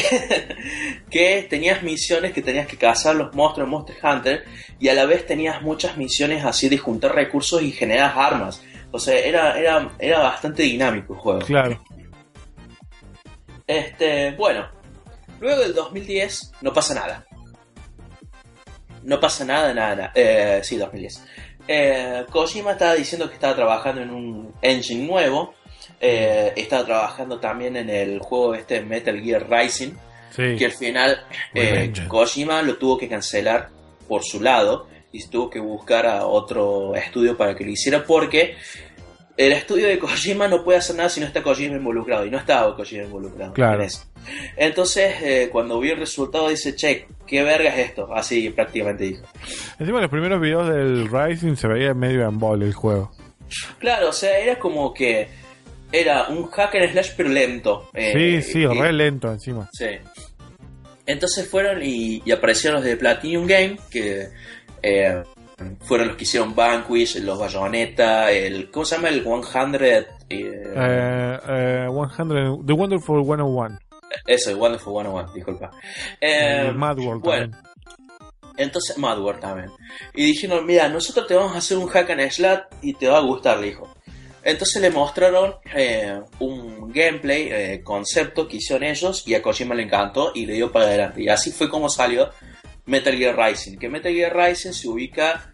[1.10, 4.44] que tenías misiones que tenías que cazar los monstruos en Monster Hunter
[4.78, 8.62] y a la vez tenías muchas misiones así de juntar recursos y generar armas.
[8.96, 11.40] O sea, era, era, era bastante dinámico el juego.
[11.40, 11.78] Claro.
[13.66, 14.68] Este, bueno,
[15.38, 17.26] luego del 2010 no pasa nada.
[19.02, 20.12] No pasa nada, nada, nada.
[20.14, 21.24] Eh, sí, 2010.
[21.68, 25.54] Eh, Kojima estaba diciendo que estaba trabajando en un engine nuevo.
[26.00, 29.92] Eh, estaba trabajando también en el juego este Metal Gear Rising.
[30.30, 30.56] Sí.
[30.56, 31.92] Que al final eh.
[32.08, 33.68] Kojima lo tuvo que cancelar
[34.08, 34.88] por su lado.
[35.12, 38.04] Y tuvo que buscar a otro estudio para que lo hiciera.
[38.04, 38.56] Porque
[39.36, 42.24] el estudio de Kojima no puede hacer nada si no está Kojima involucrado.
[42.26, 43.52] Y no estaba Kojima involucrado.
[43.52, 43.82] Claro.
[43.82, 44.08] en.
[44.56, 48.12] Entonces, eh, cuando vi el resultado, dice, che, ¿qué verga es esto?
[48.14, 49.24] Así prácticamente dijo.
[49.78, 53.12] Encima los primeros videos del Rising se veía medio en bol el juego.
[53.78, 55.28] Claro, o sea, era como que
[55.92, 57.88] era un hacker slash pero lento.
[57.94, 59.68] sí, Eh, sí, y- re lento encima.
[59.72, 59.86] Sí.
[61.06, 64.26] Entonces fueron y, y aparecieron los de Platinum Game, que
[64.82, 65.22] eh,
[65.80, 68.70] fueron los que hicieron Vanquish, los Bayonetta, el.
[68.70, 69.08] ¿Cómo se llama?
[69.08, 69.74] El 100.
[69.94, 73.78] eh, Eh, eh, 100, The Wonderful 101.
[74.26, 75.70] Eso, el Wonderful 101, disculpa.
[76.20, 78.54] Eh, el Mad World bueno, también.
[78.56, 79.70] entonces Mad World también.
[80.14, 83.18] Y dijeron, mira, nosotros te vamos a hacer un hack and slash y te va
[83.18, 83.92] a gustar, le dijo.
[84.42, 89.82] Entonces le mostraron eh, un gameplay, eh, concepto que hicieron ellos y a Kojima le
[89.82, 91.20] encantó y le dio para adelante.
[91.22, 92.30] Y así fue como salió
[92.86, 93.76] Metal Gear Rising.
[93.76, 95.52] Que Metal Gear Rising se ubica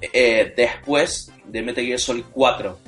[0.00, 2.78] eh, después de Metal Gear Solid 4.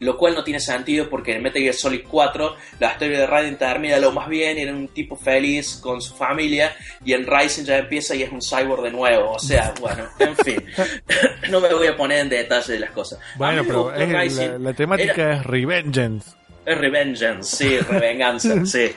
[0.00, 3.56] Lo cual no tiene sentido porque en Metal Gear Solid 4 la historia de Raiden
[3.56, 6.74] termina lo más bien, era un tipo feliz con su familia,
[7.04, 9.30] y en Rising ya empieza y es un cyborg de nuevo.
[9.30, 10.64] O sea, bueno, en fin.
[11.50, 13.20] no me voy a poner en detalle de las cosas.
[13.36, 16.41] Bueno, pero la, temática Era- es Revengeance.
[16.64, 18.90] Revengeance, sí, revenganza, sí.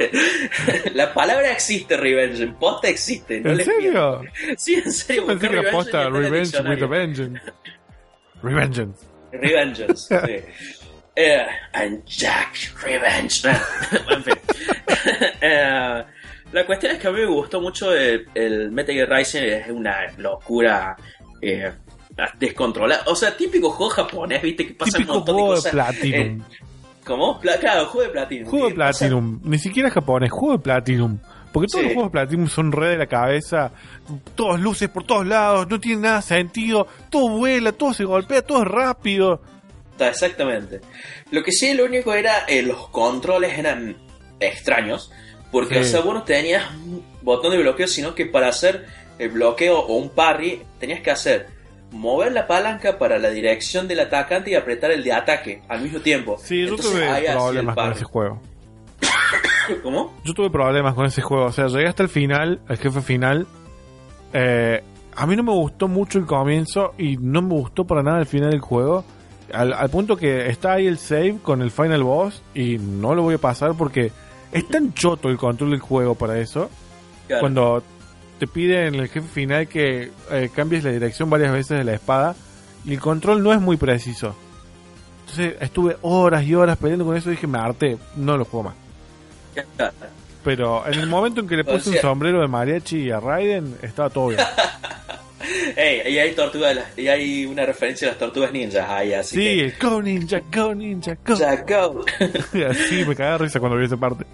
[0.93, 3.41] La palabra existe, Revengeance, posta existe.
[3.41, 4.21] No ¿En les serio?
[4.57, 5.21] Sí, en serio.
[5.23, 6.87] Yo pensé busqué que era Revengeance posta Revenge with a.
[6.87, 7.41] Vengeance.
[8.43, 9.05] Revengeance.
[9.31, 10.35] Revengeance, sí.
[11.17, 13.45] Eh, and Jack Revenge.
[13.45, 14.33] en fin.
[15.41, 16.03] Eh,
[16.51, 19.69] la cuestión es que a mí me gustó mucho el, el Metal Gear Rising, es
[19.69, 20.95] una locura
[21.41, 21.71] eh,
[22.37, 23.03] descontrolada.
[23.07, 25.71] O sea, típico juego japonés, viste, que pasa un Típico montón de cosas.
[25.71, 26.13] Platinum.
[26.13, 26.41] eh,
[27.05, 27.39] ¿Cómo?
[27.39, 28.49] Pla- claro, juego de Platinum.
[28.49, 29.39] Juego de Platinum.
[29.43, 31.19] Ni siquiera japonés, juego de Platinum.
[31.53, 31.85] Porque todos Sí.
[31.87, 33.71] los juegos de Platinum son re de la cabeza.
[34.35, 36.87] Todos luces por todos lados, no tiene nada de sentido.
[37.09, 39.41] Todo vuela, todo se golpea, todo es rápido.
[39.91, 40.81] Está, Exactamente.
[41.31, 43.95] Lo que sí, lo único era eh, los controles eran
[44.39, 45.11] extraños.
[45.51, 45.79] Porque, Sí.
[45.81, 48.85] o sea, vos no tenías un botón de bloqueo, sino que para hacer
[49.19, 51.47] el bloqueo o un parry, tenías que hacer
[51.95, 55.99] mover la palanca para la dirección del atacante y apretar el de ataque al mismo
[55.99, 56.37] tiempo.
[56.37, 58.41] Sí, yo tuve problemas con ese juego.
[59.83, 60.13] ¿Cómo?
[60.23, 61.45] Yo tuve problemas con ese juego.
[61.45, 63.47] O sea, llegué hasta el final, el jefe final.
[64.33, 64.83] Eh,
[65.15, 68.25] a mí no me gustó mucho el comienzo y no me gustó para nada el
[68.25, 69.05] final del juego.
[69.53, 73.21] Al, al punto que está ahí el save con el final boss y no lo
[73.21, 74.11] voy a pasar porque
[74.51, 76.69] es tan choto el control del juego para eso.
[77.27, 77.41] Claro.
[77.41, 77.83] Cuando
[78.39, 81.93] te pide en el jefe final que eh, cambies la dirección varias veces de la
[81.93, 82.35] espada
[82.83, 84.35] y el control no es muy preciso.
[85.21, 88.69] Entonces estuve horas y horas peleando con eso y dije, me harté, no lo juego
[88.69, 88.75] más.
[90.43, 93.75] Pero en el momento en que le O puse un sombrero de mariachi a Raiden,
[93.81, 94.41] estaba todo bien.
[95.75, 99.73] Ey, y hay tortugas, y hay una referencia a las tortugas ninjas ahí, así Sí,
[99.81, 101.33] go ninja, go ninja, go.
[101.33, 101.35] que...
[101.35, 102.05] Ya, go.
[102.69, 104.25] Así me cagaba de risa cuando vi esa parte.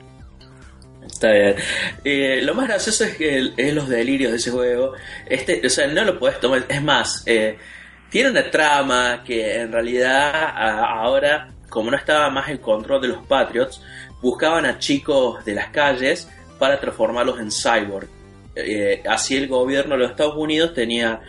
[1.21, 1.55] Está bien.
[2.03, 4.93] Eh, lo más gracioso es que es los delirios de ese juego.
[5.29, 6.65] Este, o sea, no lo puedes tomar.
[6.67, 7.59] Es más, eh,
[8.09, 13.23] tiene una trama que en realidad ahora, como no estaba más el control de los
[13.27, 13.83] Patriots,
[14.19, 16.27] buscaban a chicos de las calles
[16.57, 18.07] para transformarlos en cyborg.
[18.55, 21.21] Eh, así el gobierno de los Estados Unidos tenía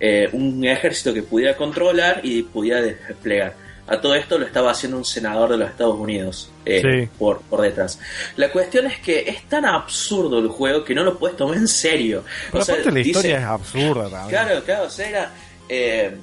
[0.00, 3.54] eh, un ejército que pudiera controlar y pudiera desplegar.
[3.88, 7.08] A todo esto lo estaba haciendo un senador de los Estados Unidos eh, Sí.
[7.18, 7.98] por, por detrás.
[8.36, 11.68] La cuestión es que es tan absurdo el juego que no lo puedes tomar en
[11.68, 12.24] serio.
[12.50, 14.28] Pero O sea, la dice- historia es absurda también.
[14.28, 15.32] Claro, claro, o sea, era.
[15.68, 16.16] eh,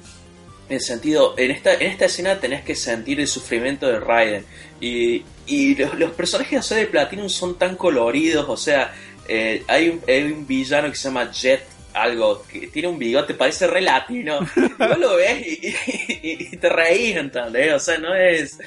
[0.68, 4.46] en sentido, en esta, en esta escena tenés que sentir el sufrimiento de Raiden.
[4.80, 8.94] Y, y los, los personajes o sea, de Platinum son tan coloridos, o sea,
[9.28, 11.64] eh, hay, un, hay un villano que se llama Jet,
[11.94, 14.40] algo, que tiene un bigote, parece re latino.
[14.78, 15.66] vos lo ves y,
[16.22, 17.72] y- y te reís, ¿entendés?
[17.72, 18.58] O sea, no es.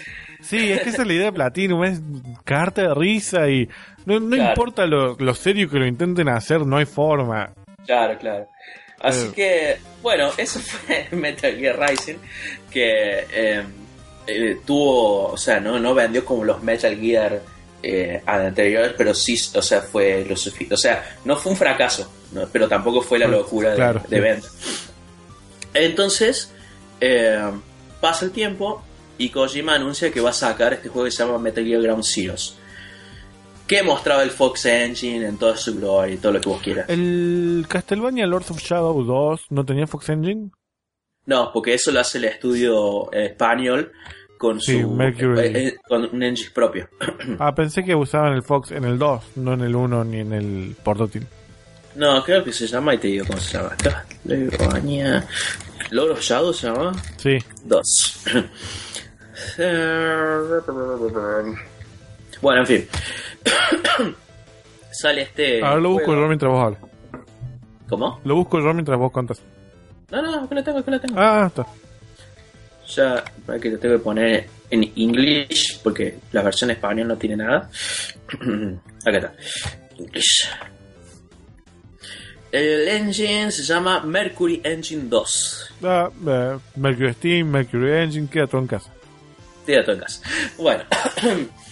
[0.41, 1.99] Sí, es que esa es la idea de Platinum, es
[2.45, 3.67] cagarte de risa y
[4.05, 4.49] no, no Claro.
[4.51, 7.53] importa lo, lo serio que lo intenten hacer, no hay forma.
[7.85, 8.47] Claro, claro.
[8.99, 9.31] Así Eh.
[9.35, 12.15] que, bueno, eso fue Metal Gear Rising,
[12.71, 13.63] que eh,
[14.27, 17.41] eh, tuvo, o sea, no, no vendió como los Metal Gear
[17.83, 20.75] eh, anteriores, pero sí, o sea, fue lo suficiente.
[20.75, 22.47] O sea, no fue un fracaso, ¿no?
[22.51, 24.47] pero tampoco fue la locura de, claro, de venta.
[25.73, 26.51] Entonces,
[26.99, 27.39] eh,
[28.01, 28.83] pasa el tiempo
[29.17, 32.03] y Kojima anuncia que va a sacar este juego que se llama Metal Gear Ground
[32.03, 32.55] Zeroes.
[33.67, 36.89] Que mostraba el Fox Engine en toda su gloria y todo lo que vos quieras.
[36.89, 40.51] ¿El Castlevania Lords of Shadow 2 no tenía Fox Engine?
[41.25, 43.91] No, porque eso lo hace el estudio eh, español
[44.37, 45.39] con Sí, su Mercury.
[45.39, 46.87] eh, eh, con un engine propio.
[47.39, 50.33] Ah, pensé que usaban el Fox en el 2, no en el 1 ni en
[50.33, 51.25] el portátil.
[51.95, 53.75] No, creo que se llama y te digo cómo se llama.
[53.77, 55.25] Castlevania
[55.91, 58.23] Lord of Shadow se llama Sí, 2.
[62.41, 62.87] bueno, en fin.
[64.91, 65.63] Sale este.
[65.63, 66.21] ahora lo busco juego.
[66.21, 66.81] yo mientras vos hablas.
[67.89, 68.19] ¿Cómo?
[68.23, 69.41] Lo busco yo mientras vos contas.
[70.11, 71.15] No, no, acá lo tengo, acá lo tengo.
[71.19, 71.65] Ah, está.
[72.87, 77.17] Ya, para que te tengo que poner en English, porque la versión en español no
[77.17, 77.69] tiene nada.
[79.05, 79.33] Acá está.
[79.97, 80.47] English.
[82.51, 85.73] El engine se llama Mercury Engine 2.
[85.83, 88.91] Ah, eh, Mercury Steam, Mercury Engine, queda todo en casa.
[89.65, 90.21] Tira todo en casa.
[90.57, 90.83] Bueno.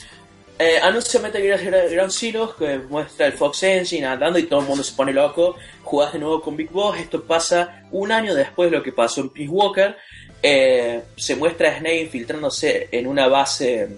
[0.58, 4.66] Eh, anuncia Metal Gear Ground Zero que muestra el Fox Engine andando y todo el
[4.66, 5.58] mundo se pone loco.
[5.84, 6.98] Jugás de nuevo con Big Boss.
[6.98, 9.98] Esto pasa un año después de lo que pasó en Peace Walker.
[10.48, 13.90] Eh, se muestra a Snake infiltrándose en una base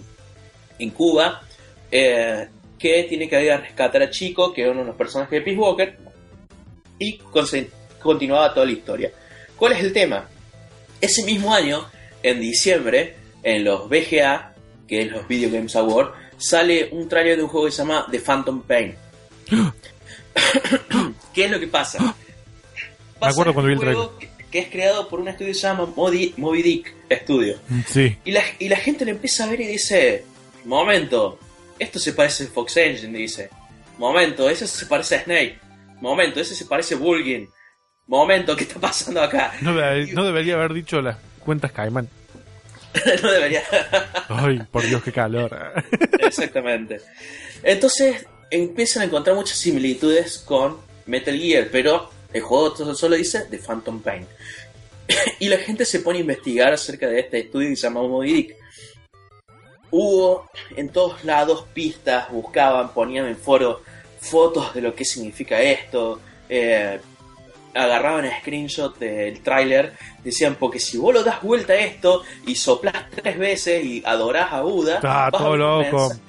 [0.78, 1.42] en Cuba.
[1.90, 2.48] eh,
[2.78, 5.40] que tiene que ir a rescatar a Chico, que es uno de los personajes de
[5.42, 5.98] Peace Walker.
[6.98, 7.18] y
[8.00, 9.12] continuaba toda la historia.
[9.56, 10.26] ¿Cuál es el tema?
[11.02, 11.86] Ese mismo año,
[12.22, 14.54] en diciembre, en los VGA,
[14.86, 18.06] que es los Video Games Awards, sale un trailer de un juego que se llama
[18.10, 18.96] The Phantom Pain.
[21.34, 21.98] ¿Qué es lo que pasa?
[23.18, 25.66] Pasa acuerdo en cuando vi el que, que es creado por un estudio que se
[25.66, 27.58] llama Modi- Moby Dick Studio.
[27.86, 28.16] Sí.
[28.24, 30.24] Y la, y la gente lo empieza a ver y dice,
[30.64, 31.38] momento,
[31.78, 33.50] esto se parece a Fox Engine, dice.
[33.98, 35.58] Momento, ese se parece a Snake.
[36.00, 37.48] Momento, ese se parece a Bulgin.
[38.06, 39.52] Momento, ¿qué está pasando acá?
[39.60, 42.08] No, no debería haber dicho las cuentas Caimán.
[43.22, 43.62] no debería.
[44.28, 45.56] Ay, por Dios, qué calor.
[46.20, 47.00] Exactamente.
[47.62, 53.58] Entonces empiezan a encontrar muchas similitudes con Metal Gear, pero el juego solo dice The
[53.58, 54.26] Phantom Pain.
[55.40, 58.32] y la gente se pone a investigar acerca de este estudio que se llama Moby
[58.32, 58.56] Dick.
[59.90, 63.80] Hubo en todos lados pistas, buscaban, ponían en foro
[64.20, 67.00] fotos de lo que significa esto, eh,
[67.74, 73.08] agarraban screenshot del tráiler, decían, porque si vos lo das vuelta a esto y soplás
[73.10, 76.08] tres veces y adorás a Buda, Ah, vas todo loco.
[76.08, 76.20] mensaje.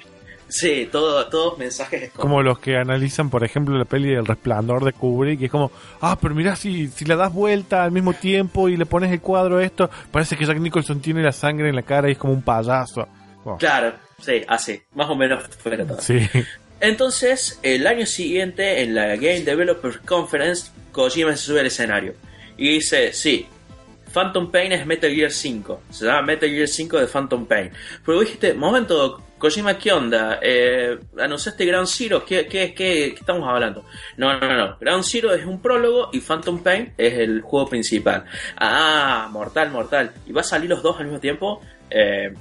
[0.50, 2.22] Sí, todo, todos mensajes como...
[2.22, 5.70] Como los que analizan, por ejemplo, la peli del resplandor de Kubrick, y es como,
[6.00, 9.20] ah, pero mirá, si, si le das vuelta al mismo tiempo y le pones el
[9.20, 12.18] cuadro a esto, parece que Jack Nicholson tiene la sangre en la cara y es
[12.18, 13.08] como un payaso.
[13.58, 16.00] Claro, sí, así, más o menos fuera todo.
[16.00, 16.28] sí.
[16.80, 22.14] Entonces, el año siguiente, en la Game Developers Conference, Kojima se sube al escenario
[22.56, 23.46] y dice, sí,
[24.12, 27.70] Phantom Pain es Metal Gear 5, se llama Metal Gear 5 de Phantom Pain.
[28.04, 30.38] Pero dijiste, momento, Kojima, ¿qué onda?
[30.42, 32.24] Eh, ¿Anunciaste Ground Zero?
[32.24, 33.84] ¿Qué, qué, qué, qué estamos hablando?
[34.18, 38.24] No, no, no, Ground Zero es un prólogo y Phantom Pain es el juego principal.
[38.58, 40.12] Ah, mortal, mortal.
[40.26, 41.60] ¿Y va a salir los dos al mismo tiempo?
[41.88, 42.32] Eh,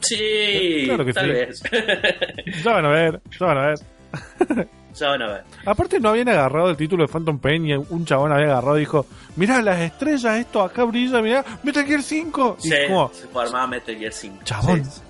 [0.00, 1.30] sí, Claro que tal sí.
[1.32, 1.62] vez.
[2.64, 3.78] Ya van a ver, ya van a ver.
[4.94, 5.42] ya van a ver.
[5.66, 8.80] Aparte no habían agarrado el título de Phantom Pain y un chabón había agarrado y
[8.80, 9.04] dijo,
[9.34, 12.58] mirá las estrellas, esto acá brilla, mirá, Metal Gear 5.
[12.62, 14.38] Y Sí, como, se formaba Metal Gear 5.
[14.44, 14.84] Chabón.
[14.84, 15.00] Sí.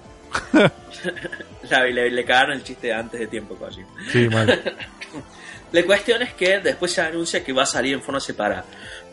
[1.70, 3.88] La- le, le cagaron el chiste antes de tiempo, Kojima.
[4.10, 4.62] sí, mal.
[5.72, 8.64] La cuestión es que después se anuncia que va a salir en forma separada.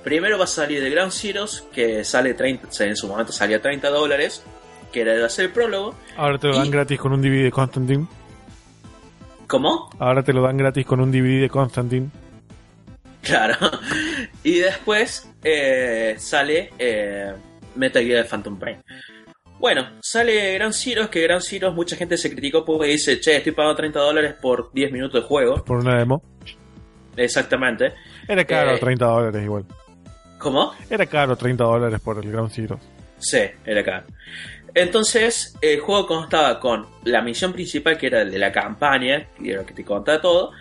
[0.04, 3.90] Primero va a salir de Ground Zeroes, que sale 30, en su momento salía 30
[3.90, 4.44] dólares,
[4.92, 5.96] que era de hacer el prólogo.
[6.16, 8.06] Ahora te lo dan Y- gratis con un DVD de Constantine.
[9.48, 9.90] ¿Cómo?
[10.00, 12.10] Ahora te lo dan gratis con un DVD de Constantine.
[13.22, 13.56] Claro.
[14.44, 17.32] Y después eh, sale eh,
[17.76, 18.84] Metal Gear Phantom Pain.
[19.60, 23.54] Bueno, sale Ground Zeroes, que Ground Zeroes mucha gente se criticó porque dice, che, estoy
[23.54, 25.64] pagando 30 dólares por 10 minutos de juego.
[25.64, 26.22] por una demo.
[27.16, 27.94] Exactamente.
[28.28, 28.80] Era caro, Eh.
[28.80, 29.66] 30 dólares igual.
[30.38, 30.74] ¿Cómo?
[30.90, 32.80] Era caro, 30 dólares por el Ground Zero.
[33.20, 34.04] Sí, era acá.
[34.74, 39.52] Entonces, el juego constaba con la misión principal, que era el de la campaña, que
[39.52, 40.52] era lo que te contaba todo,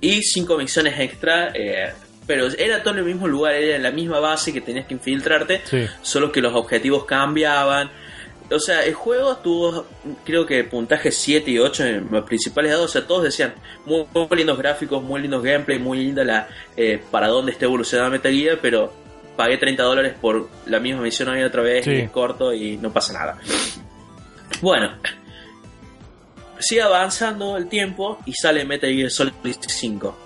[0.00, 1.90] y cinco misiones extra, eh,
[2.26, 4.94] pero era todo en el mismo lugar, era en la misma base que tenías que
[4.94, 5.86] infiltrarte, Sí.
[6.02, 7.90] solo que los objetivos cambiaban.
[8.52, 9.86] O sea, el juego tuvo,
[10.24, 12.90] creo que puntaje 7 y 8 en los principales dados.
[12.90, 13.54] O sea, todos decían
[13.86, 18.10] muy, muy lindos gráficos, muy lindos gameplay, muy linda la eh, para dónde está evolucionando
[18.12, 18.92] Metal Gear, pero
[19.36, 21.90] pagué 30 dólares por la misma misión una y otra vez Sí.
[21.92, 23.38] y es corto y no pasa nada.
[24.60, 24.92] Bueno,
[26.58, 30.18] sigue avanzando el tiempo y sale Metal Gear Solid 5,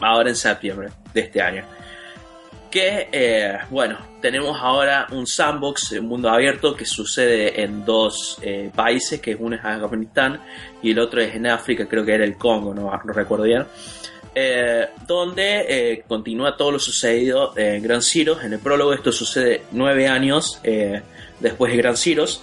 [0.00, 1.64] ahora en septiembre de este año.
[2.72, 8.70] Que, eh, bueno, tenemos ahora un sandbox, un mundo abierto que sucede en dos eh,
[8.74, 10.40] países, que uno es Afganistán
[10.82, 13.66] y el otro es en África, creo que era el Congo, no, no recuerdo bien.
[14.34, 18.42] Eh, donde eh, continúa todo lo sucedido en Gran Zeroes.
[18.42, 20.58] En el prólogo esto sucede nueve años
[21.40, 22.42] después de Gran Zeroes.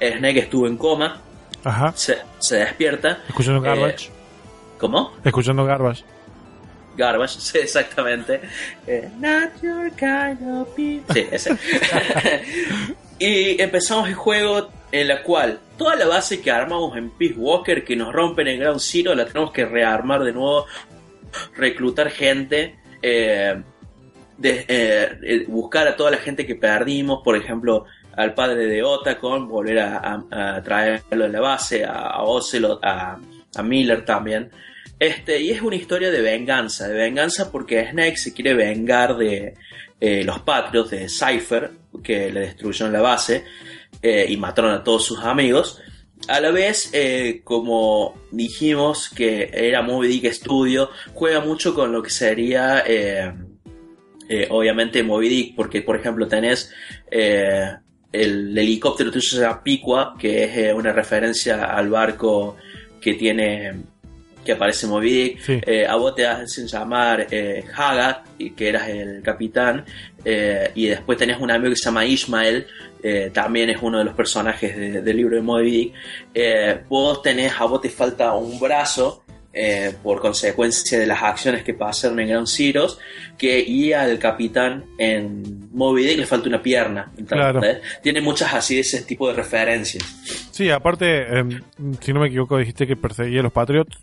[0.00, 1.20] Snake estuvo en coma,
[1.64, 1.92] Ajá.
[1.94, 3.18] se, se despierta.
[3.28, 4.08] Escuchando Garbage.
[4.78, 5.12] ¿Cómo?
[5.22, 6.02] Escuchando Garbage.
[6.96, 8.40] Garbage, sí, exactamente.
[8.86, 11.14] Eh, Not your kind of people.
[11.14, 11.56] Sí, ese.
[13.18, 17.84] y empezamos el juego en la cual toda la base que armamos en Peace Walker,
[17.84, 20.66] que nos rompen en Ground Zero, la tenemos que rearmar de nuevo,
[21.56, 23.62] reclutar gente, eh,
[24.38, 27.84] de- eh, eh, buscar a toda la gente que perdimos, por ejemplo,
[28.16, 29.98] al padre de Otacon, volver a,
[30.30, 33.18] a- a traerlo en la base, a, a Ocelot, a,
[33.56, 34.50] a Miller también.
[34.98, 39.54] Este, y es una historia de venganza, de venganza porque Snake se quiere vengar de
[40.00, 41.70] eh, los Patriots de Cypher,
[42.02, 43.44] que le destruyeron la base
[44.02, 45.80] eh, y mataron a todos sus amigos.
[46.28, 52.02] A la vez, eh, como dijimos que era Moby Dick Studio, juega mucho con lo
[52.02, 52.82] que sería,
[54.48, 56.72] obviamente, Moby Dick, porque, por ejemplo, tenés
[57.10, 62.56] el helicóptero tuyo se llama Piqua, que es una referencia al barco
[62.98, 63.74] que tiene
[64.46, 65.40] que aparece Moby Dick.
[65.40, 65.60] Sí.
[65.66, 69.84] Eh, a vos te hacen llamar eh, Hagat, y que eras el capitán,
[70.24, 72.66] eh, y después tenés un amigo que se llama Ishmael,
[73.02, 75.92] eh, también es uno de los personajes de- del libro de Moby Dick.
[76.32, 79.22] Eh, vos tenés, a vos te falta un brazo,
[79.58, 82.98] eh, por consecuencia de las acciones que pasaron en Ground Zeroes,
[83.38, 87.10] que y al capitán en Moby Dick le falta una pierna.
[87.26, 87.62] Claro.
[88.02, 90.04] Tiene muchas así de ese tipo de referencias.
[90.50, 91.62] Sí, aparte, em,
[92.02, 93.96] si no me equivoco, dijiste que perseguía a los Patriots.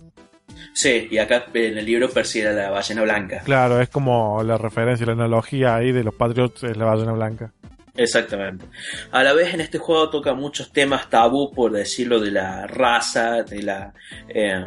[0.74, 3.42] Sí, y acá en el libro persigue a la ballena blanca.
[3.46, 7.52] Claro, es como la referencia, la analogía ahí de los Patriots es la ballena blanca.
[7.96, 8.66] Exactamente.
[9.12, 13.44] A la vez en este juego toca muchos temas tabú, por decirlo, de la raza,
[13.44, 13.94] de la
[14.30, 14.66] eh,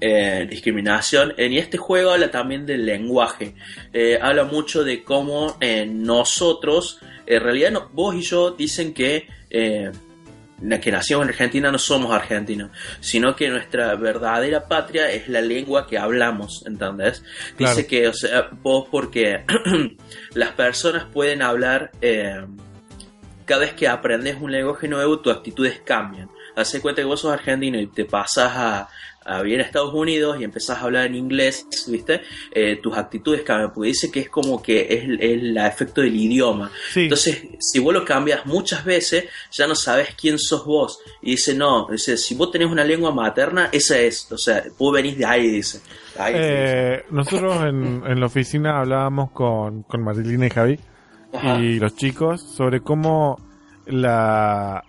[0.00, 1.34] eh, discriminación.
[1.36, 3.54] En- Y este juego habla también del lenguaje.
[3.92, 9.26] Eh, habla mucho de cómo nosotros, en realidad no- vos y yo dicen que...
[10.80, 12.70] que nacimos en Argentina no somos argentinos,
[13.00, 17.24] sino que nuestra verdadera patria es la lengua que hablamos, ¿entendés?
[17.56, 17.76] Claro.
[17.76, 19.44] Dice que, o sea, vos porque
[20.34, 22.44] las personas pueden hablar, eh,
[23.44, 26.30] cada vez que aprendes un lenguaje nuevo, tus actitudes cambian.
[26.54, 28.88] Hace cuenta que vos sos argentino y te pasas a,
[29.24, 32.22] a vivir a Estados Unidos y empezás a hablar en inglés, ¿viste?
[32.52, 36.14] Eh, tus actitudes cambian, porque dice que es como que es el, el efecto del
[36.14, 36.70] idioma.
[36.92, 40.98] Sí, Entonces, si vos lo cambias muchas veces, ya no sabes quién sos vos.
[41.20, 44.30] Y dice, no, dice, si vos tenés una lengua materna, esa es.
[44.32, 45.80] O sea, vos venís de ahí, dice.
[46.18, 50.78] Ahí, eh, nosotros en, en la oficina hablábamos con, con Marilina y Javi
[51.32, 51.58] Ajá.
[51.58, 53.40] y los chicos sobre cómo
[53.86, 54.84] la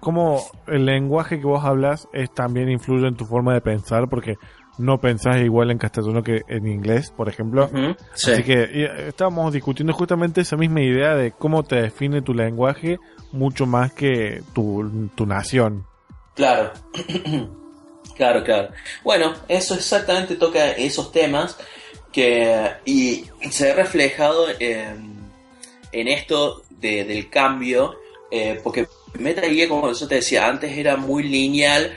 [0.00, 4.36] cómo el lenguaje que vos hablas es también influye en tu forma de pensar porque
[4.78, 7.68] no pensás igual en castellano que en inglés, por ejemplo.
[8.14, 8.30] Sí.
[8.32, 12.98] Así que eh, estábamos discutiendo justamente esa misma idea de cómo te define tu lenguaje
[13.32, 15.84] mucho más que tu, tu nación.
[16.34, 16.70] Claro.
[18.16, 18.68] claro, claro.
[19.04, 21.58] Bueno, eso exactamente toca esos temas
[22.12, 25.18] que y se ha reflejado en,
[25.92, 27.96] en esto de- del cambio,
[28.30, 28.86] eh, porque
[29.18, 31.92] Metal Gear, como yo te decía, antes era muy lineal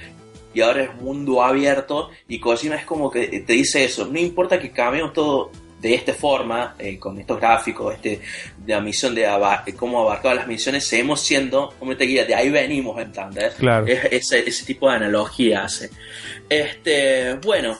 [0.53, 4.59] y ahora es mundo abierto y Kojima es como que te dice eso, no importa
[4.59, 8.21] que cambiemos todo de esta forma, eh, con estos gráficos, este,
[8.57, 12.35] de la misión de aba- cómo abarcar las misiones, seguimos siendo un Metal Gear, de
[12.35, 13.55] ahí venimos, ¿entendés?
[13.55, 13.87] Claro.
[13.87, 15.89] Es- ese, ese tipo de analogía hace.
[16.49, 17.79] Este, bueno,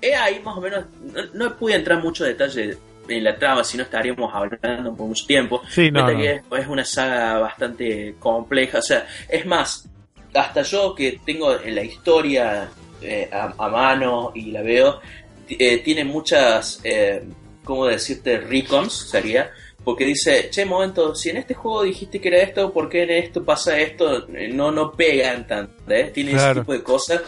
[0.00, 2.76] he ahí más o menos, no, no pude entrar en mucho detalle
[3.08, 5.62] en la trama, si no estaríamos hablando por mucho tiempo.
[5.68, 6.22] Sí, no, Metal no.
[6.22, 9.88] Gear es una saga bastante compleja, o sea, es más,
[10.34, 12.68] hasta yo que tengo en la historia
[13.00, 15.00] eh, a, a mano y la veo,
[15.48, 17.22] eh, tiene muchas, eh,
[17.64, 18.38] ¿cómo decirte?
[18.38, 19.50] Recons, sería.
[19.84, 23.10] Porque dice, che, momento, si en este juego dijiste que era esto, ¿por qué en
[23.10, 24.28] esto pasa esto?
[24.32, 26.10] Eh, No, no pegan tanto, ¿eh?
[26.14, 26.52] Tiene Claro.
[26.52, 27.22] ese tipo de cosas.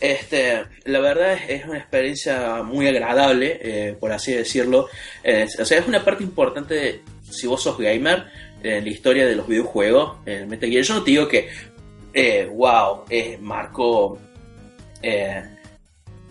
[0.00, 4.88] Este, la verdad es, es una experiencia muy agradable, eh, por así decirlo.
[5.22, 7.00] Eh, o sea, es una parte importante, de-
[7.30, 8.24] si vos sos gamer,
[8.62, 10.82] en la historia de los videojuegos, en Metal Gear.
[10.84, 11.48] Yo no te digo que,
[12.12, 14.18] eh, wow, eh, marcó,
[15.00, 15.42] eh,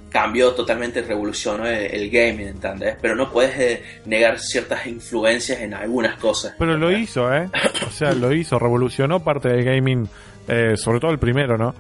[0.10, 2.98] cambió totalmente, revolucionó el, el gaming, ¿entendés?
[3.02, 6.56] Pero no puedes eh, negar ciertas influencias en algunas cosas.
[6.58, 7.50] Pero lo hizo, ¿eh?
[7.88, 10.08] O sea, lo hizo, revolucionó parte del gaming,
[10.48, 11.74] eh, sobre todo el primero, ¿no?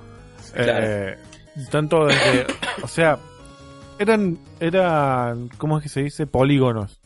[0.53, 0.85] Claro.
[0.85, 1.17] Eh,
[1.71, 2.45] tanto desde,
[2.83, 3.17] o sea,
[3.97, 6.27] eran, eran, ¿cómo es que se dice?
[6.27, 7.01] Polígonos.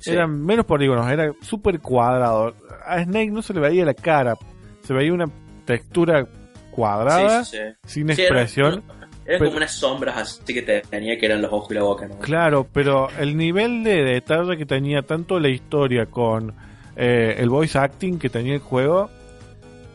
[0.00, 0.10] Sí.
[0.10, 2.54] Eran menos polígonos, era súper cuadrado.
[2.84, 4.34] A Snake no se le veía la cara,
[4.82, 5.26] se veía una
[5.64, 6.26] textura
[6.70, 7.88] cuadrada, Sí, sí, sí.
[8.04, 8.82] sin Sí, era- expresión.
[9.26, 11.82] Eran Pero- como unas sombras así que te tenía que eran los ojos y la
[11.82, 12.18] boca, ¿no?
[12.18, 16.54] Claro, pero el nivel de detalle que tenía tanto la historia con
[16.96, 19.08] eh, el voice acting que tenía el juego,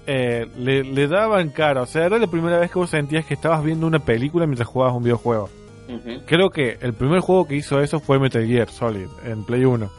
[0.08, 1.84] eh, le, le daban cara.
[1.84, 4.68] O sea, era la primera vez que vos sentías que estabas viendo una película mientras
[4.68, 5.50] jugabas un videojuego.
[6.28, 9.90] Creo que el primer juego que hizo eso fue Metal Gear Solid en Play 1.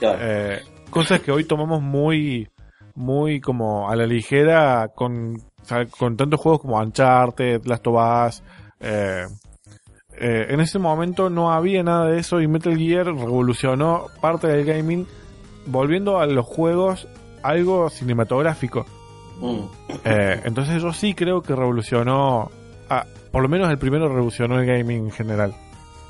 [0.00, 0.18] claro.
[0.20, 0.60] Eh,
[0.90, 2.48] cosas que hoy tomamos muy,
[2.96, 5.40] muy como a la ligera con,
[5.98, 7.96] con tantos juegos como Uncharted, Last of
[8.28, 8.42] Us.
[8.80, 9.26] Eh,
[10.18, 14.64] eh, en ese momento no había nada de eso y Metal Gear revolucionó parte del
[14.64, 15.06] gaming
[15.66, 17.06] volviendo a los juegos
[17.42, 18.84] algo cinematográfico.
[19.40, 19.60] Mm,
[20.04, 22.50] Eh, entonces yo sí creo que revolucionó,
[22.90, 25.54] ah, por lo menos el primero revolucionó el gaming en general.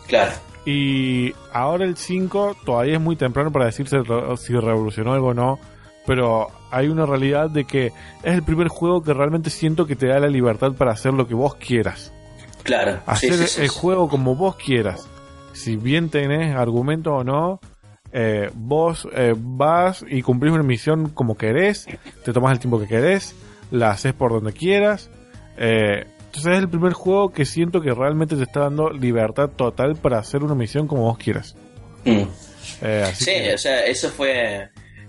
[0.08, 0.32] claro.
[0.66, 5.28] Y ahora el 5 todavía es muy temprano para decir si re- si revolucionó algo
[5.28, 5.58] o no.
[6.06, 10.06] Pero hay una realidad de que es el primer juego que realmente siento que te
[10.08, 12.12] da la libertad para hacer lo que vos quieras.
[12.62, 13.00] Claro.
[13.06, 15.08] Hacer sí, el juego como vos quieras.
[15.52, 17.60] Si bien tenés argumento o no,
[18.12, 21.86] eh, vos eh, vas y cumplís una misión como querés,
[22.24, 23.34] te tomás el tiempo que querés,
[23.70, 25.10] la haces por donde quieras.
[25.58, 29.96] eh, Entonces es el primer juego que siento que realmente te está dando libertad total
[29.96, 31.56] para hacer una misión como vos quieras.
[32.04, 32.22] Mm.
[32.82, 34.68] Eh, así Sí, que- o sea, eso fue.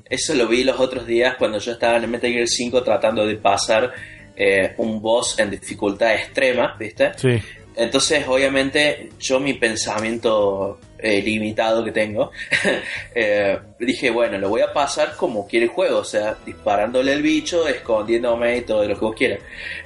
[0.10, 3.26] Eso lo vi los otros días cuando yo estaba en el Metal Gear 5 tratando
[3.26, 3.92] de pasar
[4.36, 7.12] eh, un boss en dificultad extrema, ¿viste?
[7.18, 7.42] sí.
[7.76, 12.32] Entonces, obviamente, yo mi pensamiento eh, limitado que tengo,
[13.16, 17.22] eh, dije, bueno, lo voy a pasar como quiere el juego, o sea, disparándole al
[17.22, 19.40] bicho, escondiéndome y todo lo que vos quieras.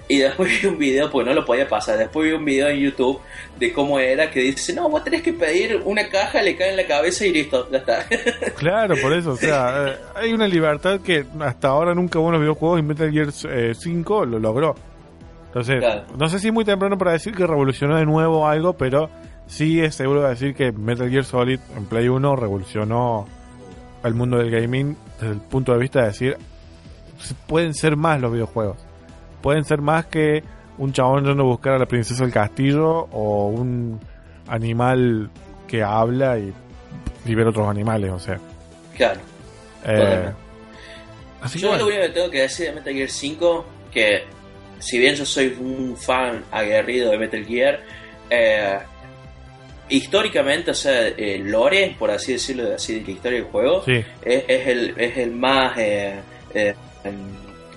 [0.08, 2.80] Y después vi un video, porque no lo podía pasar, después vi un video en
[2.80, 3.22] YouTube
[3.58, 6.78] de cómo era, que dice, no, vos tenés que pedir una caja, le cae en
[6.78, 8.06] la cabeza y listo, ya está.
[8.58, 12.34] Claro, por eso, o sea, eh, hay una libertad que hasta ahora nunca hubo en
[12.34, 14.76] los videojuegos y Metal Gear eh, 5 lo logró.
[15.56, 16.04] Entonces, Claro.
[16.18, 19.10] no sé si es muy temprano para decir que revolucionó de nuevo algo, pero
[19.48, 23.26] sí es seguro decir que Metal Gear Solid en Play 1 revolucionó
[24.04, 26.38] el mundo del gaming desde el punto de vista de decir,
[27.48, 28.76] pueden ser más los videojuegos.
[29.42, 30.44] Pueden ser más que
[30.78, 33.98] un chabón yendo a buscar a la princesa del castillo o un
[34.50, 35.30] animal
[35.70, 36.54] que habla y
[37.24, 38.38] libera otros animales, o sea.
[38.98, 39.22] claro.
[39.86, 40.34] Eh,
[41.42, 44.24] así Yo bueno, lo único que tengo que decir de Metal Gear 5, que
[44.80, 47.82] si bien yo soy un fan aguerrido de Metal Gear,
[48.30, 48.78] eh,
[49.90, 54.04] históricamente, o sea, el lore, por así decirlo, así de la historia del juego, sí,
[54.24, 56.16] es, es el, es el más, eh,
[56.54, 57.16] eh, em,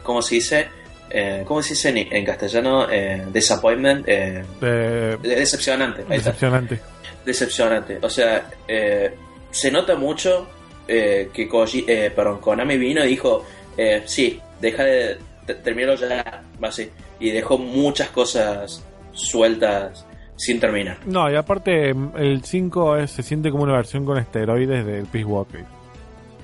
[0.03, 0.69] ¿cómo se dice?
[1.11, 2.91] Eh, ¿Cómo se dice en, en castellano?
[2.91, 6.05] Eh, disappointment, eh, eh, decepcionante.
[6.05, 6.81] Decepcionante.
[7.25, 7.99] decepcionante.
[8.03, 9.15] O sea, eh,
[9.51, 10.49] se nota mucho
[10.87, 13.45] eh, que Koji, eh, perdón, Konami vino y dijo,
[13.77, 15.19] eh, sí, deja de,
[15.55, 16.91] termínalo ya, así.
[17.21, 20.07] Y dejó muchas cosas sueltas
[20.37, 20.99] sin terminar.
[21.07, 25.25] No, y aparte el 5 es- se siente como una versión con esteroides del Peace
[25.25, 25.65] Walker.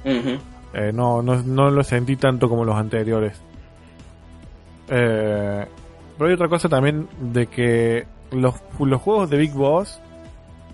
[0.05, 3.40] Eh, no, no, no lo sentí tanto como los anteriores.
[4.89, 5.64] Eh,
[6.18, 10.01] pero hay otra cosa también de que los, los juegos de Big Boss,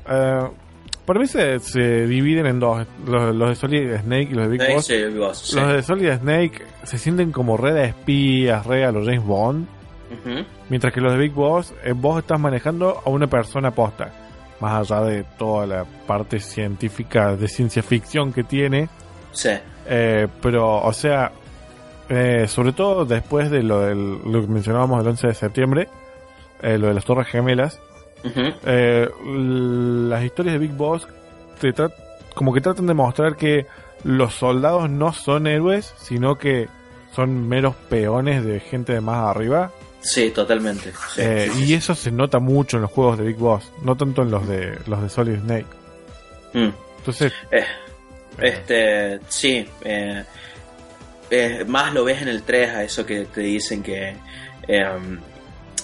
[0.09, 0.41] eh,
[1.11, 2.87] para mí se, se dividen en dos.
[3.05, 4.87] Los, los de Solid Snake y los de Big Sí, Boss.
[4.87, 5.57] sí, Big Boss, sí.
[5.57, 9.67] Los de Solid Snake se sienten como red de espías, red a los James Bond.
[10.69, 14.13] Mientras que los de Big Boss, eh, vos estás manejando a una persona posta.
[14.61, 18.89] Más allá de toda la parte científica de ciencia ficción que tiene.
[19.33, 19.51] Sí.
[19.89, 21.33] Eh, pero, o sea,
[22.09, 25.89] eh, sobre todo después de lo, del, lo que mencionábamos el 11 de septiembre,
[26.63, 27.81] eh, lo de las Torres Gemelas,
[28.25, 31.07] Eh, las historias de Big Boss
[31.61, 31.73] te
[32.35, 33.67] como que tratan de mostrar que
[34.05, 36.69] los soldados no son héroes, sino que
[37.15, 39.71] son meros peones de gente de más arriba.
[40.01, 40.93] Sí, totalmente.
[41.15, 43.71] Sí, Eh, sí, sí, y eso se nota mucho en los juegos de Big Boss,
[43.83, 45.67] no tanto en los de los de Solid Snake.
[46.55, 46.71] Mm.
[46.99, 47.65] Entonces, Eh,
[48.39, 50.25] Este, sí, eh,
[51.31, 54.17] eh, más lo ves en el 3 a eso que te dicen que
[54.67, 55.21] em,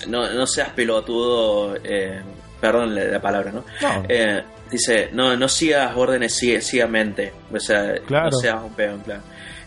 [0.08, 2.20] no, no seas pelotudo, eh,
[2.60, 3.64] perdón la, la palabra, ¿no?
[3.82, 8.30] no, Eh, dice, no, no sigas órdenes cie- ciegamente, o sea, Claro.
[8.30, 9.22] no seas un peón, claro.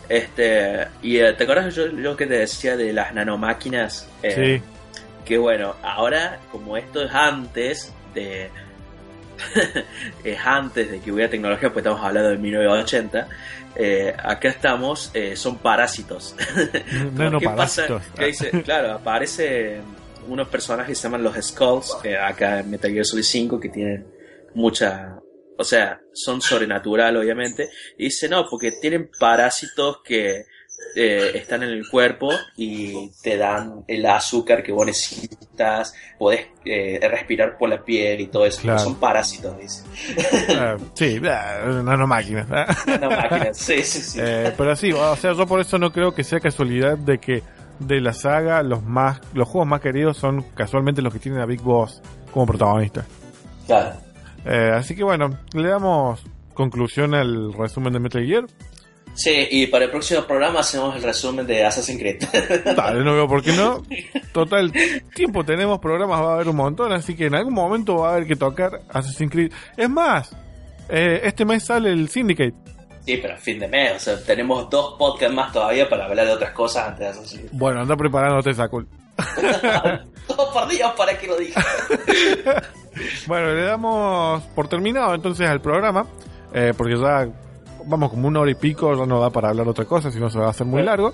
[0.07, 4.07] Este, y eh, ¿te acuerdas yo, yo que te decía de las nanomáquinas?
[4.23, 4.63] Eh, sí,
[5.23, 8.49] que bueno, ahora como esto es antes de
[10.23, 13.27] es antes de que hubiera tecnología, pues estamos hablando de 1980,
[13.75, 16.35] eh, acá estamos, eh, son parásitos.
[17.39, 17.85] ¿Qué pasa?
[18.19, 19.79] dice, claro, aparece
[20.29, 23.69] unos personajes que se llaman los Skulls, que acá en Metal Gear Solid 5, que
[23.69, 24.07] tienen
[24.55, 25.19] mucha...
[25.57, 27.69] O sea, son sobrenatural, obviamente.
[27.97, 30.45] Y dice, no, porque tienen parásitos que
[30.95, 36.99] eh, están en el cuerpo y te dan el azúcar que vos necesitas, podés eh,
[37.09, 38.61] respirar por la piel y todo eso.
[38.61, 38.79] Claro.
[38.79, 39.83] Son parásitos, dice.
[40.49, 42.47] Eh, sí, nanomáquinas.
[42.87, 43.53] Una máquina.
[43.53, 44.19] Sí, sí, sí.
[44.21, 47.43] Eh, pero sí, o sea, yo por eso no creo que sea casualidad de que
[47.79, 51.45] de la saga los más los juegos más queridos son casualmente los que tienen a
[51.45, 52.01] Big Boss
[52.31, 53.05] como protagonista.
[53.65, 53.93] Claro.
[54.45, 56.23] Eh, así que bueno, le damos
[56.53, 58.45] conclusión al resumen de Metal Gear.
[59.13, 62.23] Sí, y para el próximo programa hacemos el resumen de Assassin's Creed.
[62.75, 63.83] Dale, no veo por qué no.
[64.33, 64.71] Total,
[65.13, 68.11] tiempo tenemos, programas va a haber un montón, así que en algún momento va a
[68.13, 69.51] haber que tocar Assassin's Creed.
[69.75, 70.35] Es más,
[70.89, 72.55] eh, este mes sale el Syndicate.
[73.09, 76.33] Sí, pero fin de mes, o sea, tenemos dos podcasts más todavía para hablar de
[76.33, 77.49] otras cosas antes de Creed.
[77.57, 78.87] Bueno, anda preparándote, Sakul.
[80.27, 81.61] Dos por Dios, para que lo diga.
[83.27, 86.05] Bueno, le damos por terminado entonces al programa,
[86.53, 87.27] eh, porque ya
[87.85, 90.29] vamos como una hora y pico, ya no da para hablar otra cosa, si no
[90.29, 91.13] se va a hacer muy largo.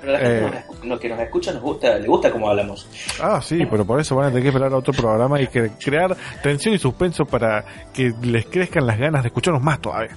[0.00, 0.64] Pero la gente Eh.
[0.78, 2.88] nos lo que nos escucha nos gusta, le gusta cómo hablamos.
[3.20, 5.72] Ah, sí, pero por eso van a tener que esperar a otro programa y que
[5.82, 10.16] crear tensión y suspenso para que les crezcan las ganas de escucharnos más todavía.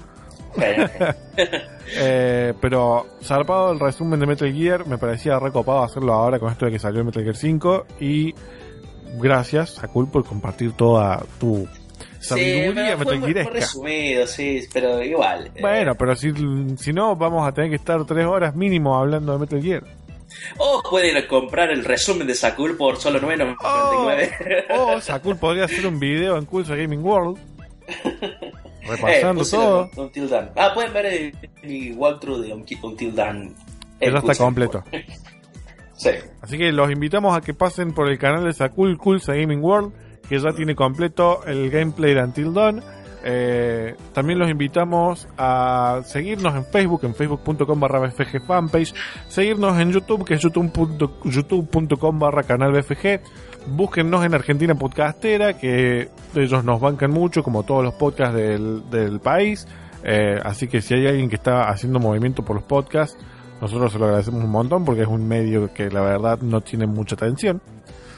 [0.57, 6.65] Eh, pero zarpado el resumen de Metal Gear, me parecía recopado hacerlo ahora con esto
[6.65, 8.33] de que salió Metal Gear 5 y
[9.17, 11.67] gracias, Sakul, por compartir toda tu
[12.19, 15.47] sabiduría sí, fue, fue resumido, sí, pero igual.
[15.55, 15.61] eh.
[15.61, 16.31] Bueno, pero si,
[16.77, 19.83] si no, vamos a tener que estar tres horas mínimo hablando de Metal Gear.
[20.57, 24.65] O pueden comprar el resumen de Sakul por solo 9.99.
[24.69, 27.39] Oh, oh, Sakul podría hacer un video en Curso Gaming World.
[28.93, 29.89] Eh, Repasando el todo.
[29.97, 30.49] Until Dawn.
[30.55, 31.33] Ah, pueden ver el-
[31.63, 33.55] mi walkthrough de Until Dawn.
[34.01, 34.83] Ya está completo.
[35.95, 36.11] Sí.
[36.41, 39.91] Así que los invitamos a que pasen por el canal de Sakul Kulsa Gaming World,
[40.29, 42.81] que ya tiene completo el gameplay de Until Dawn.
[43.25, 48.93] Eh, también los invitamos a seguirnos en Facebook, en facebook.com barra BFG fanpage,
[49.27, 53.19] seguirnos en YouTube, que es youtube.com youtube.com barra canal BFG,
[53.67, 59.19] búsquennos en Argentina Podcastera, que ellos nos bancan mucho, como todos los podcasts del, del
[59.19, 59.67] país,
[60.03, 63.17] Eh, así que si hay alguien que está haciendo movimiento por los podcasts,
[63.61, 66.87] nosotros se lo agradecemos un montón porque es un medio que la verdad no tiene
[66.87, 67.61] mucha atención.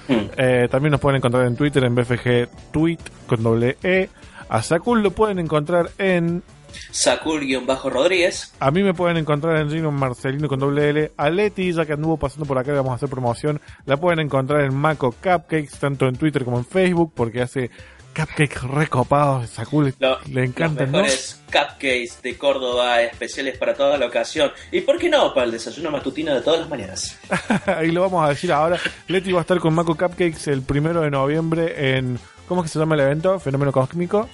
[0.08, 0.30] Hmm.
[0.38, 4.10] Eh, también nos pueden encontrar en Twitter en BFG Tweet con doble E.
[4.50, 6.44] A Sakul lo pueden encontrar en.
[6.92, 8.54] Sakul-Rodríguez.
[8.60, 11.12] A mí me pueden encontrar en Gino Marcelino con doble L.
[11.18, 13.62] A Leti, ya que anduvo pasando por acá, le vamos a hacer promoción.
[13.86, 17.70] La pueden encontrar en Mako Cupcakes, tanto en Twitter como en Facebook, porque hace
[18.16, 19.50] cupcakes recopados.
[19.50, 20.98] Sakul Lo- le encantan, los ¿no?
[21.04, 24.52] mejores cupcakes de Córdoba especiales para toda la ocasión.
[24.72, 25.34] ¿Y por qué no?
[25.34, 27.18] Para el desayuno matutino de todas las mañanas.
[27.66, 28.78] Ahí lo vamos a decir ahora.
[29.08, 32.20] Leti va a estar con Mako Cupcakes el primero de noviembre en.
[32.48, 33.40] ¿Cómo es que se llama el evento?
[33.40, 34.28] Fenómeno Cósmico.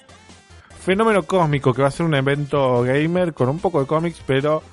[0.87, 4.63] Fenómeno Cósmico, que va a ser un evento gamer con un poco de cómics, pero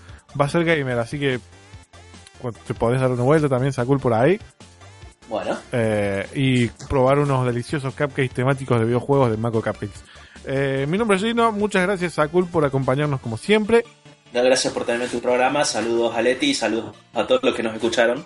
[0.41, 1.41] va a ser gamer, así que
[2.69, 4.39] te podés dar una vuelta también, Sakul por ahí.
[5.28, 10.05] Bueno, eh, y probar unos deliciosos cupcakes temáticos de videojuegos de Mako Cupcakes.
[10.45, 13.85] Eh, mi nombre es Gino, muchas gracias Sakul por acompañarnos como siempre.
[14.32, 15.65] gracias por tenerme en tu programa.
[15.65, 18.24] Saludos a Leti y saludos a todos los que nos escucharon.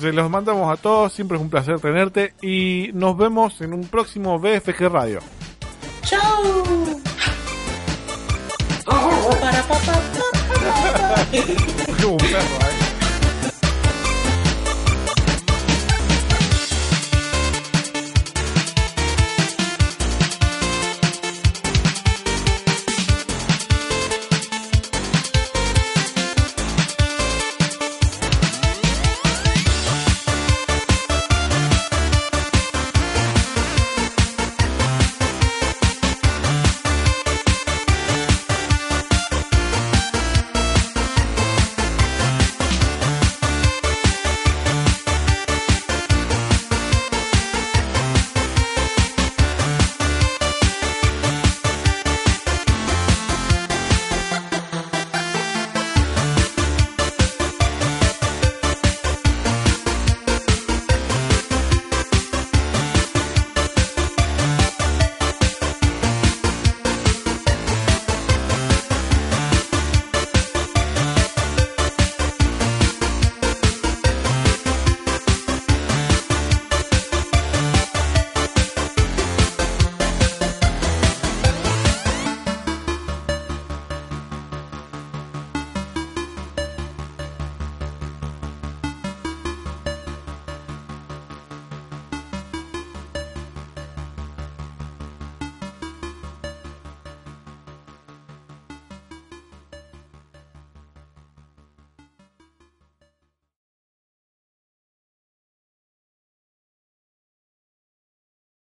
[0.00, 3.82] Se los mandamos a todos, siempre es un placer tenerte y nos vemos en un
[3.82, 5.18] próximo BFG Radio.
[6.04, 7.07] ¡Chao!
[12.00, 12.87] Como un perro, ¿eh?